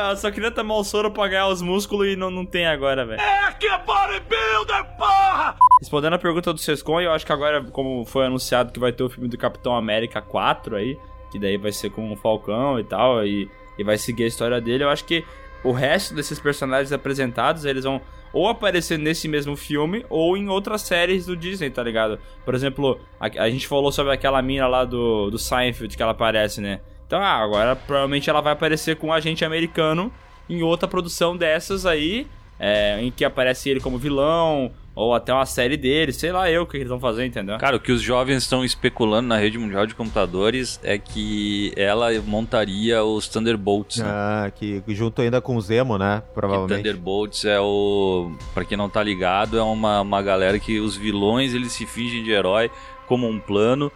[0.10, 3.06] Eu só queria tomar o soro pra ganhar os músculos e não, não tem agora,
[3.06, 3.22] velho.
[3.22, 5.56] É que é bodybuilder, porra!
[5.80, 9.04] Respondendo a pergunta do Sescon, eu acho que agora, como foi anunciado que vai ter
[9.04, 10.98] o filme do Capitão América 4 aí,
[11.32, 14.60] que daí vai ser com o Falcão e tal, e, e vai seguir a história
[14.60, 15.24] dele, eu acho que
[15.64, 18.02] o resto desses personagens apresentados, eles vão
[18.34, 22.20] ou aparecer nesse mesmo filme ou em outras séries do Disney, tá ligado?
[22.46, 26.12] Por exemplo, a, a gente falou sobre aquela mina lá do, do Seinfeld que ela
[26.12, 26.80] aparece, né?
[27.06, 30.12] Então, ah, agora provavelmente ela vai aparecer com um agente americano
[30.50, 32.28] em outra produção dessas aí,
[32.60, 36.64] é, em que aparece ele como vilão, ou até uma série dele, sei lá eu
[36.64, 37.58] o que eles vão fazer, entendeu?
[37.58, 42.10] Cara, o que os jovens estão especulando na rede mundial de computadores é que ela
[42.22, 43.98] montaria os Thunderbolts.
[44.00, 44.06] Né?
[44.08, 46.22] Ah, que junto ainda com o Zemo, né?
[46.28, 46.78] Que Provavelmente.
[46.78, 48.32] Thunderbolts é o.
[48.54, 52.24] Pra quem não tá ligado, é uma, uma galera que os vilões eles se fingem
[52.24, 52.70] de herói
[53.08, 53.92] como um plano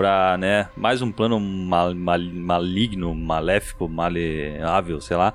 [0.00, 0.66] pra, né?
[0.74, 5.34] Mais um plano mal, mal- maligno, maléfico, maleável, sei lá.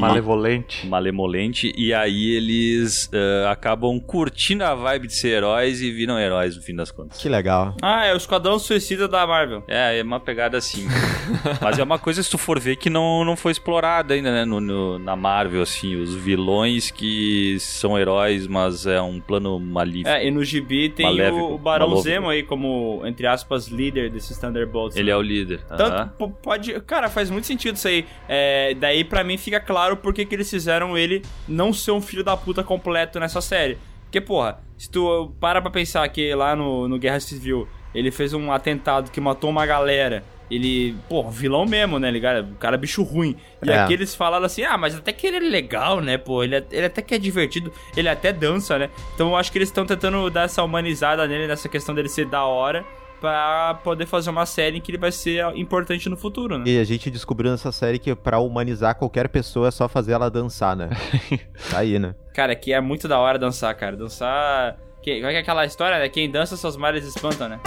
[0.00, 0.86] Malevolente.
[0.86, 1.72] Malemolente.
[1.76, 6.62] E aí eles eh, acabam curtindo a vibe de ser heróis e viram heróis no
[6.62, 7.18] fim das contas.
[7.20, 7.74] Que legal.
[7.82, 9.64] Ah, é o Esquadrão Suicida da Marvel.
[9.66, 10.86] É, é uma pegada assim.
[11.60, 14.44] Mas é uma coisa, se tu for ver, que não, não foi explorada ainda, né?
[14.44, 15.96] No, no- na Marvel, assim.
[15.96, 20.08] Os vilões que são heróis, mas é um plano maligno.
[20.08, 22.08] É, e no gibi tem Maléfico, o, o Barão maléfico.
[22.08, 24.96] Zemo aí como, entre aspas, líder desses Thunderbolts.
[24.96, 25.60] Ele é o líder.
[25.76, 26.80] Tanto, p- pode.
[26.82, 28.04] Cara, faz muito sentido isso aí.
[28.28, 32.24] É, daí, pra mim, fica claro porque que eles fizeram ele não ser um filho
[32.24, 33.78] da puta completo nessa série.
[34.04, 38.32] Porque, porra, se tu para pra pensar que lá no, no Guerra Civil ele fez
[38.32, 40.22] um atentado que matou uma galera.
[40.50, 42.52] Ele, pô, vilão mesmo, né, ligado?
[42.52, 43.34] O cara é bicho ruim.
[43.64, 43.78] E É.
[43.78, 46.44] aqui eles falaram assim: ah, mas até que ele é legal, né, pô?
[46.44, 48.90] Ele, é- ele até que é divertido, ele até dança, né?
[49.14, 52.26] Então eu acho que eles estão tentando dar essa humanizada nele, nessa questão dele ser
[52.26, 52.84] da hora,
[53.24, 56.64] pra poder fazer uma série em que ele vai ser importante no futuro, né?
[56.66, 60.30] E a gente descobriu nessa série que pra humanizar qualquer pessoa é só fazer ela
[60.30, 60.90] dançar, né?
[61.70, 62.14] tá aí, né?
[62.34, 63.96] Cara, que é muito da hora dançar, cara.
[63.96, 64.76] Dançar.
[65.02, 66.06] Que, qual é que é aquela história, né?
[66.10, 67.60] Quem dança, seus males espantam, né?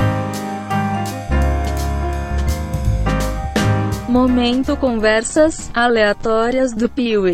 [4.07, 7.33] Momento conversas aleatórias do Piuí.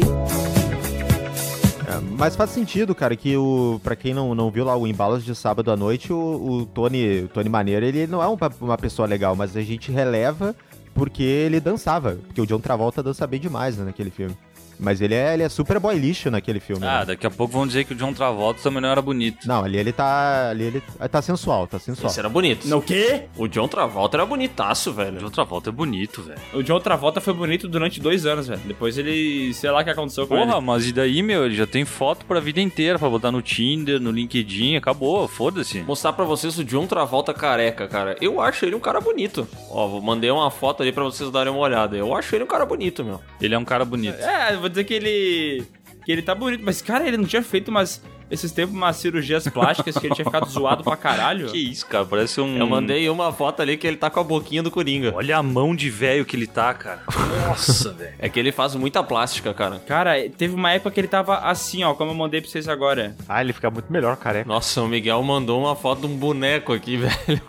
[1.88, 5.23] É, mas faz sentido, cara, que o para quem não, não viu lá o Embalos
[5.23, 8.77] de sábado à noite, o, o Tony, o Tony Maneiro, ele não é um uma
[8.77, 10.55] pessoa legal, mas a gente releva
[10.93, 14.35] porque ele dançava, porque o John Travolta dança bem demais né, naquele filme.
[14.79, 16.85] Mas ele é, ele é super boy lixo naquele filme.
[16.85, 17.05] Ah, né?
[17.05, 19.47] daqui a pouco vão dizer que o John Travolta também não era bonito.
[19.47, 20.49] Não, ali ele tá.
[20.49, 22.09] Ali ele tá sensual, tá sensual.
[22.09, 22.67] Esse era bonito.
[22.67, 23.23] No quê?
[23.37, 25.19] O John Travolta era bonitaço, O velho.
[25.19, 26.39] John Travolta é bonito, velho.
[26.53, 28.61] O John Travolta foi bonito durante dois anos, velho.
[28.65, 29.53] Depois ele.
[29.53, 30.65] sei lá o que aconteceu com Porra, ele.
[30.65, 31.45] mas e daí, meu?
[31.45, 35.81] Ele já tem foto pra vida inteira pra botar no Tinder, no LinkedIn, acabou, foda-se.
[35.81, 38.15] Mostrar pra vocês o John Travolta careca, cara.
[38.21, 39.47] Eu acho ele um cara bonito.
[39.69, 41.95] Ó, vou mandei uma foto ali pra vocês darem uma olhada.
[41.97, 43.19] Eu acho ele um cara bonito, meu.
[43.41, 44.19] Ele é um cara bonito.
[44.21, 45.64] É, vou dizer que ele.
[46.06, 48.02] que ele tá bonito, mas, cara, ele não tinha feito umas.
[48.29, 51.47] Esses tempos umas cirurgias plásticas que ele tinha ficado zoado pra caralho.
[51.47, 52.57] Que isso, cara, parece um...
[52.57, 55.13] Eu mandei uma foto ali que ele tá com a boquinha do Coringa.
[55.15, 57.01] Olha a mão de velho que ele tá, cara.
[57.47, 58.13] Nossa, velho.
[58.19, 59.79] É que ele faz muita plástica, cara.
[59.87, 63.15] Cara, teve uma época que ele tava assim, ó, como eu mandei pra vocês agora.
[63.27, 64.47] Ah, ele fica muito melhor, careca.
[64.47, 67.41] Nossa, o Miguel mandou uma foto de um boneco aqui, velho.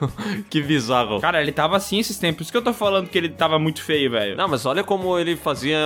[0.50, 1.20] que bizarro.
[1.20, 2.34] Cara, ele tava assim esses tempos.
[2.34, 4.36] Por isso que eu tô falando que ele tava muito feio, velho.
[4.36, 5.78] Não, mas olha como ele fazia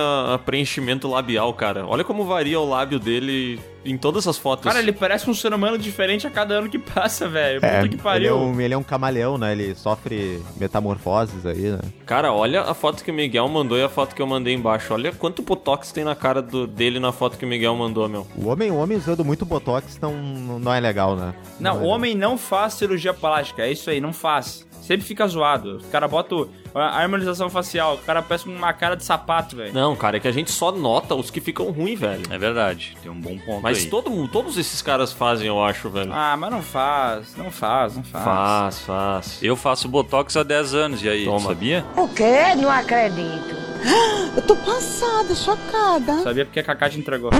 [0.45, 1.85] preenchimento labial, cara.
[1.85, 4.65] Olha como varia o lábio dele em todas as fotos.
[4.65, 7.59] Cara, ele parece um ser humano diferente a cada ano que passa, velho.
[7.63, 8.37] É, Puta que ele, é pariu.
[8.37, 9.51] um, ele é um camaleão, né?
[9.53, 11.79] Ele sofre metamorfoses aí, né?
[12.05, 14.93] Cara, olha a foto que o Miguel mandou e a foto que eu mandei embaixo.
[14.93, 18.27] Olha quanto botox tem na cara do- dele na foto que o Miguel mandou, meu.
[18.35, 20.13] O homem, o homem usando muito botox não,
[20.59, 21.33] não é legal, né?
[21.59, 21.95] Não, é o legal.
[21.95, 24.67] homem não faz cirurgia plástica, é isso aí, não faz.
[24.81, 25.77] Sempre fica zoado.
[25.77, 29.73] Os caras botam a harmonização facial, o cara parece uma cara de sapato, velho.
[29.73, 32.23] Não, cara, é que a gente só nota os que ficam ruins, velho.
[32.29, 33.85] É verdade, tem um bom ponto Mas aí.
[33.89, 36.11] todo mundo, todos esses caras fazem, eu acho, velho.
[36.13, 38.23] Ah, mas não faz, não faz, não faz.
[38.23, 39.39] Faz, faz.
[39.41, 41.49] Eu faço Botox há 10 anos, e aí, Toma.
[41.49, 41.85] sabia?
[41.95, 42.55] O quê?
[42.57, 43.55] Não acredito.
[44.35, 46.21] Eu tô passada, chocada.
[46.21, 47.31] Sabia porque a Kaká te entregou.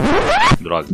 [0.60, 0.88] Droga.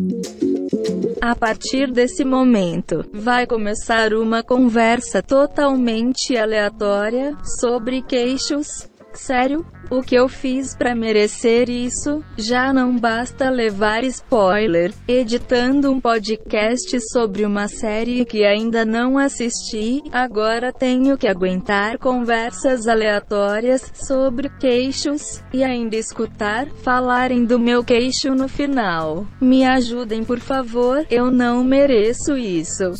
[1.21, 8.89] A partir desse momento, vai começar uma conversa totalmente aleatória sobre queixos.
[9.15, 9.65] Sério?
[9.89, 12.23] O que eu fiz pra merecer isso?
[12.37, 20.01] Já não basta levar spoiler, editando um podcast sobre uma série que ainda não assisti,
[20.11, 28.33] agora tenho que aguentar conversas aleatórias sobre queixos e ainda escutar falarem do meu queixo
[28.33, 29.25] no final.
[29.39, 32.91] Me ajudem, por favor, eu não mereço isso.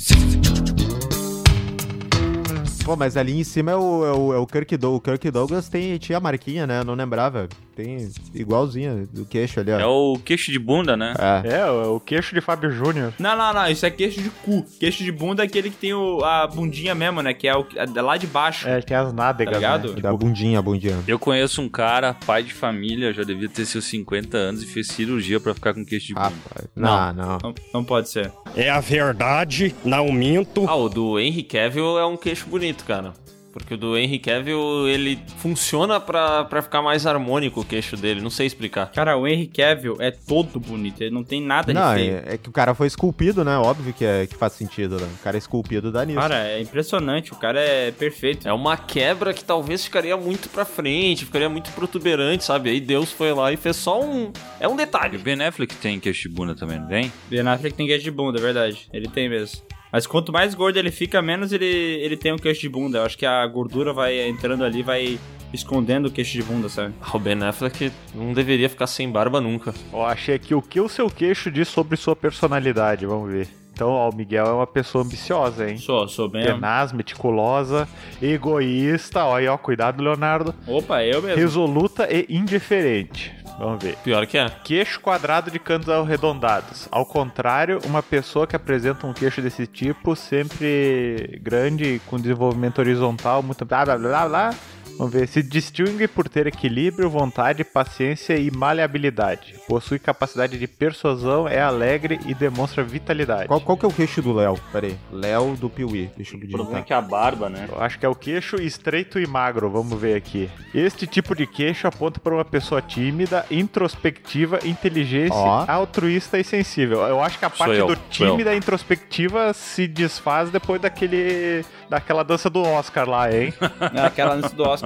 [2.86, 5.00] Pô, mas ali em cima é o, é o, é o Kirk Douglas.
[5.00, 6.82] O Kirk Douglas tem, tinha a marquinha, né?
[6.82, 7.50] Eu não lembrava.
[7.76, 9.80] Tem igualzinho do queixo ali, ó.
[9.80, 11.14] É o queixo de bunda, né?
[11.20, 11.58] É.
[11.58, 13.14] É, o o queixo de Fábio Júnior.
[13.20, 14.66] Não, não, não, isso é queixo de cu.
[14.80, 17.34] Queixo de bunda é aquele que tem o, a bundinha mesmo, né?
[17.34, 18.68] Que é, o, é lá de baixo.
[18.68, 19.94] É, tem as nádegas, Tá ligado?
[19.96, 20.02] né?
[20.02, 20.98] Da bundinha, a bundinha.
[21.08, 24.88] Eu conheço um cara, pai de família, já devia ter seus 50 anos e fez
[24.88, 26.26] cirurgia pra ficar com queixo de bunda.
[26.26, 26.68] Rapaz.
[26.76, 27.38] Não, não.
[27.44, 28.32] Não, não pode ser.
[28.56, 30.66] É a verdade, não minto.
[30.68, 33.14] Ah, o do Henry Cavill é um queixo bonito, cara.
[33.56, 38.20] Porque o do Henry Cavill, ele funciona pra, pra ficar mais harmônico o queixo dele.
[38.20, 38.92] Não sei explicar.
[38.92, 41.00] Cara, o Henry Cavill é todo bonito.
[41.02, 42.22] Ele não tem nada de Não, feio.
[42.28, 43.58] é, é que o cara foi esculpido, né?
[43.58, 45.08] Óbvio que, é, que faz sentido, né?
[45.18, 46.20] O cara é esculpido dá nisso.
[46.20, 47.32] Cara, é impressionante.
[47.32, 48.46] O cara é perfeito.
[48.46, 52.70] É uma quebra que talvez ficaria muito pra frente, ficaria muito protuberante, sabe?
[52.70, 54.34] Aí Deus foi lá e fez só um.
[54.60, 55.18] É um E o detalhe.
[55.18, 57.10] Ben Affleck tem queixo de bunda também, não tem?
[57.30, 58.90] Ben Affleck tem queixo de bunda, é verdade.
[58.92, 59.62] Ele tem mesmo.
[59.92, 62.98] Mas quanto mais gordo ele fica, menos ele, ele tem um queixo de bunda.
[63.00, 65.18] Eu acho que a gordura vai entrando ali, vai
[65.54, 66.94] escondendo o queixo de bunda, sabe?
[67.02, 69.74] Ah, O Ben Affleck não deveria ficar sem barba nunca.
[69.94, 73.48] Ó, achei aqui o que o seu queixo diz sobre sua personalidade, vamos ver.
[73.76, 75.78] Então, ó, o Miguel é uma pessoa ambiciosa, hein?
[75.78, 76.46] Sou, sou bem.
[76.46, 77.86] Tenaz, meticulosa,
[78.22, 80.56] egoísta, ó, aí, ó, cuidado, Leonardo.
[80.66, 81.36] Opa, eu mesmo.
[81.36, 83.36] Resoluta e indiferente.
[83.60, 83.98] Vamos ver.
[83.98, 84.50] Pior que é.
[84.64, 86.88] Queixo quadrado de cantos arredondados.
[86.90, 93.44] Ao contrário, uma pessoa que apresenta um queixo desse tipo, sempre grande, com desenvolvimento horizontal,
[93.44, 94.56] muito blá blá blá blá.
[94.98, 95.28] Vamos ver.
[95.28, 99.56] Se distingue por ter equilíbrio, vontade, paciência e maleabilidade.
[99.68, 103.48] Possui capacidade de persuasão, é alegre e demonstra vitalidade.
[103.48, 104.58] Qual, qual que é o queixo do Léo?
[104.72, 104.98] Pera aí.
[105.12, 106.10] Léo do Piuí.
[106.16, 106.84] Deixa eu O problema é digitar.
[106.86, 107.68] que a barba, né?
[107.72, 110.50] Eu acho que é o queixo estreito e magro, vamos ver aqui.
[110.74, 115.66] Este tipo de queixo aponta para uma pessoa tímida, introspectiva, inteligente, Ó.
[115.68, 117.02] altruísta e sensível.
[117.02, 122.50] Eu acho que a parte do tímida e introspectiva se desfaz depois daquele daquela dança
[122.50, 123.54] do Oscar lá, hein?
[124.04, 124.85] Aquela antes do Oscar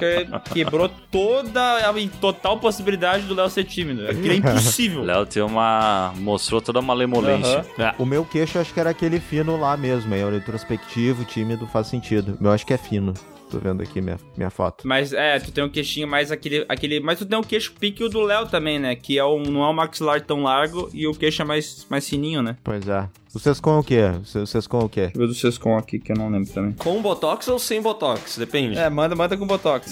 [0.53, 4.07] quebrou toda a total possibilidade do Léo ser tímido.
[4.07, 5.03] Aquilo é O impossível.
[5.03, 6.13] Léo tem uma.
[6.17, 7.65] mostrou toda a malemolência.
[7.77, 7.93] Aham.
[7.97, 11.67] O meu queixo eu acho que era aquele fino lá mesmo, aí, o introspectivo, tímido,
[11.67, 12.38] faz sentido.
[12.39, 13.13] O meu acho que é fino.
[13.49, 14.88] Tô vendo aqui minha, minha foto.
[14.88, 16.99] Mas é, tu tem um queixinho mais aquele, aquele.
[16.99, 18.95] Mas tu tem um queixo pique o do Léo também, né?
[18.95, 22.07] Que é um, não é um maxilar tão largo e o queixo é mais, mais
[22.07, 22.57] fininho, né?
[22.63, 23.09] Pois é.
[23.34, 24.01] O Sescon é o quê?
[24.41, 25.01] O Sescon é o quê?
[25.01, 26.72] Deixa eu ver do Sescom aqui, que eu não lembro também.
[26.73, 28.38] Com botox ou sem botox?
[28.39, 28.77] Depende.
[28.77, 29.91] É, manda, manda com Botox.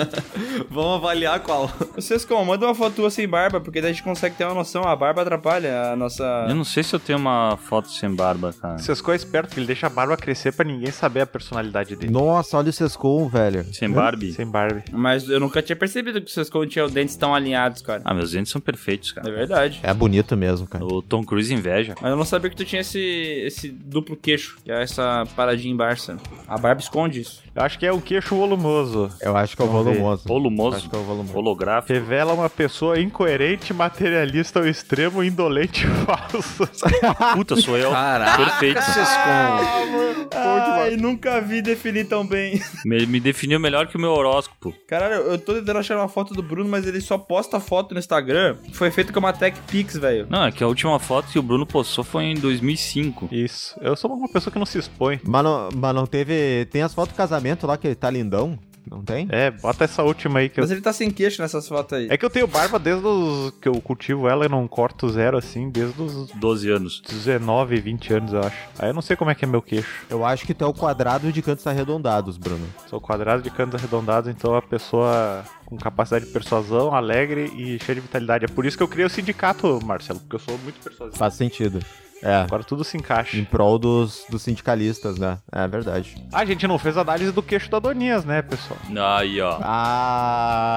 [0.70, 1.70] Vamos avaliar qual.
[1.96, 4.54] Ô, Sescom, manda uma foto tua sem barba, porque daí a gente consegue ter uma
[4.54, 4.82] noção.
[4.84, 6.46] A barba atrapalha a nossa.
[6.48, 8.78] Eu não sei se eu tenho uma foto sem barba, cara.
[8.78, 12.12] Vocês ficam esperto que ele deixa a barba crescer pra ninguém saber a personalidade dele.
[12.12, 13.64] Nossa, olha o Sescon, velho.
[13.72, 14.32] Sem Barbie?
[14.32, 14.84] Sem Barbie.
[14.92, 18.02] Mas eu nunca tinha percebido que o Sescom tinha os dentes tão alinhados, cara.
[18.04, 19.30] Ah, meus dentes são perfeitos, É cara.
[19.34, 19.80] verdade.
[19.82, 20.84] É bonito mesmo, cara.
[20.84, 21.94] O Tom Cruise inveja.
[22.02, 25.72] Mas eu não sabia que tu tinha esse, esse duplo queixo, que é essa paradinha
[25.72, 26.16] em Barça.
[26.46, 27.42] A barba esconde isso.
[27.54, 29.10] Eu acho que é um queixo volumoso.
[29.20, 29.92] Eu acho que é o Vamos ver.
[29.94, 30.22] volumoso.
[30.28, 30.76] Volumoso.
[30.76, 31.36] Acho que é o volumoso.
[31.36, 31.92] Holográfico.
[31.92, 36.68] Revela uma pessoa incoerente, materialista ao extremo, indolente e falso.
[37.34, 37.90] Puta, sou eu.
[37.90, 38.80] Caraca, Perfeito.
[38.82, 40.30] Sescom.
[40.32, 42.60] Ai, nunca vi definir tão bem.
[42.84, 44.72] Me, me definiu melhor que o meu horóscopo.
[44.86, 47.98] Caralho, eu tô tentando achar uma foto do Bruno, mas ele só posta foto no
[47.98, 48.56] Instagram.
[48.72, 50.26] Foi feito com uma Tech Pix, velho.
[50.30, 53.28] Não, é que a última foto que o Bruno postou foi em 2005.
[53.32, 53.76] Isso.
[53.80, 55.20] Eu sou uma pessoa que não se expõe.
[55.24, 56.64] Mas não, mas não teve.
[56.66, 58.58] Tem as fotos do casamento lá que ele tá lindão?
[58.88, 59.28] Não tem?
[59.30, 60.62] É, bota essa última aí que eu...
[60.62, 62.08] Mas ele tá sem queixo nessas fotos aí.
[62.10, 65.36] É que eu tenho barba desde os que eu cultivo ela e não corto zero
[65.36, 67.02] assim, desde os 12 anos.
[67.08, 68.56] 19, 20 anos, eu acho.
[68.78, 70.06] Aí eu não sei como é que é meu queixo.
[70.08, 72.66] Eu acho que tu é o quadrado de cantos arredondados, Bruno.
[72.88, 77.78] Sou quadrado de cantos arredondados, então é uma pessoa com capacidade de persuasão, alegre e
[77.78, 78.44] cheia de vitalidade.
[78.46, 81.16] É por isso que eu criei o sindicato, Marcelo, porque eu sou muito persuasivo.
[81.16, 81.80] Faz sentido.
[82.22, 82.34] É.
[82.36, 83.36] Agora tudo se encaixa.
[83.36, 85.38] Em prol dos, dos sindicalistas, né?
[85.50, 86.14] É verdade.
[86.32, 88.78] Ah, a gente não fez análise do queixo do Adonias, né, pessoal?
[89.16, 89.58] Aí, ó.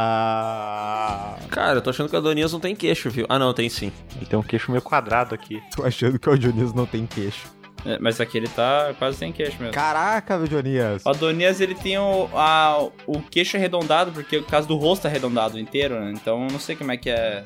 [0.04, 1.36] Ah.
[1.50, 3.26] Cara, eu tô achando que o Adonias não tem queixo, viu?
[3.30, 3.92] Ah, não, tem sim.
[4.16, 5.62] Ele tem um queixo meio quadrado aqui.
[5.76, 7.46] Tô achando que o Dionísio não tem queixo.
[7.86, 9.74] É, mas aqui ele tá quase sem queixo mesmo.
[9.74, 11.04] Caraca, meu Dionias.
[11.06, 15.10] O Adonias, ele tem o, a- o queixo arredondado, porque o caso do rosto é
[15.10, 16.12] arredondado inteiro, né?
[16.16, 17.44] Então eu não sei como é que é.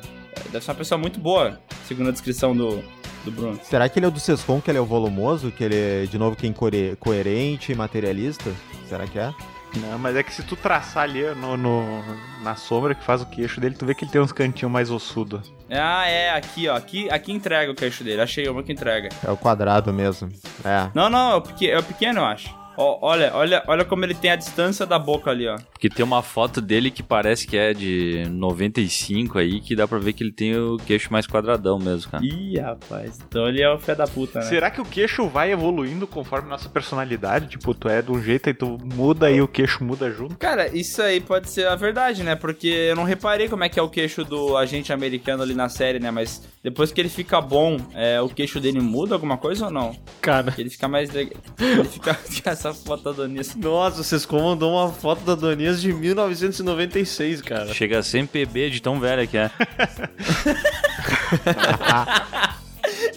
[0.52, 2.84] Deve ser uma pessoa muito boa, segundo a descrição do,
[3.26, 3.60] do Bruno.
[3.64, 5.52] Será que ele é o do Sescon, que ele é o volumoso?
[5.52, 8.52] Que ele é, de novo, quem core- coerente e materialista?
[8.88, 9.34] Será que é?
[9.76, 12.04] Não, mas é que se tu traçar ali no, no-
[12.42, 14.90] na sombra que faz o queixo dele, tu vê que ele tem uns cantinhos mais
[14.90, 15.42] ossudo.
[15.70, 16.76] Ah, é, aqui, ó.
[16.78, 18.22] Aqui, aqui entrega o queixo dele.
[18.22, 19.10] Achei uma que entrega.
[19.26, 20.30] É o quadrado mesmo.
[20.64, 20.90] É.
[20.96, 22.50] Não, não, é o, peque- é o pequeno, eu acho.
[22.78, 25.56] Ó, olha, olha, olha como ele tem a distância da boca ali, ó.
[25.72, 29.98] Porque tem uma foto dele que parece que é de 95 aí, que dá pra
[29.98, 32.24] ver que ele tem o queixo mais quadradão mesmo, cara.
[32.24, 33.20] Ih, rapaz.
[33.28, 34.46] Então ele é o fé da puta, né?
[34.46, 37.48] Será que o queixo vai evoluindo conforme nossa personalidade?
[37.48, 40.36] Tipo, tu é de um jeito e tu muda e o queixo muda junto?
[40.38, 42.36] Cara, isso aí pode ser a verdade, né?
[42.36, 45.70] Porque eu não reparei como é que é o queixo do agente americano ali na
[45.70, 46.12] série, né?
[46.12, 49.96] Mas depois que ele fica bom, é, o queixo dele muda alguma coisa ou não?
[50.22, 50.54] Cara.
[50.58, 51.10] Ele fica mais.
[51.12, 52.18] le- Ele fica.
[52.70, 53.56] Essa foto da Donias.
[53.56, 57.74] Nossa, vocês comandou uma foto da Donias de 1996, cara.
[57.74, 59.50] Chega a ser MPB de tão velha que é.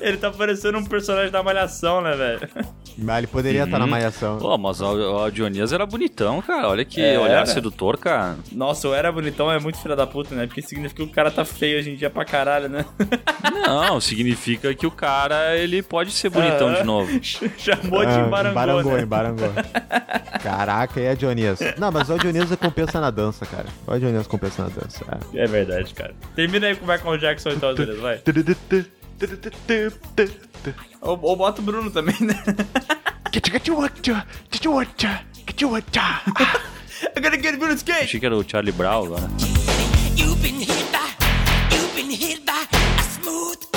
[0.08, 2.40] Ele tá parecendo um personagem da Malhação, né, velho?
[2.98, 3.90] Mas ele poderia estar na Uhum.
[3.90, 4.38] malhação.
[4.38, 4.86] Pô, mas o,
[5.24, 6.68] o Dionias era bonitão, cara.
[6.68, 7.46] Olha que É, olhar era.
[7.46, 8.36] sedutor, cara.
[8.52, 10.46] Nossa, o era bonitão é muito filha da puta, né?
[10.46, 12.84] Porque significa que o cara tá feio hoje em dia pra caralho, né?
[13.66, 16.76] Não, significa que o cara, ele pode ser bonitão Aham.
[16.76, 17.10] de novo.
[17.56, 19.02] Chamou de Ah, embarangô, embarangou, né?
[19.02, 19.52] embarangou.
[20.42, 21.60] Caraca, e a Dionias?
[21.78, 23.66] Não, mas o Dionias compensa na dança, cara.
[23.86, 25.04] O Dionias compensa na dança.
[25.34, 25.42] é.
[25.42, 26.14] É verdade, cara.
[26.34, 28.18] Termina aí com o Michael Jackson então, beleza, vai.
[31.02, 32.34] Ou, ou bota o Bruno também, né?
[37.16, 38.04] I'm gonna get Bruno skate!
[38.04, 39.28] Achei que era o Charlie Brown agora.
[40.16, 40.98] You've been hit by,
[41.74, 43.69] you've been hit by a smooth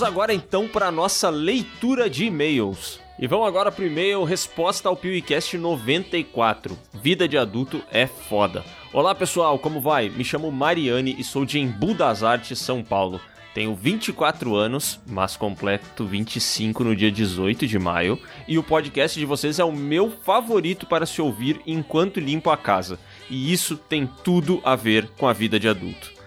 [0.00, 2.98] Vamos agora então para nossa leitura de e-mails.
[3.18, 6.78] E vamos agora pro e-mail resposta ao PewCast 94.
[7.02, 8.64] Vida de adulto é foda.
[8.94, 10.08] Olá pessoal, como vai?
[10.08, 13.20] Me chamo Mariane e sou de Embu das Artes, São Paulo.
[13.52, 18.18] Tenho 24 anos, mas completo 25 no dia 18 de maio,
[18.48, 22.56] e o podcast de vocês é o meu favorito para se ouvir enquanto limpo a
[22.56, 22.98] casa.
[23.28, 26.19] E isso tem tudo a ver com a vida de adulto.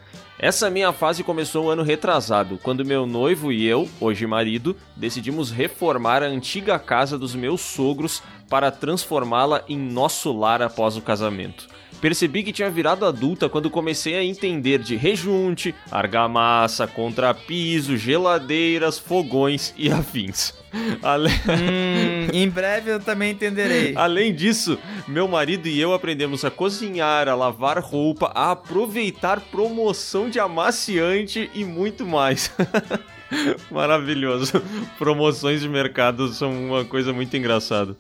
[0.44, 5.50] Essa minha fase começou um ano retrasado, quando meu noivo e eu, hoje marido, decidimos
[5.50, 11.70] reformar a antiga casa dos meus sogros para transformá-la em nosso lar após o casamento.
[12.04, 19.74] Percebi que tinha virado adulta quando comecei a entender de rejunte, argamassa, contrapiso, geladeiras, fogões
[19.78, 20.54] e afins.
[21.02, 23.94] Ale- Hum, em breve eu também entenderei.
[23.96, 24.78] Além disso,
[25.08, 31.50] meu marido e eu aprendemos a cozinhar, a lavar roupa, a aproveitar promoção de amaciante
[31.54, 32.52] e muito mais.
[33.72, 34.62] Maravilhoso.
[34.98, 37.96] Promoções de mercado são uma coisa muito engraçada.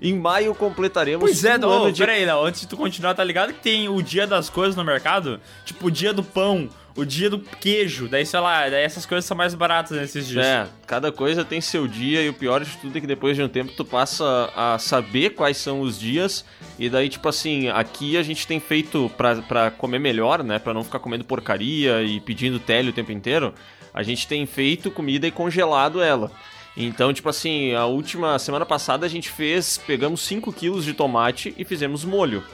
[0.00, 3.14] Em maio completaremos Pois é, um não, ano de peraí, não, antes de tu continuar,
[3.14, 5.40] tá ligado que tem o dia das coisas no mercado?
[5.64, 9.24] Tipo, o dia do pão, o dia do queijo, daí sei lá, daí essas coisas
[9.24, 10.44] são mais baratas nesses dias.
[10.44, 13.42] É, cada coisa tem seu dia e o pior de tudo é que depois de
[13.42, 16.44] um tempo tu passa a saber quais são os dias
[16.78, 20.74] e daí, tipo assim, aqui a gente tem feito pra, pra comer melhor, né, pra
[20.74, 23.54] não ficar comendo porcaria e pedindo tele o tempo inteiro,
[23.98, 26.30] a gente tem feito comida e congelado ela.
[26.76, 31.52] Então, tipo assim, a última semana passada a gente fez, pegamos 5 quilos de tomate
[31.58, 32.44] e fizemos molho.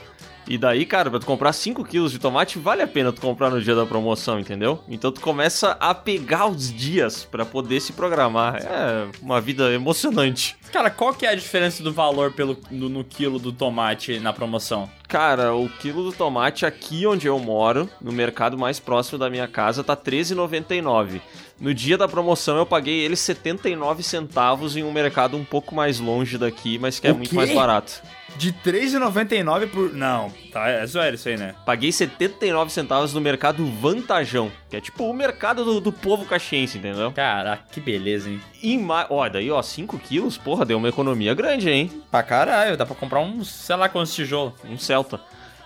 [0.47, 3.49] E daí, cara, pra tu comprar 5 quilos de tomate, vale a pena tu comprar
[3.49, 4.79] no dia da promoção, entendeu?
[4.87, 8.57] Então tu começa a pegar os dias pra poder se programar.
[8.57, 10.55] É uma vida emocionante.
[10.71, 14.33] Cara, qual que é a diferença do valor pelo, no, no quilo do tomate na
[14.33, 14.89] promoção?
[15.07, 19.47] Cara, o quilo do tomate aqui onde eu moro, no mercado mais próximo da minha
[19.47, 21.21] casa, tá R$13,99.
[21.59, 25.99] No dia da promoção eu paguei ele 79 centavos em um mercado um pouco mais
[25.99, 27.35] longe daqui, mas que é O muito quê?
[27.35, 28.01] mais barato.
[28.37, 29.93] De R$3,99 por.
[29.93, 31.55] Não, tá, é zoeiro isso aí, né?
[31.65, 36.77] Paguei 79 centavos no mercado Vantajão, que é tipo o mercado do, do povo caxiense,
[36.77, 37.13] entendeu?
[37.13, 38.41] Caraca, que beleza, hein?
[38.61, 39.05] Em ma...
[39.09, 41.89] Ó, daí ó, 5 quilos, porra, deu uma economia grande, hein?
[42.11, 44.51] Pra caralho, dá pra comprar um, sei lá quantos tijolos.
[44.69, 45.21] Um Celta.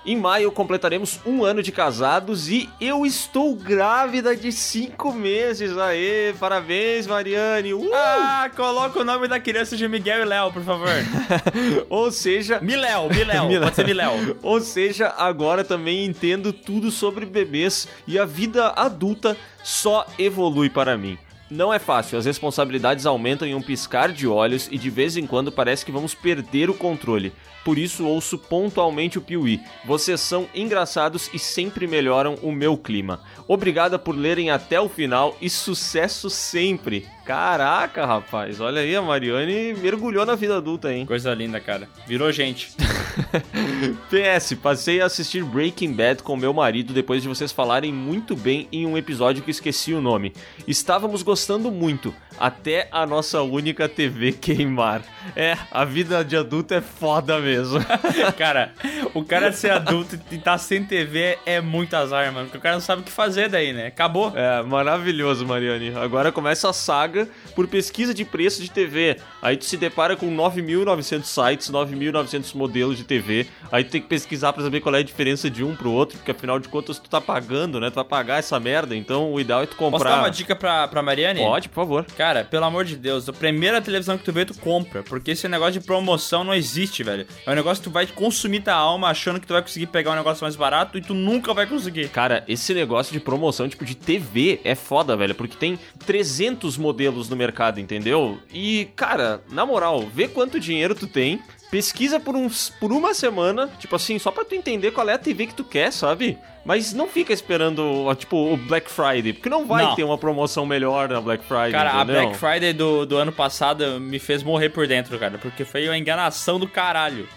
[0.10, 5.78] Em maio completaremos um ano de casados e eu estou grávida de 5 meses.
[5.78, 7.76] Aê, parabéns, Mariane.
[7.76, 7.92] Uh!
[7.94, 10.90] Ah, coloca o nome da criança de Miguel e Léo, por favor.
[11.92, 14.36] Ou seja, Miléo, Miléo, pode ser Miléo.
[14.42, 20.98] Ou seja, agora também entendo tudo sobre bebês e a vida adulta só evolui para
[20.98, 21.20] mim.
[21.50, 25.26] Não é fácil, as responsabilidades aumentam em um piscar de olhos e de vez em
[25.26, 27.34] quando parece que vamos perder o controle.
[27.66, 29.60] Por isso ouço pontualmente o Piuí.
[29.84, 33.22] Vocês são engraçados e sempre melhoram o meu clima.
[33.48, 37.08] Obrigada por lerem até o final e sucesso sempre.
[37.30, 38.60] Caraca, rapaz.
[38.60, 41.06] Olha aí, a Mariane mergulhou na vida adulta, hein?
[41.06, 41.88] Coisa linda, cara.
[42.08, 42.72] Virou gente.
[44.10, 48.68] PS, passei a assistir Breaking Bad com meu marido depois de vocês falarem muito bem
[48.72, 50.34] em um episódio que esqueci o nome.
[50.68, 55.04] Estávamos gostando muito, até a nossa única TV queimar.
[55.36, 57.80] É, a vida de adulto é foda mesmo.
[58.40, 58.74] cara,
[59.14, 62.46] o cara ser adulto e tá sem TV é muito azar, mano.
[62.46, 63.86] Porque o cara não sabe o que fazer daí, né?
[63.86, 64.34] Acabou.
[64.36, 65.94] É, maravilhoso, Mariane.
[65.96, 67.19] Agora começa a saga
[67.56, 69.18] por pesquisa de preço de TV.
[69.42, 73.48] Aí tu se depara com 9.900 sites, 9.900 modelos de TV.
[73.72, 76.18] Aí tu tem que pesquisar pra saber qual é a diferença de um pro outro,
[76.18, 77.90] porque afinal de contas tu tá pagando, né?
[77.90, 80.00] Tu vai pagar essa merda, então o ideal é tu comprar.
[80.00, 81.40] Posso dar uma dica pra, pra Mariane?
[81.40, 82.06] Pode, por favor.
[82.18, 85.04] Cara, pelo amor de Deus, a primeira televisão que tu vê, tu compra.
[85.04, 87.26] Porque esse negócio de promoção não existe, velho.
[87.46, 90.12] É um negócio que tu vai consumir tua alma achando que tu vai conseguir pegar
[90.12, 92.10] um negócio mais barato e tu nunca vai conseguir.
[92.10, 97.09] Cara, esse negócio de promoção, tipo, de TV é foda, velho, porque tem 300 modelos
[97.12, 98.38] no mercado, entendeu?
[98.54, 101.40] E, cara, na moral, vê quanto dinheiro tu tem,
[101.72, 105.18] pesquisa por, uns, por uma semana, tipo assim, só pra tu entender qual é a
[105.18, 106.38] TV que tu quer, sabe?
[106.66, 109.96] Mas não fica esperando, tipo, o Black Friday, porque não vai Não.
[109.96, 112.22] ter uma promoção melhor na Black Friday, Cara, a entendeu?
[112.24, 115.38] Black Friday do, do ano passado me fez morrer por dentro, cara.
[115.38, 117.28] Porque foi uma enganação do caralho.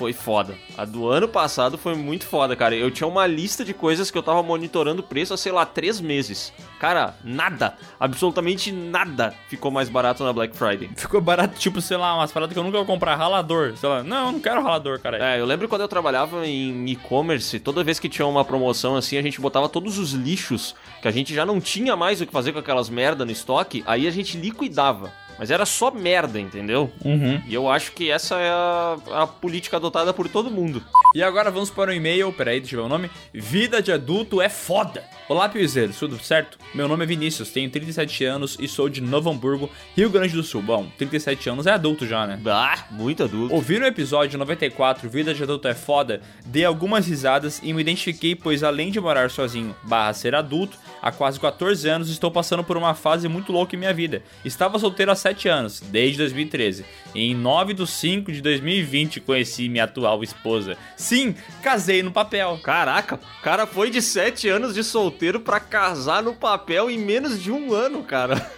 [0.00, 0.56] Foi foda.
[0.78, 2.74] A do ano passado foi muito foda, cara.
[2.74, 5.66] Eu tinha uma lista de coisas que eu tava monitorando o preço há, sei lá,
[5.66, 6.54] três meses.
[6.78, 10.88] Cara, nada, absolutamente nada ficou mais barato na Black Friday.
[10.96, 13.14] Ficou barato, tipo, sei lá, umas paradas que eu nunca vou comprar.
[13.14, 13.76] Ralador.
[13.76, 15.18] Sei lá, não, eu não quero ralador, cara.
[15.22, 19.18] É, eu lembro quando eu trabalhava em e-commerce, toda vez que tinha uma promoção assim,
[19.18, 22.32] a gente botava todos os lixos que a gente já não tinha mais o que
[22.32, 25.12] fazer com aquelas merda no estoque, aí a gente liquidava.
[25.40, 26.92] Mas era só merda, entendeu?
[27.02, 27.40] Uhum.
[27.48, 30.84] E eu acho que essa é a, a política adotada por todo mundo.
[31.14, 33.10] E agora vamos para o e-mail, peraí, deixa eu ver o nome.
[33.32, 35.02] Vida de adulto é foda.
[35.30, 36.58] Olá, Piuzeiro, tudo certo?
[36.74, 40.42] Meu nome é Vinícius, tenho 37 anos e sou de Novo Hamburgo, Rio Grande do
[40.42, 40.60] Sul.
[40.60, 42.38] Bom, 37 anos é adulto já, né?
[42.46, 43.54] Ah, muito adulto.
[43.54, 46.20] Ouviram o episódio 94, Vida de Adulto é Foda?
[46.44, 51.10] Dei algumas risadas e me identifiquei, pois além de morar sozinho, barra ser adulto, há
[51.10, 54.22] quase 14 anos estou passando por uma fase muito louca em minha vida.
[54.44, 56.84] Estava solteiro há 7 anos, desde 2013.
[57.14, 60.76] E em 9 de 5 de 2020 conheci minha atual esposa.
[60.96, 62.58] Sim, casei no papel.
[62.62, 67.42] Caraca, o cara foi de 7 anos de solteiro pra casar no papel em menos
[67.42, 68.40] de um ano, cara.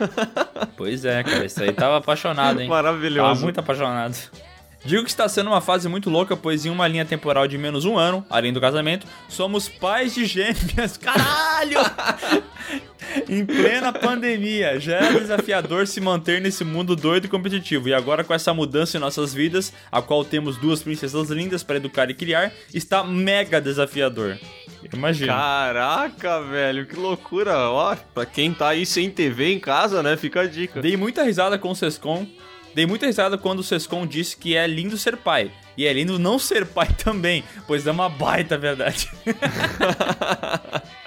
[0.76, 2.66] Pois é, cara, isso aí tava apaixonado, hein?
[2.68, 3.28] Maravilhoso.
[3.28, 4.16] Tava muito apaixonado.
[4.84, 7.84] Digo que está sendo uma fase muito louca, pois em uma linha temporal de menos
[7.84, 10.96] um ano, além do casamento, somos pais de gêmeas.
[10.98, 11.78] Caralho!
[13.28, 17.88] em plena pandemia, já era desafiador se manter nesse mundo doido e competitivo.
[17.88, 21.76] E agora, com essa mudança em nossas vidas, a qual temos duas princesas lindas para
[21.76, 24.38] educar e criar, está mega desafiador.
[24.92, 25.32] Imagina.
[25.32, 27.56] Caraca, velho, que loucura.
[27.70, 30.80] Ó, pra quem tá aí sem TV em casa, né, fica a dica.
[30.80, 32.26] Dei muita risada com o Sescom.
[32.74, 35.50] Dei muita risada quando o Sescom disse que é lindo ser pai.
[35.76, 39.10] E é lindo não ser pai também, pois é uma baita verdade.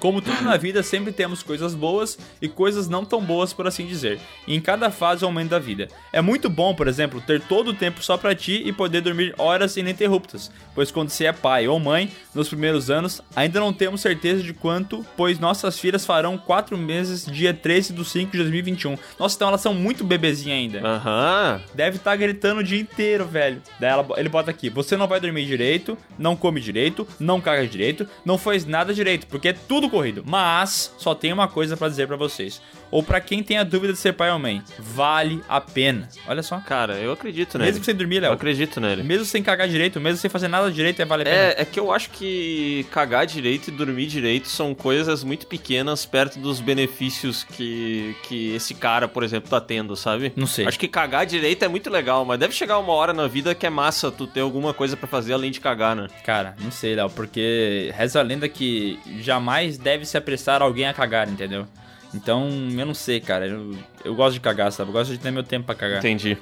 [0.00, 3.86] Como tudo na vida, sempre temos coisas boas e coisas não tão boas, por assim
[3.86, 4.18] dizer.
[4.46, 5.88] E em cada fase aumento da vida.
[6.12, 9.34] É muito bom, por exemplo, ter todo o tempo só pra ti e poder dormir
[9.38, 14.00] horas ininterruptas, pois quando você é pai ou mãe, nos primeiros anos, ainda não temos
[14.00, 18.96] certeza de quanto, pois nossas filhas farão 4 meses dia 13 do 5 de 2021.
[19.18, 20.80] Nossa, então elas são muito bebezinha ainda.
[20.86, 21.60] Aham.
[21.74, 23.60] Deve estar gritando o dia inteiro, velho.
[23.78, 27.66] Daí ela- ele bota aqui: você não vai dormir direito, não come direito, não caga
[27.66, 30.22] direito, não faz nada direito, porque é tudo corrido.
[30.26, 32.60] Mas só tem uma coisa pra dizer pra vocês.
[32.90, 36.08] Ou pra quem tem a dúvida de ser pai ou mãe, vale a pena.
[36.26, 36.58] Olha só.
[36.58, 37.70] Cara, eu acredito nele.
[37.70, 38.32] Mesmo sem dormir, Eu Léo.
[38.32, 39.02] acredito nele.
[39.02, 41.36] Mesmo sem cagar direito, mesmo sem fazer nada direito, é vale a pena.
[41.36, 46.04] É, é que eu acho que cagar direito e dormir direito são coisas muito pequenas
[46.04, 50.32] perto dos benefícios que, que esse cara, por exemplo, tá tendo, sabe?
[50.34, 50.66] Não sei.
[50.66, 53.66] Acho que cagar direito é muito legal, mas deve chegar uma hora na vida que
[53.66, 56.08] é massa tu ter alguma coisa pra fazer além de cagar, né?
[56.24, 60.92] Cara, não sei, Léo, porque reza a lenda que jamais deve se apressar alguém a
[60.92, 61.66] cagar, entendeu?
[62.14, 63.46] Então, eu não sei, cara.
[63.46, 64.90] Eu, eu gosto de cagar, sabe?
[64.90, 65.98] Eu gosto de ter meu tempo pra cagar.
[65.98, 66.36] Entendi.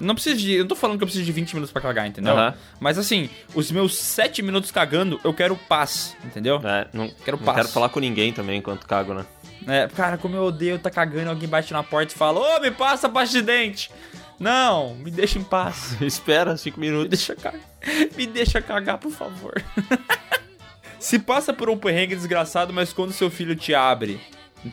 [0.00, 0.52] Não preciso de.
[0.52, 2.32] Eu não tô falando que eu preciso de 20 minutos pra cagar, entendeu?
[2.32, 2.54] Aham.
[2.78, 6.60] Mas assim, os meus 7 minutos cagando, eu quero paz, entendeu?
[6.64, 7.56] É, não Quero não paz.
[7.56, 9.26] quero falar com ninguém também enquanto cago, né?
[9.66, 12.70] É, cara, como eu odeio tá cagando alguém bate na porta e fala: Ô, me
[12.70, 13.90] passa a pasta de dente!
[14.38, 15.96] Não, me deixa em paz.
[16.00, 17.08] Espera cinco Me minutos.
[17.08, 17.60] deixa cagar.
[18.16, 19.60] Me deixa cagar, por favor.
[21.00, 24.20] Se passa por um perrengue desgraçado, mas quando seu filho te abre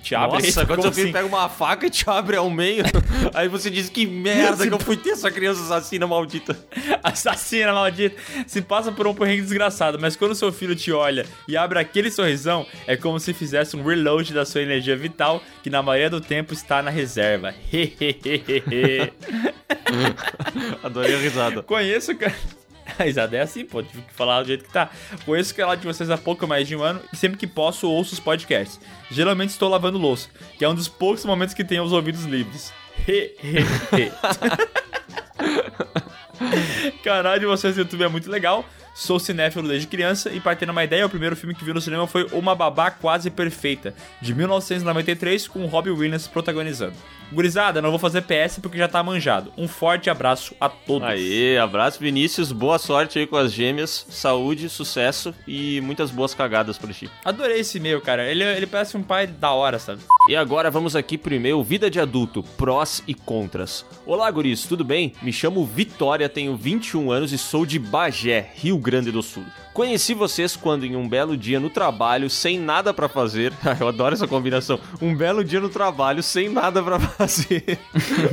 [0.01, 1.13] Te abre Nossa, aí, quando seu filho assim?
[1.13, 2.83] pega uma faca e te abre ao meio,
[3.33, 6.57] aí você diz que merda que eu fui ter essa criança assassina maldita.
[7.03, 8.15] Assassina, maldito.
[8.47, 12.09] Se passa por um perrengue desgraçado, mas quando seu filho te olha e abre aquele
[12.09, 16.19] sorrisão, é como se fizesse um reload da sua energia vital, que na maioria do
[16.19, 17.53] tempo está na reserva.
[17.71, 19.13] Hehehehe.
[20.83, 21.61] Adorei a risada.
[21.61, 22.35] Conheço, cara.
[22.99, 24.89] A risada é assim, pô, tive que falar do jeito que tá.
[25.25, 27.89] Conheço o canal de vocês há pouco mais de um ano e sempre que posso
[27.89, 28.79] ouço os podcasts.
[29.11, 32.73] Geralmente estou lavando louça, que é um dos poucos momentos que tenho os ouvidos livres.
[33.07, 34.11] Hehehe.
[37.03, 38.65] Canal de vocês no YouTube é muito legal.
[38.97, 41.81] Sou cinéfilo desde criança e para ter uma ideia, o primeiro filme que vi no
[41.81, 46.95] cinema foi Uma Babá Quase Perfeita, de 1993, com o Robbie Williams protagonizando.
[47.33, 49.51] Gurizada, não vou fazer PS porque já tá manjado.
[49.57, 51.09] Um forte abraço a todos.
[51.09, 56.77] Aê, abraço Vinícius, boa sorte aí com as gêmeas, saúde, sucesso e muitas boas cagadas
[56.77, 57.09] pra ti.
[57.25, 58.31] Adorei esse e-mail, cara.
[58.31, 60.03] Ele, ele parece um pai da hora, sabe?
[60.29, 63.85] E agora vamos aqui pro e-mail Vida de Adulto, prós e contras.
[64.05, 65.13] Olá, guris, tudo bem?
[65.21, 69.43] Me chamo Vitória, tenho 21 anos e sou de Bagé, Rio Grande do Sul.
[69.73, 73.51] Conheci vocês quando em um belo dia no trabalho, sem nada pra fazer.
[73.81, 74.79] Eu adoro essa combinação.
[75.01, 77.79] Um belo dia no trabalho, sem nada pra fazer.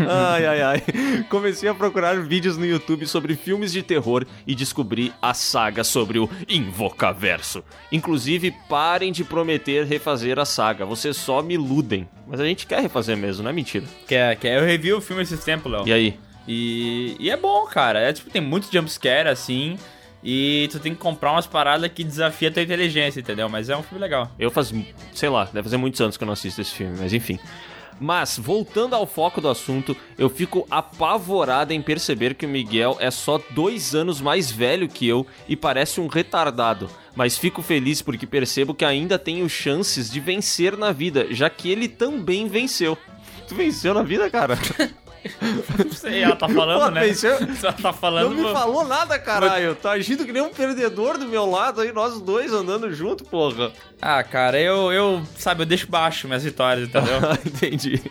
[0.07, 0.83] ai, ai, ai.
[1.31, 6.19] Comecei a procurar vídeos no YouTube sobre filmes de terror e descobri a saga sobre
[6.19, 7.65] o Invocaverso.
[7.91, 10.85] Inclusive, parem de prometer refazer a saga.
[10.85, 12.07] Vocês só me iludem.
[12.27, 13.87] Mas a gente quer refazer mesmo, não é mentira.
[14.07, 14.59] Quer, quer.
[14.61, 15.89] Eu revi o filme esses tempos, Léo.
[15.89, 16.19] E aí?
[16.47, 18.01] E, e é bom, cara.
[18.01, 19.79] É tipo, tem muito jumpscare assim.
[20.23, 23.49] E tu tem que comprar umas paradas que desafia a tua inteligência, entendeu?
[23.49, 24.31] Mas é um filme legal.
[24.39, 24.73] Eu faz,
[25.12, 27.39] sei lá, deve fazer muitos anos que eu não assisto esse filme, mas enfim.
[28.01, 33.11] Mas, voltando ao foco do assunto, eu fico apavorado em perceber que o Miguel é
[33.11, 36.90] só dois anos mais velho que eu e parece um retardado.
[37.15, 41.70] Mas fico feliz porque percebo que ainda tenho chances de vencer na vida, já que
[41.70, 42.97] ele também venceu.
[43.47, 44.57] Tu venceu na vida, cara?
[45.85, 47.01] Não sei, ela tá falando, Pô, né?
[47.07, 47.36] venceu?
[47.62, 48.35] Ela tá falando.
[48.35, 49.74] Não me falou nada, caralho.
[49.74, 53.73] Tá agindo que nem um perdedor do meu lado aí, nós dois andando junto, porra.
[54.01, 57.20] Ah, cara, eu, eu, sabe, eu deixo baixo minhas vitórias, entendeu?
[57.47, 58.03] Entendi.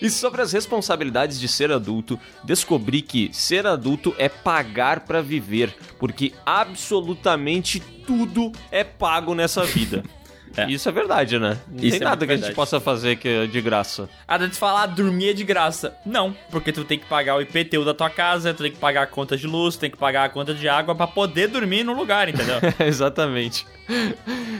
[0.00, 5.74] E sobre as responsabilidades de ser adulto, descobri que ser adulto é pagar pra viver,
[5.98, 10.02] porque absolutamente tudo é pago nessa vida.
[10.68, 11.58] Isso é verdade, né?
[11.68, 14.08] Não Isso tem é nada que a gente possa fazer que é de graça.
[14.26, 15.94] Ah, dá de falar, dormir é de graça.
[16.04, 19.02] Não, porque tu tem que pagar o IPTU da tua casa, tu tem que pagar
[19.02, 21.84] a conta de luz, tu tem que pagar a conta de água pra poder dormir
[21.84, 22.56] no lugar, entendeu?
[22.86, 23.66] Exatamente.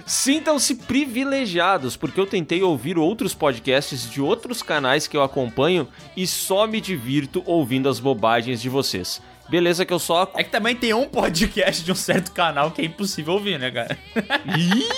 [0.06, 6.26] Sintam-se privilegiados, porque eu tentei ouvir outros podcasts de outros canais que eu acompanho e
[6.26, 9.22] só me divirto ouvindo as bobagens de vocês.
[9.48, 10.30] Beleza que eu só...
[10.36, 13.70] É que também tem um podcast de um certo canal que é impossível ouvir, né,
[13.70, 13.98] cara?
[14.56, 14.88] Ih,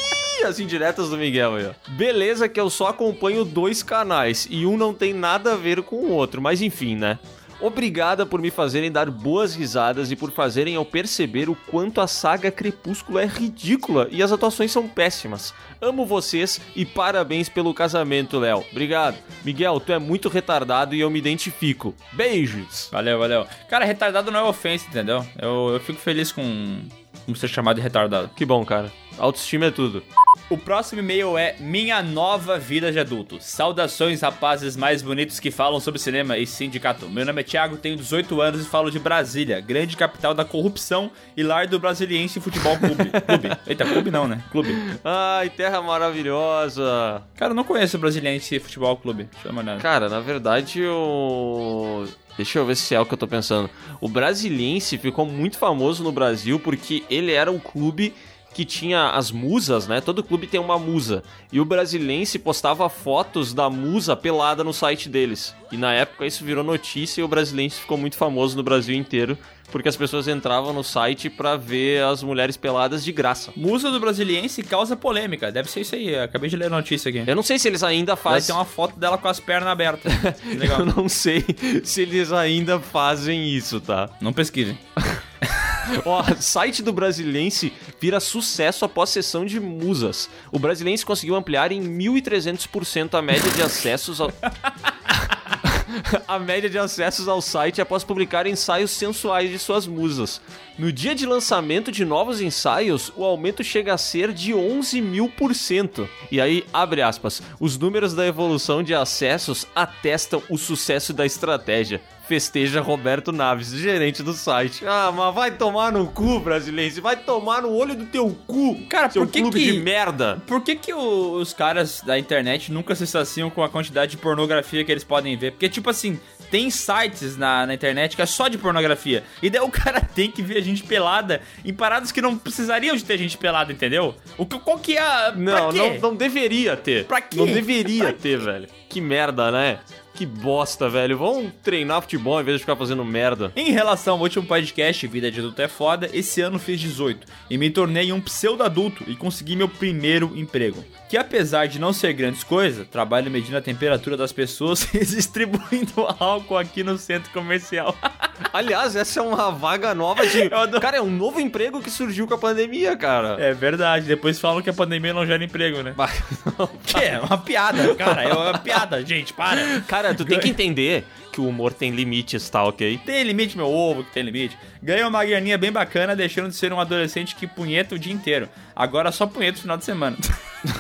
[0.45, 1.91] as indiretas do Miguel aí, ó.
[1.93, 5.97] Beleza que eu só acompanho dois canais e um não tem nada a ver com
[5.97, 7.19] o outro, mas enfim, né?
[7.61, 12.07] Obrigada por me fazerem dar boas risadas e por fazerem eu perceber o quanto a
[12.07, 15.55] saga Crepúsculo é ridícula e as atuações são péssimas.
[15.81, 18.63] Amo vocês e parabéns pelo casamento, Léo.
[18.71, 19.17] Obrigado.
[19.43, 21.95] Miguel, tu é muito retardado e eu me identifico.
[22.13, 22.89] Beijos.
[22.93, 23.47] Valeu, valeu.
[23.71, 25.25] Cara, retardado não é ofensa, entendeu?
[25.39, 26.83] Eu, eu fico feliz com,
[27.27, 28.31] com ser chamado de retardado.
[28.35, 28.91] Que bom, cara.
[29.19, 30.03] Autoestima é tudo.
[30.49, 33.39] O próximo e-mail é Minha Nova Vida de Adulto.
[33.41, 37.09] Saudações, rapazes mais bonitos que falam sobre cinema e sindicato.
[37.09, 41.11] Meu nome é Thiago, tenho 18 anos e falo de Brasília, grande capital da corrupção
[41.37, 43.11] e lar do Brasiliense Futebol Clube.
[43.27, 43.59] Clube.
[43.67, 44.41] Eita, clube não, né?
[44.53, 44.73] Clube.
[45.05, 47.23] Ai, terra maravilhosa.
[47.35, 49.25] Cara, eu não conheço o Brasiliense Futebol Clube.
[49.25, 49.81] Deixa eu dar uma olhada.
[49.81, 52.07] Cara, na verdade, o.
[52.37, 53.71] Deixa eu ver se é o que eu tô pensando.
[54.01, 58.15] O Brasiliense ficou muito famoso no Brasil porque ele era um clube
[58.57, 60.01] que tinha as musas, né?
[60.01, 61.23] Todo clube tem uma musa.
[61.53, 65.55] E o Brasiliense postava fotos da musa pelada no site deles.
[65.71, 69.37] E na época isso virou notícia e o Brasiliense ficou muito famoso no Brasil inteiro.
[69.71, 73.53] Porque as pessoas entravam no site pra ver as mulheres peladas de graça.
[73.55, 75.53] Musa do Brasiliense causa polêmica.
[75.53, 76.15] Deve ser isso aí.
[76.15, 77.25] Eu acabei de ler a notícia aqui.
[77.27, 78.47] Eu não sei se eles ainda fazem.
[78.47, 80.11] ter uma foto dela com as pernas abertas.
[80.57, 80.81] Legal.
[80.81, 81.45] Eu não sei
[81.85, 84.09] se eles ainda fazem isso, tá?
[84.19, 84.79] Não pesquisem.
[86.05, 90.29] Ó, site do Brasiliense vira sucesso após sessão de musas.
[90.51, 94.33] O Brasiliense conseguiu ampliar em 1.300% a média de acessos ao...
[96.27, 100.41] a média de acessos ao site após publicar ensaios sensuais de suas musas.
[100.79, 105.29] No dia de lançamento de novos ensaios, o aumento chega a ser de 11 mil
[105.29, 106.09] por cento.
[106.31, 112.01] E aí, abre aspas, os números da evolução de acessos atestam o sucesso da estratégia.
[112.29, 114.85] Festeja Roberto Naves, gerente do site.
[114.87, 117.01] Ah, mas vai tomar no cu, brasileiro.
[117.03, 118.81] Vai tomar no olho do teu cu.
[118.89, 120.43] Cara, seu por que clube que- de merda.
[120.47, 124.85] Por que, que os caras da internet nunca se saciam com a quantidade de pornografia
[124.85, 125.53] que eles podem ver?
[125.53, 126.19] Porque, tipo assim,
[126.51, 129.25] tem sites na, na internet que é só de pornografia.
[129.43, 132.97] E daí o cara tem que ver a gente pelada em paradas que não precisariam
[132.97, 134.15] de ter gente pelada, entendeu?
[134.39, 135.33] O, que- qual que é a.
[135.37, 137.05] Não, não, não deveria ter.
[137.07, 137.37] Pra quê?
[137.37, 138.69] Não deveria ter, velho.
[138.89, 139.79] Que merda, né?
[140.17, 141.19] Que bosta, velho.
[141.19, 143.53] Vamos treinar futebol em vez de ficar fazendo merda.
[143.55, 147.59] Em relação ao último podcast, Vida de Adulto é Foda, esse ano fiz 18 e
[147.59, 150.83] me tornei um pseudo-adulto e consegui meu primeiro emprego.
[151.07, 156.07] Que apesar de não ser grandes coisas, trabalho medindo a temperatura das pessoas e distribuindo
[156.19, 157.95] álcool aqui no centro comercial.
[158.53, 160.49] Aliás, essa é uma vaga nova de.
[160.81, 163.37] Cara, é um novo emprego que surgiu com a pandemia, cara.
[163.41, 165.95] É verdade, depois falam que a pandemia não gera emprego, né?
[166.87, 169.81] Que é uma piada, cara, é uma piada, gente, para.
[169.83, 172.99] Cara, tu tem que entender que o humor tem limites, tá ok?
[173.05, 174.57] Tem limite, meu ovo, que tem limite.
[174.83, 178.49] Ganhei uma graninha bem bacana, deixando de ser um adolescente que punheta o dia inteiro.
[178.75, 180.17] Agora só punheta no final de semana.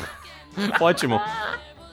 [0.81, 1.21] Ótimo.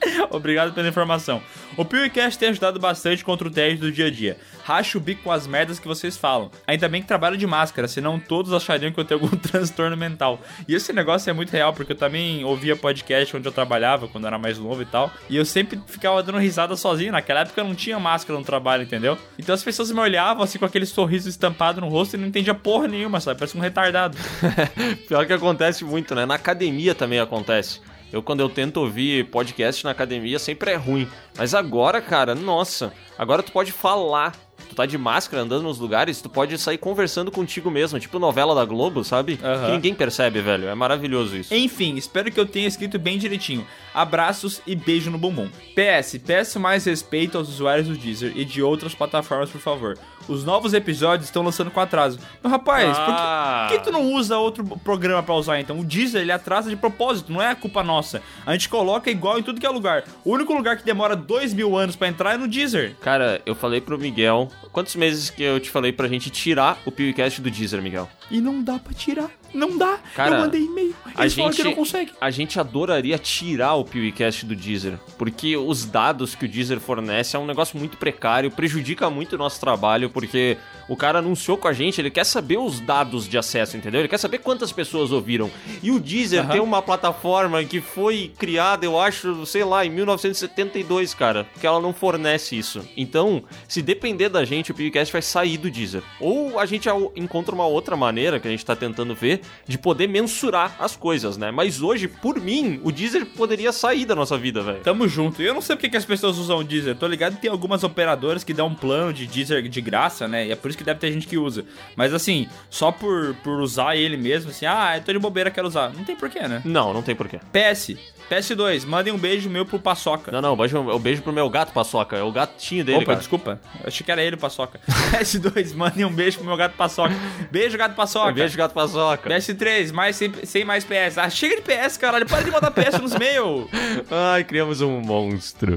[0.30, 1.42] Obrigado pela informação.
[1.76, 4.38] O PewCast tem ajudado bastante contra o tédio do dia a dia.
[4.64, 6.52] Racha o bico com as merdas que vocês falam.
[6.68, 10.40] Ainda bem que trabalho de máscara, senão todos achariam que eu tenho algum transtorno mental.
[10.68, 14.26] E esse negócio é muito real, porque eu também ouvia podcast onde eu trabalhava, quando
[14.26, 15.12] eu era mais novo e tal.
[15.30, 17.12] E eu sempre ficava dando risada sozinho.
[17.12, 19.18] Naquela época eu não tinha máscara no trabalho, entendeu?
[19.38, 22.54] Então as pessoas me olhavam assim com aquele sorriso estampado no rosto e não entendia
[22.54, 23.40] porra nenhuma, sabe?
[23.40, 24.18] Parece um retardado.
[25.08, 26.26] Pior que acontece muito, né?
[26.26, 27.82] Na academia também acontece.
[28.14, 31.08] Eu, quando eu tento ouvir podcast na academia, sempre é ruim.
[31.36, 32.94] Mas agora, cara, nossa.
[33.18, 34.36] Agora tu pode falar.
[34.70, 38.00] Tu tá de máscara andando nos lugares, tu pode sair conversando contigo mesmo.
[38.00, 39.40] Tipo novela da Globo, sabe?
[39.44, 39.66] Aham.
[39.66, 40.68] Que ninguém percebe, velho.
[40.68, 41.54] É maravilhoso isso.
[41.54, 43.66] Enfim, espero que eu tenha escrito bem direitinho.
[43.94, 45.50] Abraços e beijo no bumbum.
[45.76, 49.98] PS, peço mais respeito aos usuários do Deezer e de outras plataformas, por favor.
[50.28, 52.20] Os novos episódios estão lançando com atraso.
[52.42, 53.68] Mas rapaz, por que- Ah.
[53.70, 55.80] por, que, tu não usa outro programa pra usar então?
[55.80, 58.22] O Deezer ele atrasa de propósito, não é culpa nossa.
[58.46, 60.04] A gente coloca igual em tudo que é lugar.
[60.24, 62.96] O único lugar que demora dois mil anos pra entrar é no Deezer.
[63.02, 64.50] Cara, eu falei pro Miguel.
[64.72, 68.10] Quantos meses que eu te falei pra gente tirar o PewCast do Deezer, Miguel?
[68.32, 69.30] E não dá pra tirar.
[69.54, 70.00] Não dá.
[70.16, 70.96] Cara, eu mandei e-mail.
[71.16, 72.12] A gente, que não consegue.
[72.20, 77.36] a gente adoraria tirar o PewCast do Deezer, porque os dados que o Deezer fornece
[77.36, 80.58] é um negócio muito precário, prejudica muito o nosso trabalho, porque
[80.88, 84.02] o cara anunciou com a gente, ele quer saber os dados de acesso, entendeu?
[84.02, 85.50] Ele quer saber quantas pessoas ouviram.
[85.82, 86.50] E o Deezer Aham.
[86.52, 91.80] tem uma plataforma que foi criada, eu acho, sei lá, em 1972, cara, que ela
[91.80, 92.88] não fornece isso.
[92.98, 96.04] Então, se depender da gente, o PewCast vai sair do Deezer.
[96.20, 100.08] Ou a gente encontra uma outra maneira que a gente tá tentando ver de poder
[100.08, 101.52] mensurar as coisas, né?
[101.52, 104.80] Mas hoje, por mim, o Deezer poderia sair da nossa vida, velho.
[104.82, 105.42] Tamo junto.
[105.42, 106.96] E eu não sei porque que as pessoas usam o Deezer.
[106.96, 110.48] Tô ligado que tem algumas operadoras que dão um plano de Deezer de graça, né?
[110.48, 111.64] E é por isso que deve ter gente que usa.
[111.96, 115.68] Mas assim, só por, por usar ele mesmo, assim, ah, eu tô de bobeira, quero
[115.68, 115.92] usar.
[115.94, 116.62] Não tem porquê, né?
[116.66, 117.40] Não, não tem porquê.
[117.52, 117.96] PS,
[118.30, 120.32] PS2, mandem um beijo meu pro Paçoca.
[120.32, 123.18] Não, não, beijo, eu beijo pro meu gato paçoca, é o gatinho dele, Opa, cara.
[123.20, 123.60] desculpa.
[123.80, 124.80] Eu achei que era ele o Paçoca.
[125.14, 127.14] PS2, mandem um beijo pro meu gato Paçoca.
[127.52, 128.32] Beijo, gato Paçoca.
[128.34, 129.30] Beijo, gato paçoca.
[129.30, 131.18] PS3, mais sem, sem mais PS.
[131.18, 132.26] Ah, chega de PS, caralho.
[132.26, 133.68] Para de botar PS nos meus.
[134.10, 135.76] Ai, criamos um monstro.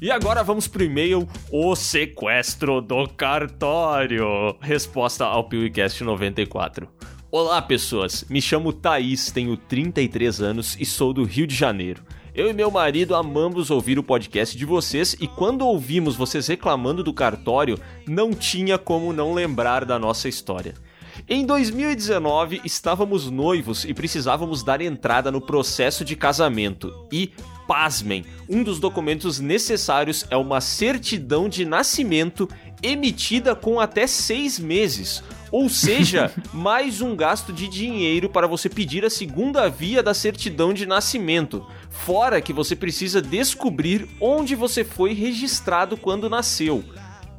[0.00, 4.56] E agora vamos pro e-mail O Sequestro do Cartório.
[4.60, 6.88] Resposta ao PewCast 94.
[7.32, 8.24] Olá, pessoas.
[8.30, 12.04] Me chamo Thaís, tenho 33 anos e sou do Rio de Janeiro.
[12.32, 17.02] Eu e meu marido amamos ouvir o podcast de vocês e quando ouvimos vocês reclamando
[17.02, 17.76] do cartório,
[18.06, 20.74] não tinha como não lembrar da nossa história.
[21.28, 27.06] Em 2019, estávamos noivos e precisávamos dar entrada no processo de casamento.
[27.12, 27.32] E,
[27.68, 32.48] pasmem, um dos documentos necessários é uma certidão de nascimento
[32.82, 35.22] emitida com até seis meses.
[35.52, 40.72] Ou seja, mais um gasto de dinheiro para você pedir a segunda via da certidão
[40.72, 41.66] de nascimento.
[41.90, 46.82] Fora que você precisa descobrir onde você foi registrado quando nasceu.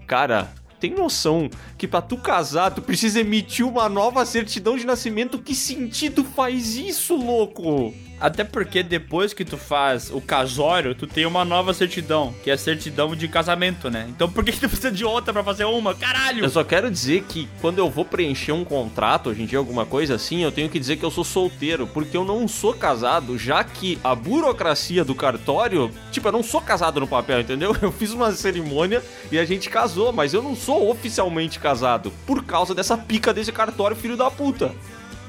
[0.06, 5.40] Cara, tem noção que pra tu casar, tu precisa emitir uma nova certidão de nascimento?
[5.40, 7.94] Que sentido faz isso, louco?
[8.20, 12.54] Até porque depois que tu faz o casório, tu tem uma nova certidão, que é
[12.54, 14.08] a certidão de casamento, né?
[14.10, 15.96] Então por que, que tu precisa de outra pra fazer uma?
[15.96, 16.44] Caralho!
[16.44, 19.86] Eu só quero dizer que quando eu vou preencher um contrato, hoje em dia, alguma
[19.86, 23.38] coisa assim, eu tenho que dizer que eu sou solteiro, porque eu não sou casado,
[23.38, 27.76] já que a burocracia do cartório, tipo, eu não sou casado no papel, entendeu?
[27.82, 29.02] Eu fiz uma cerimônia
[29.32, 33.52] e a gente casou, mas eu não sou oficialmente casado, por causa dessa pica desse
[33.52, 34.74] cartório, filho da puta.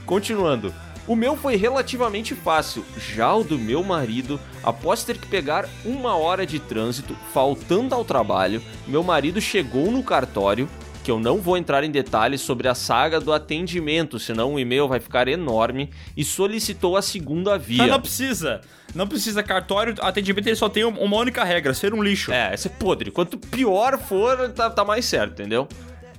[0.04, 0.74] Continuando.
[1.10, 6.14] O meu foi relativamente fácil, já o do meu marido, após ter que pegar uma
[6.16, 10.68] hora de trânsito, faltando ao trabalho, meu marido chegou no cartório,
[11.02, 14.86] que eu não vou entrar em detalhes sobre a saga do atendimento, senão o e-mail
[14.86, 17.78] vai ficar enorme, e solicitou a segunda via.
[17.78, 18.60] Mas não precisa.
[18.94, 22.30] Não precisa cartório, atendimento ele só tem um- uma única regra, ser um lixo.
[22.32, 23.10] É, é podre.
[23.10, 25.66] Quanto pior for, tá, tá mais certo, entendeu?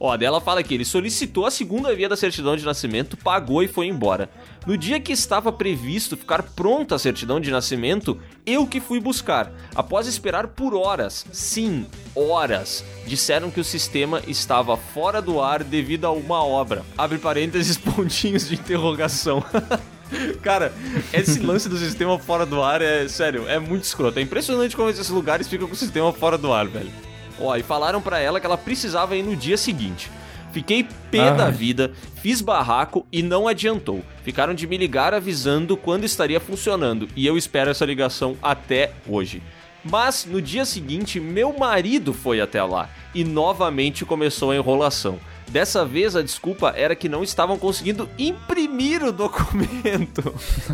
[0.04, 3.68] Ó, dela fala que ele solicitou a segunda via da certidão de nascimento, pagou e
[3.68, 4.32] foi embora.
[4.66, 9.54] No dia que estava previsto ficar pronta a certidão de nascimento, eu que fui buscar.
[9.76, 16.06] Após esperar por horas, sim, horas, disseram que o sistema estava fora do ar devido
[16.06, 16.84] a uma obra.
[16.98, 19.46] Abre parênteses, pontinhos de interrogação.
[20.42, 20.74] Cara,
[21.14, 24.18] esse lance do sistema fora do ar é, sério, é muito escroto.
[24.18, 27.11] É impressionante como esses lugares ficam com o sistema fora do ar, velho.
[27.42, 30.10] Ó, e falaram pra ela que ela precisava ir no dia seguinte.
[30.52, 31.38] Fiquei pé Ai.
[31.38, 34.04] da vida, fiz barraco e não adiantou.
[34.24, 39.42] Ficaram de me ligar avisando quando estaria funcionando e eu espero essa ligação até hoje.
[39.84, 45.20] Mas no dia seguinte, meu marido foi até lá e novamente começou a enrolação.
[45.50, 50.34] Dessa vez a desculpa era que não estavam conseguindo imprimir o documento.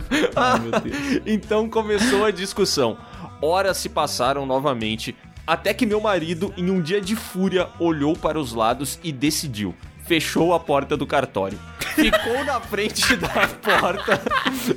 [1.26, 2.98] então começou a discussão.
[3.41, 5.15] Horas se passaram novamente,
[5.48, 9.74] até que meu marido, em um dia de fúria, olhou para os lados e decidiu.
[10.06, 11.57] Fechou a porta do cartório.
[11.95, 14.22] Ficou na frente da porta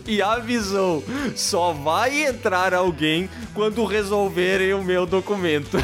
[0.07, 1.05] e avisou:
[1.37, 5.77] só vai entrar alguém quando resolverem o meu documento.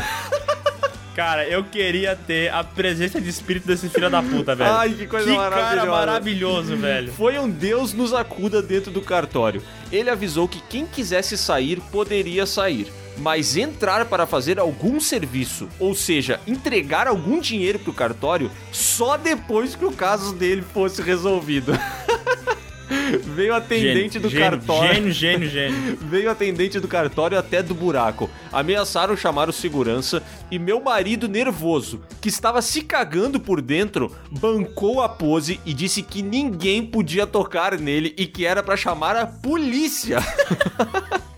[1.15, 4.71] Cara, eu queria ter a presença de espírito desse filho da puta, velho.
[4.71, 5.77] Ai, que coisa que maravilhosa.
[5.77, 7.13] cara maravilhoso, velho.
[7.13, 9.63] Foi um Deus nos acuda dentro do cartório.
[9.91, 15.95] Ele avisou que quem quisesse sair poderia sair, mas entrar para fazer algum serviço, ou
[15.95, 21.73] seja, entregar algum dinheiro pro cartório, só depois que o caso dele fosse resolvido.
[23.35, 24.95] Veio atendente Gênio, do gênio, cartório.
[24.95, 25.99] Gênio, gênio, gênio.
[26.03, 28.31] Veio atendente do cartório até do buraco.
[28.53, 35.01] Ameaçaram chamar o segurança e meu marido nervoso, que estava se cagando por dentro, bancou
[35.03, 39.27] a pose e disse que ninguém podia tocar nele e que era pra chamar a
[39.27, 40.19] polícia.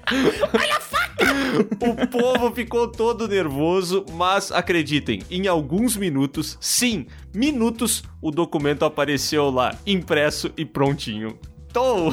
[1.80, 9.50] O povo ficou todo nervoso, mas acreditem, em alguns minutos, sim, minutos, o documento apareceu
[9.50, 11.38] lá, impresso e prontinho.
[11.78, 12.12] Tô!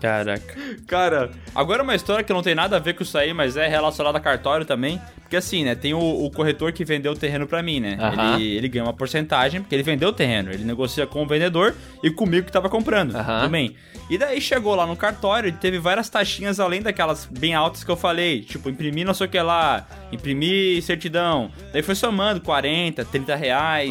[0.00, 0.54] Caraca.
[0.86, 3.68] Cara, Agora uma história que não tem nada a ver com isso aí, mas é
[3.68, 5.00] relacionada a cartório também.
[5.20, 7.96] Porque assim, né, tem o, o corretor que vendeu o terreno pra mim, né?
[8.36, 10.50] Ele, ele ganha uma porcentagem, porque ele vendeu o terreno.
[10.50, 13.12] Ele negocia com o vendedor e comigo que tava comprando.
[13.42, 13.74] Também.
[14.10, 17.90] E daí chegou lá no cartório e teve várias taxinhas além daquelas bem altas que
[17.90, 18.42] eu falei.
[18.42, 21.50] Tipo, imprimir não sei o que lá, imprimir certidão.
[21.72, 23.90] Daí foi somando 40, 30 reais,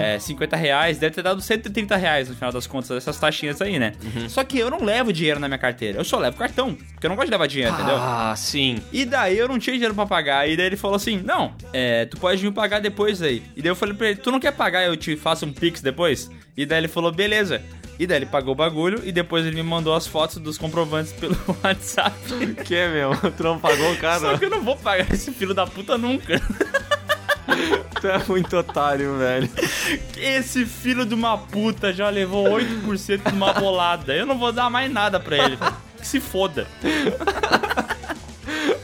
[0.00, 0.98] é, 50 reais.
[0.98, 3.92] Deve ter dado 130 reais no final das contas, essas taxinhas aí, né?
[4.04, 4.28] Uhum.
[4.28, 5.98] Só que eu não levo dinheiro na minha carteira.
[5.98, 6.74] Eu só levo cartão.
[6.74, 7.96] Porque eu não gosto de levar dinheiro, entendeu?
[7.96, 8.78] Ah, sim.
[8.92, 10.48] E daí eu não tinha dinheiro pra pagar.
[10.48, 13.42] E daí ele falou assim: Não, é, tu pode me pagar depois aí.
[13.56, 14.84] E daí eu falei pra ele: Tu não quer pagar?
[14.84, 16.30] Eu te faço um pix depois?
[16.56, 17.62] E daí ele falou: Beleza.
[17.98, 21.12] E daí ele pagou o bagulho e depois ele me mandou as fotos dos comprovantes
[21.18, 22.14] pelo WhatsApp.
[22.64, 23.10] Que é meu?
[23.32, 24.20] Tu não pagou o cara?
[24.20, 26.40] Só que eu não vou pagar esse filho da puta nunca.
[28.00, 29.48] Tu é muito otário, velho.
[30.16, 34.14] Esse filho de uma puta já levou 8% de uma bolada.
[34.14, 35.58] Eu não vou dar mais nada pra ele.
[35.98, 36.66] Que se foda.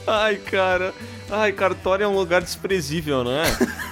[0.06, 0.94] Ai, cara.
[1.30, 3.44] Ai, cartório é um lugar desprezível, não é?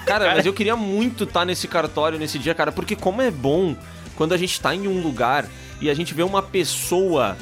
[0.06, 3.76] Cara, mas eu queria muito estar nesse cartório nesse dia, cara, porque como é bom
[4.14, 5.46] quando a gente tá em um lugar
[5.80, 7.36] e a gente vê uma pessoa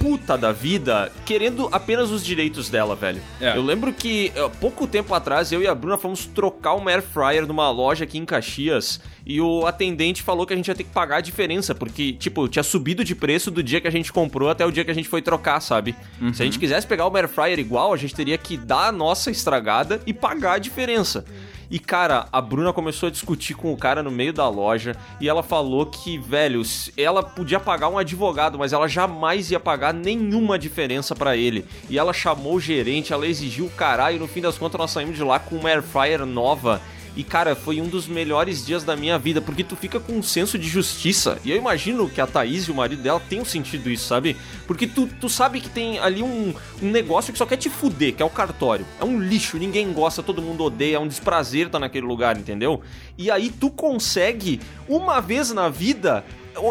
[0.00, 3.20] puta da vida querendo apenas os direitos dela, velho.
[3.38, 3.54] É.
[3.54, 7.02] Eu lembro que eh, pouco tempo atrás eu e a Bruna fomos trocar uma air
[7.02, 10.84] fryer numa loja aqui em Caxias e o atendente falou que a gente ia ter
[10.84, 14.10] que pagar a diferença, porque, tipo, tinha subido de preço do dia que a gente
[14.10, 15.94] comprou até o dia que a gente foi trocar, sabe?
[16.32, 18.92] Se a gente quisesse pegar uma air fryer igual, a gente teria que dar a
[18.92, 21.24] nossa estragada e pagar a diferença.
[21.70, 25.28] E cara, a Bruna começou a discutir com o cara no meio da loja e
[25.28, 26.62] ela falou que, velho,
[26.96, 31.64] ela podia pagar um advogado, mas ela jamais ia pagar nenhuma diferença pra ele.
[31.88, 34.90] E ela chamou o gerente, ela exigiu o caralho, e no fim das contas nós
[34.90, 36.80] saímos de lá com uma air fryer nova.
[37.16, 40.22] E cara, foi um dos melhores dias da minha vida, porque tu fica com um
[40.22, 41.38] senso de justiça.
[41.44, 44.36] E eu imagino que a Thaís e o marido dela tenham sentido isso, sabe?
[44.66, 48.14] Porque tu, tu sabe que tem ali um, um negócio que só quer te fuder,
[48.14, 48.86] que é o cartório.
[49.00, 52.80] É um lixo, ninguém gosta, todo mundo odeia, é um desprazer estar naquele lugar, entendeu?
[53.18, 56.24] E aí tu consegue, uma vez na vida,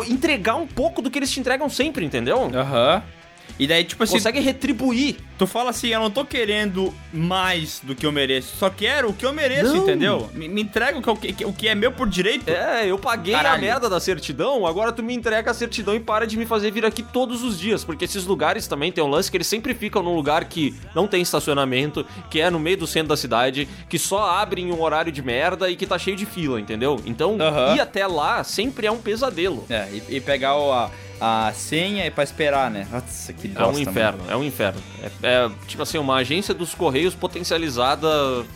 [0.07, 2.49] entregar um pouco do que eles te entregam sempre, entendeu?
[2.53, 3.03] Aham.
[3.59, 4.13] E daí, tipo assim.
[4.13, 5.17] Consegue retribuir.
[5.37, 8.55] Tu fala assim, eu não tô querendo mais do que eu mereço.
[8.57, 9.83] Só quero o que eu mereço, Não.
[9.83, 10.29] entendeu?
[10.33, 12.49] Me, me entrega o que, o que é meu por direito.
[12.49, 13.61] É, eu paguei a Caralho.
[13.61, 16.85] merda da certidão, agora tu me entrega a certidão e para de me fazer vir
[16.85, 17.83] aqui todos os dias.
[17.83, 21.07] Porque esses lugares também tem um lance que eles sempre ficam num lugar que não
[21.07, 24.81] tem estacionamento, que é no meio do centro da cidade, que só abre em um
[24.81, 26.99] horário de merda e que tá cheio de fila, entendeu?
[27.05, 27.75] Então, Aham.
[27.75, 29.65] ir até lá sempre é um pesadelo.
[29.69, 32.87] É, e, e pegar o- a, a senha e pra esperar, né?
[32.91, 34.81] Nossa, que É bosta, um inferno, é um inferno.
[35.01, 38.07] É, é, tipo assim, uma agência dos Correios potencializada,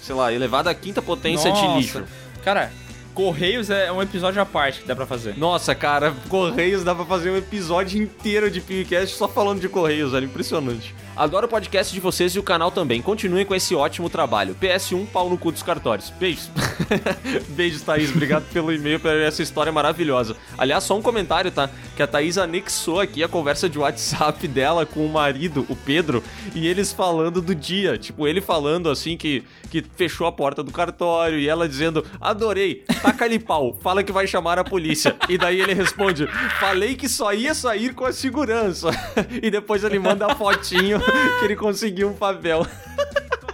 [0.01, 1.77] sei lá, elevada à quinta potência de Nossa.
[1.79, 2.03] lixo.
[2.43, 2.71] Cara,
[3.13, 5.37] Correios é um episódio à parte que dá pra fazer.
[5.37, 10.11] Nossa, cara, Correios dá pra fazer um episódio inteiro de PewCast só falando de Correios,
[10.11, 10.25] velho.
[10.25, 10.95] Impressionante.
[11.15, 12.99] Adoro o podcast de vocês e o canal também.
[12.99, 14.57] Continuem com esse ótimo trabalho.
[14.59, 16.09] PS1, pau no cu dos cartórios.
[16.09, 16.49] Beijos.
[17.49, 18.09] Beijos, Thaís.
[18.09, 20.35] Obrigado pelo e-mail, por essa história maravilhosa.
[20.57, 21.69] Aliás, só um comentário, tá?
[21.95, 26.23] Que a Thaís anexou aqui a conversa de WhatsApp dela com o marido, o Pedro,
[26.55, 27.95] e eles falando do dia.
[27.95, 32.83] Tipo, ele falando assim que, que fechou a porta do cartório e ela dizendo: Adorei,
[33.03, 35.15] taca-lhe pau, fala que vai chamar a polícia.
[35.29, 36.25] E daí ele responde:
[36.59, 38.89] Falei que só ia sair com a segurança.
[39.43, 41.02] E depois ele manda a fotinho
[41.39, 42.65] que ele conseguiu um papel.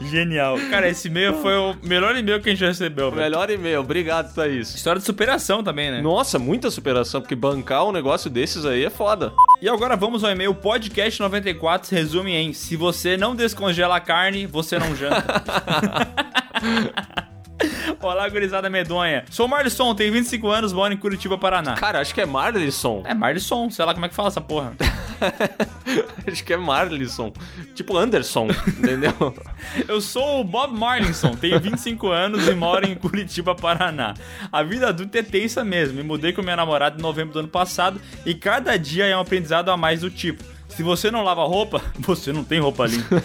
[0.01, 0.57] Genial.
[0.69, 3.21] Cara, esse e-mail foi o melhor e-mail que a gente recebeu, velho.
[3.21, 4.73] Melhor e-mail, obrigado, Thaís.
[4.73, 6.01] História de superação também, né?
[6.01, 9.33] Nossa, muita superação, porque bancar um negócio desses aí é foda.
[9.61, 14.45] E agora vamos ao e-mail podcast94, se resume em se você não descongela a carne,
[14.45, 15.43] você não janta.
[18.01, 19.25] Olá, gurizada medonha.
[19.29, 21.75] Sou Marlisson, tenho 25 anos, moro em Curitiba, Paraná.
[21.75, 23.03] Cara, acho que é Marlisson.
[23.05, 24.73] É Marlisson, sei lá como é que fala essa porra.
[26.25, 27.33] Acho que é Marlisson.
[27.75, 29.13] Tipo Anderson, entendeu?
[29.87, 34.13] Eu sou o Bob Marlinson, tenho 25 anos e moro em Curitiba, Paraná.
[34.51, 35.97] A vida adulta é tensa mesmo.
[35.97, 39.19] Me mudei com minha namorada em novembro do ano passado e cada dia é um
[39.19, 40.43] aprendizado a mais do tipo.
[40.69, 43.21] Se você não lava roupa, você não tem roupa limpa.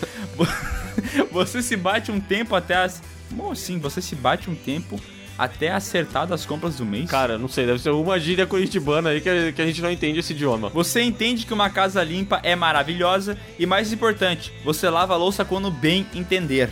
[1.30, 3.00] você se bate um tempo até as.
[3.36, 3.78] Como assim?
[3.78, 5.00] Você se bate um tempo
[5.36, 7.10] até acertar das compras do mês?
[7.10, 10.20] Cara, não sei, deve ser alguma gíria curitibana aí que, que a gente não entende
[10.20, 10.68] esse idioma.
[10.68, 15.44] Você entende que uma casa limpa é maravilhosa e, mais importante, você lava a louça
[15.44, 16.70] quando bem entender.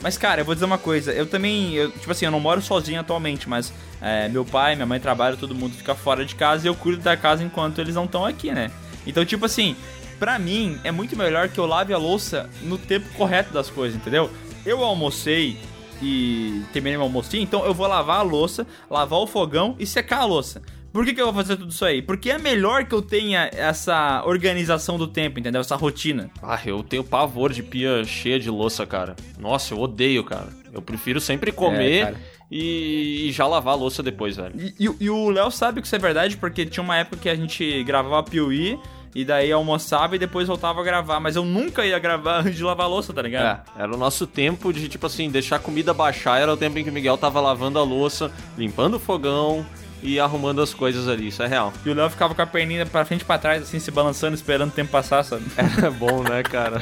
[0.00, 1.12] Mas, cara, eu vou dizer uma coisa.
[1.12, 4.86] Eu também, eu, tipo assim, eu não moro sozinho atualmente, mas é, meu pai, minha
[4.86, 7.94] mãe trabalham, todo mundo fica fora de casa e eu cuido da casa enquanto eles
[7.94, 8.70] não estão aqui, né?
[9.06, 9.74] Então, tipo assim,
[10.18, 13.96] pra mim é muito melhor que eu lave a louça no tempo correto das coisas,
[13.96, 14.30] entendeu?
[14.64, 15.58] Eu almocei
[16.02, 20.20] e terminei meu almocinho, então eu vou lavar a louça, lavar o fogão e secar
[20.20, 20.62] a louça.
[20.92, 22.00] Por que, que eu vou fazer tudo isso aí?
[22.00, 25.60] Porque é melhor que eu tenha essa organização do tempo, entendeu?
[25.60, 26.30] Essa rotina.
[26.40, 29.16] Ah, eu tenho pavor de pia cheia de louça, cara.
[29.36, 30.50] Nossa, eu odeio, cara.
[30.72, 32.14] Eu prefiro sempre comer É,
[32.48, 34.54] e, e já lavar a louça depois, velho.
[34.56, 37.28] E, e- e o Léo sabe que isso é verdade, porque tinha uma época que
[37.28, 38.78] a gente gravava Piuí,
[39.14, 41.20] e daí almoçava e depois voltava a gravar.
[41.20, 43.60] Mas eu nunca ia gravar de lavar louça, tá ligado?
[43.76, 46.78] É, era o nosso tempo de, tipo assim, deixar a comida baixar, era o tempo
[46.78, 49.64] em que o Miguel tava lavando a louça, limpando o fogão
[50.04, 51.72] e arrumando as coisas ali, isso é real.
[51.84, 54.34] E o Léo ficava com a perninha pra frente e pra trás, assim, se balançando,
[54.34, 55.44] esperando o tempo passar, sabe?
[55.56, 56.80] Era bom, né, cara?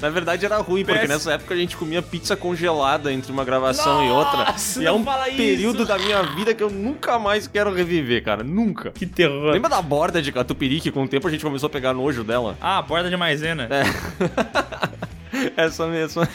[0.00, 4.04] Na verdade era ruim, porque nessa época a gente comia pizza congelada entre uma gravação
[4.04, 4.44] e outra.
[4.46, 5.36] Nossa, E é um fala isso.
[5.36, 8.42] período da minha vida que eu nunca mais quero reviver, cara.
[8.42, 8.90] Nunca.
[8.90, 9.52] Que terror.
[9.52, 12.24] Lembra da borda de catupiry que com o tempo a gente começou a pegar nojo
[12.24, 12.56] dela?
[12.60, 13.68] Ah, borda de maisena.
[15.56, 16.28] Essa mesma.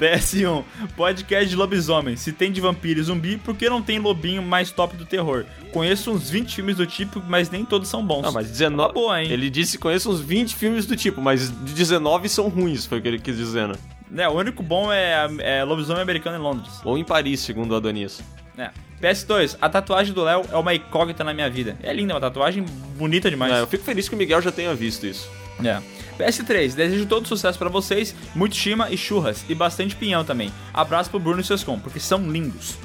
[0.00, 0.64] PS1,
[0.96, 2.16] podcast de lobisomem.
[2.16, 5.44] Se tem de vampiro e zumbi, por que não tem lobinho mais top do terror?
[5.72, 8.26] Conheço uns 20 filmes do tipo, mas nem todos são bons.
[8.26, 8.94] Ah, mas 19.
[8.94, 9.30] boa, hein?
[9.30, 12.98] Ele disse que conhece uns 20 filmes do tipo, mas de 19 são ruins, foi
[12.98, 13.74] o que ele quis dizer, né?
[14.16, 16.80] É, o único bom é, é lobisomem americano em Londres.
[16.84, 18.22] Ou em Paris, segundo o Adonias.
[18.56, 18.70] É.
[19.02, 21.76] PS2, a tatuagem do Léo é uma incógnita na minha vida.
[21.82, 22.64] É linda, uma tatuagem
[22.96, 23.52] bonita demais.
[23.52, 25.28] É, eu fico feliz que o Miguel já tenha visto isso.
[25.62, 25.80] É.
[26.18, 30.52] PS3, desejo todo sucesso pra vocês, muito chima e churras, e bastante pinhão também.
[30.72, 32.76] Abraço pro Bruno e Sescom, porque são lindos.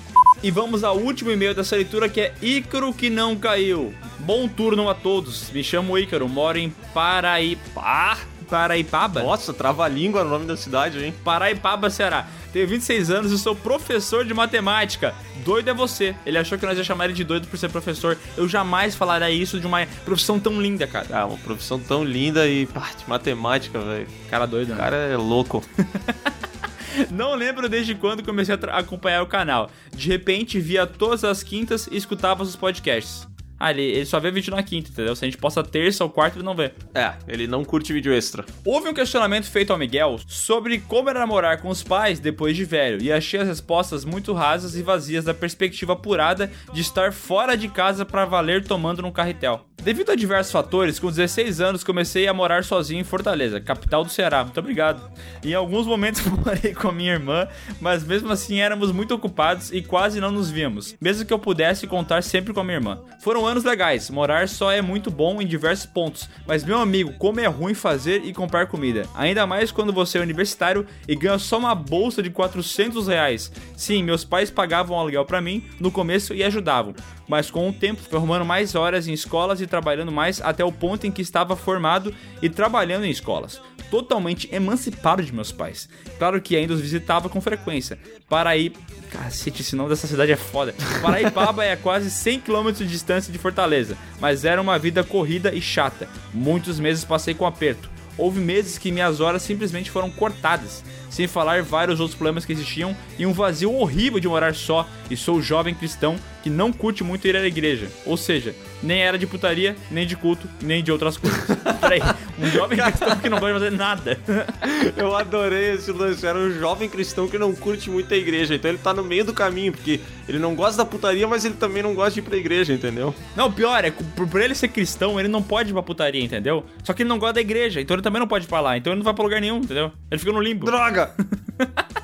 [0.41, 3.93] E vamos ao último e-mail dessa leitura que é Ícaro que não caiu.
[4.19, 5.49] Bom turno a todos.
[5.51, 8.17] Me chamo Ícaro, moro em Paraíba.
[8.49, 9.21] Paraipaba?
[9.21, 11.13] Nossa, trava-língua no nome da cidade, hein?
[11.23, 12.27] Paraipaba, Ceará.
[12.51, 15.13] Tenho 26 anos e sou professor de matemática.
[15.45, 16.15] Doido é você.
[16.25, 18.17] Ele achou que nós ia chamar ele de doido por ser professor.
[18.35, 21.07] Eu jamais falaria isso de uma profissão tão linda, cara.
[21.11, 24.07] Ah, uma profissão tão linda e pá, de matemática, velho.
[24.29, 24.77] Cara doido, O né?
[24.81, 25.63] cara é louco.
[27.11, 29.69] Não lembro desde quando comecei a acompanhar o canal.
[29.95, 33.27] De repente, via todas as quintas e escutava os podcasts.
[33.59, 35.15] Ah, ele, ele só vê vídeo na quinta, entendeu?
[35.15, 36.71] Se a gente posta terça ou quarta, ele não vê.
[36.93, 38.45] É, ele não curte vídeo extra.
[38.65, 42.63] Houve um questionamento feito ao Miguel sobre como era morar com os pais depois de
[42.63, 47.57] velho, e achei as respostas muito rasas e vazias da perspectiva apurada de estar fora
[47.57, 49.68] de casa pra valer tomando num carretel.
[49.83, 54.11] Devido a diversos fatores, com 16 anos comecei a morar sozinho em Fortaleza, capital do
[54.11, 54.43] Ceará.
[54.43, 55.09] Muito obrigado.
[55.41, 57.47] Em alguns momentos morei com a minha irmã,
[57.79, 61.87] mas mesmo assim éramos muito ocupados e quase não nos víamos, mesmo que eu pudesse
[61.87, 62.99] contar sempre com a minha irmã.
[63.21, 67.39] Foram anos legais, morar só é muito bom em diversos pontos, mas meu amigo, como
[67.39, 69.03] é ruim fazer e comprar comida.
[69.15, 73.49] Ainda mais quando você é universitário e ganha só uma bolsa de 400 reais.
[73.77, 76.93] Sim, meus pais pagavam aluguel pra mim no começo e ajudavam,
[77.29, 80.71] mas com o tempo fui arrumando mais horas em escolas e trabalhando mais até o
[80.71, 83.61] ponto em que estava formado e trabalhando em escolas.
[83.91, 85.87] Totalmente emancipado de meus pais.
[86.17, 87.99] Claro que ainda os visitava com frequência.
[88.27, 88.73] Paraí.
[89.09, 90.75] Cacete, esse nome dessa cidade é foda.
[91.01, 95.53] Paraipaba é a quase 100 km de distância de Fortaleza, mas era uma vida corrida
[95.53, 96.07] e chata.
[96.31, 97.89] Muitos meses passei com aperto.
[98.19, 102.95] Houve meses que minhas horas simplesmente foram cortadas, sem falar vários outros problemas que existiam
[103.17, 104.85] e um vazio horrível de morar só.
[105.09, 109.17] E sou jovem cristão que não curte muito ir à igreja, ou seja, nem era
[109.17, 111.39] de putaria, nem de culto, nem de outras coisas.
[111.79, 112.01] Peraí,
[112.39, 114.19] um jovem cristão que não pode fazer nada.
[114.95, 116.25] Eu adorei esse lance.
[116.25, 118.55] Era um jovem cristão que não curte muito a igreja.
[118.55, 121.55] Então ele tá no meio do caminho, porque ele não gosta da putaria, mas ele
[121.55, 123.13] também não gosta de ir pra igreja, entendeu?
[123.35, 126.63] Não, pior é, por, ele ser cristão, ele não pode ir pra putaria, entendeu?
[126.83, 128.77] Só que ele não gosta da igreja, então ele também não pode ir pra lá,
[128.77, 129.91] então ele não vai pra lugar nenhum, entendeu?
[130.09, 130.65] Ele fica no limbo.
[130.65, 131.13] Droga!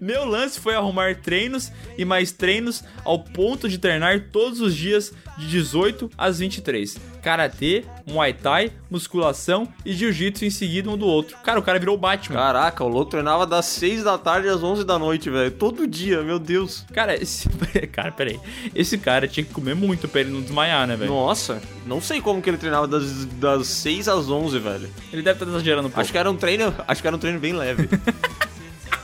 [0.00, 5.12] Meu lance foi arrumar treinos e mais treinos ao ponto de treinar todos os dias
[5.38, 6.98] de 18 às 23.
[7.22, 11.36] Karatê, Muay Thai, musculação e jiu-jitsu em seguida um do outro.
[11.44, 12.36] Cara, o cara virou Batman.
[12.36, 15.50] Caraca, o louco treinava das 6 da tarde às 11 da noite, velho.
[15.50, 16.84] Todo dia, meu Deus.
[16.92, 17.48] Cara, esse...
[17.92, 18.40] cara, peraí.
[18.74, 21.10] Esse cara tinha que comer muito pra ele não desmaiar, né, velho?
[21.10, 24.90] Nossa, não sei como que ele treinava das, das 6 às 11, velho.
[25.12, 26.00] Ele deve estar exagerando um pouco.
[26.00, 27.88] Acho que era um treino, acho que era um treino bem leve.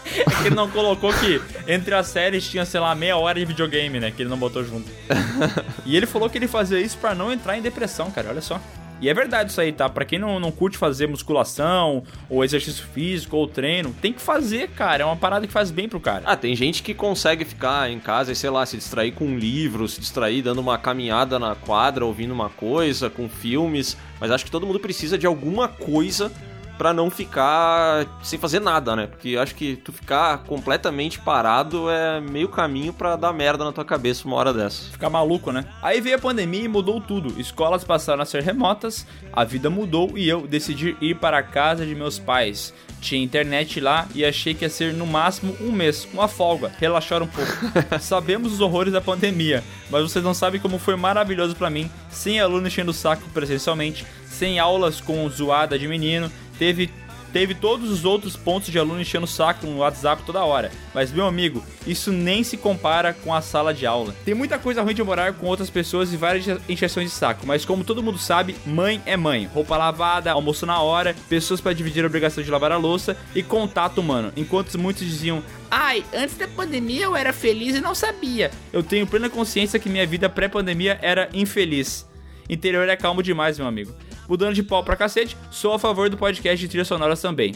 [0.06, 3.44] É que ele não colocou que entre as séries tinha, sei lá, meia hora de
[3.44, 4.10] videogame, né?
[4.10, 4.90] Que ele não botou junto.
[5.84, 8.28] e ele falou que ele fazia isso pra não entrar em depressão, cara.
[8.30, 8.60] Olha só.
[8.98, 9.88] E é verdade isso aí, tá?
[9.90, 14.70] Pra quem não, não curte fazer musculação, ou exercício físico, ou treino, tem que fazer,
[14.70, 15.02] cara.
[15.02, 16.22] É uma parada que faz bem pro cara.
[16.24, 19.38] Ah, tem gente que consegue ficar em casa e, sei lá, se distrair com um
[19.38, 23.96] livro, se distrair dando uma caminhada na quadra, ouvindo uma coisa, com filmes.
[24.18, 26.32] Mas acho que todo mundo precisa de alguma coisa
[26.77, 29.07] pra não ficar sem fazer nada, né?
[29.07, 33.85] Porque acho que tu ficar completamente parado é meio caminho pra dar merda na tua
[33.85, 34.90] cabeça uma hora dessa.
[34.90, 35.65] Ficar maluco, né?
[35.82, 37.40] Aí veio a pandemia e mudou tudo.
[37.40, 41.86] Escolas passaram a ser remotas, a vida mudou e eu decidi ir para a casa
[41.86, 42.73] de meus pais.
[43.01, 47.23] Tinha internet lá e achei que ia ser no máximo um mês, uma folga, relaxar
[47.23, 47.53] um pouco.
[48.01, 52.40] Sabemos os horrores da pandemia, mas vocês não sabem como foi maravilhoso pra mim, sem
[52.40, 56.90] aluno enchendo o saco presencialmente, sem aulas com zoada de menino, teve
[57.36, 60.72] teve todos os outros pontos de aluno enchendo o saco no WhatsApp toda hora.
[60.94, 64.16] Mas, meu amigo, isso nem se compara com a sala de aula.
[64.24, 67.62] Tem muita coisa ruim de morar com outras pessoas e várias encheções de saco, mas
[67.62, 69.44] como todo mundo sabe, mãe é mãe.
[69.52, 73.42] Roupa lavada, almoço na hora, pessoas para dividir a obrigação de lavar a louça e
[73.42, 74.32] contato humano.
[74.34, 78.50] Enquanto muitos diziam, ai, antes da pandemia eu era feliz e não sabia.
[78.72, 82.06] Eu tenho plena consciência que minha vida pré-pandemia era infeliz.
[82.48, 83.92] Interior é calmo demais, meu amigo.
[84.28, 87.55] Mudando de pau pra cacete, sou a favor do podcast de trilhas sonoras também.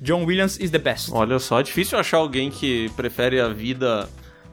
[0.00, 1.10] John Williams is the best.
[1.12, 4.08] Olha só, é difícil achar alguém que prefere a vida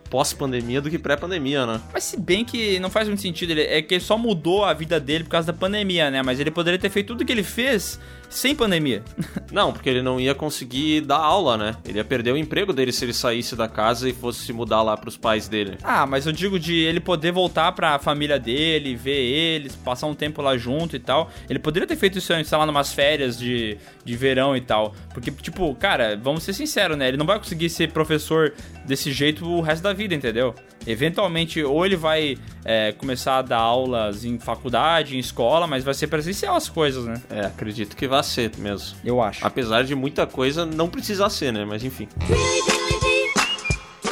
[0.09, 1.81] pós-pandemia do que pré-pandemia, né?
[1.93, 4.73] Mas se bem que não faz muito sentido, ele, é que ele só mudou a
[4.73, 6.21] vida dele por causa da pandemia, né?
[6.23, 9.03] Mas ele poderia ter feito tudo que ele fez sem pandemia.
[9.51, 11.75] Não, porque ele não ia conseguir dar aula, né?
[11.83, 14.83] Ele ia perder o emprego dele se ele saísse da casa e fosse se mudar
[14.83, 15.77] lá pros pais dele.
[15.83, 20.13] Ah, mas eu digo de ele poder voltar pra família dele, ver eles, passar um
[20.13, 21.31] tempo lá junto e tal.
[21.49, 24.93] Ele poderia ter feito isso, sei lá, numas férias de, de verão e tal.
[25.13, 27.07] Porque, tipo, cara, vamos ser sinceros, né?
[27.07, 28.53] Ele não vai conseguir ser professor
[28.85, 30.53] desse jeito o resto da vida, entendeu?
[30.85, 35.93] Eventualmente, ou ele vai é, começar a dar aulas em faculdade, em escola, mas vai
[35.93, 37.21] ser presencial as coisas, né?
[37.29, 38.97] É, acredito que vai ser mesmo.
[39.03, 39.45] Eu acho.
[39.45, 41.65] Apesar de muita coisa não precisar ser, né?
[41.65, 42.07] Mas enfim.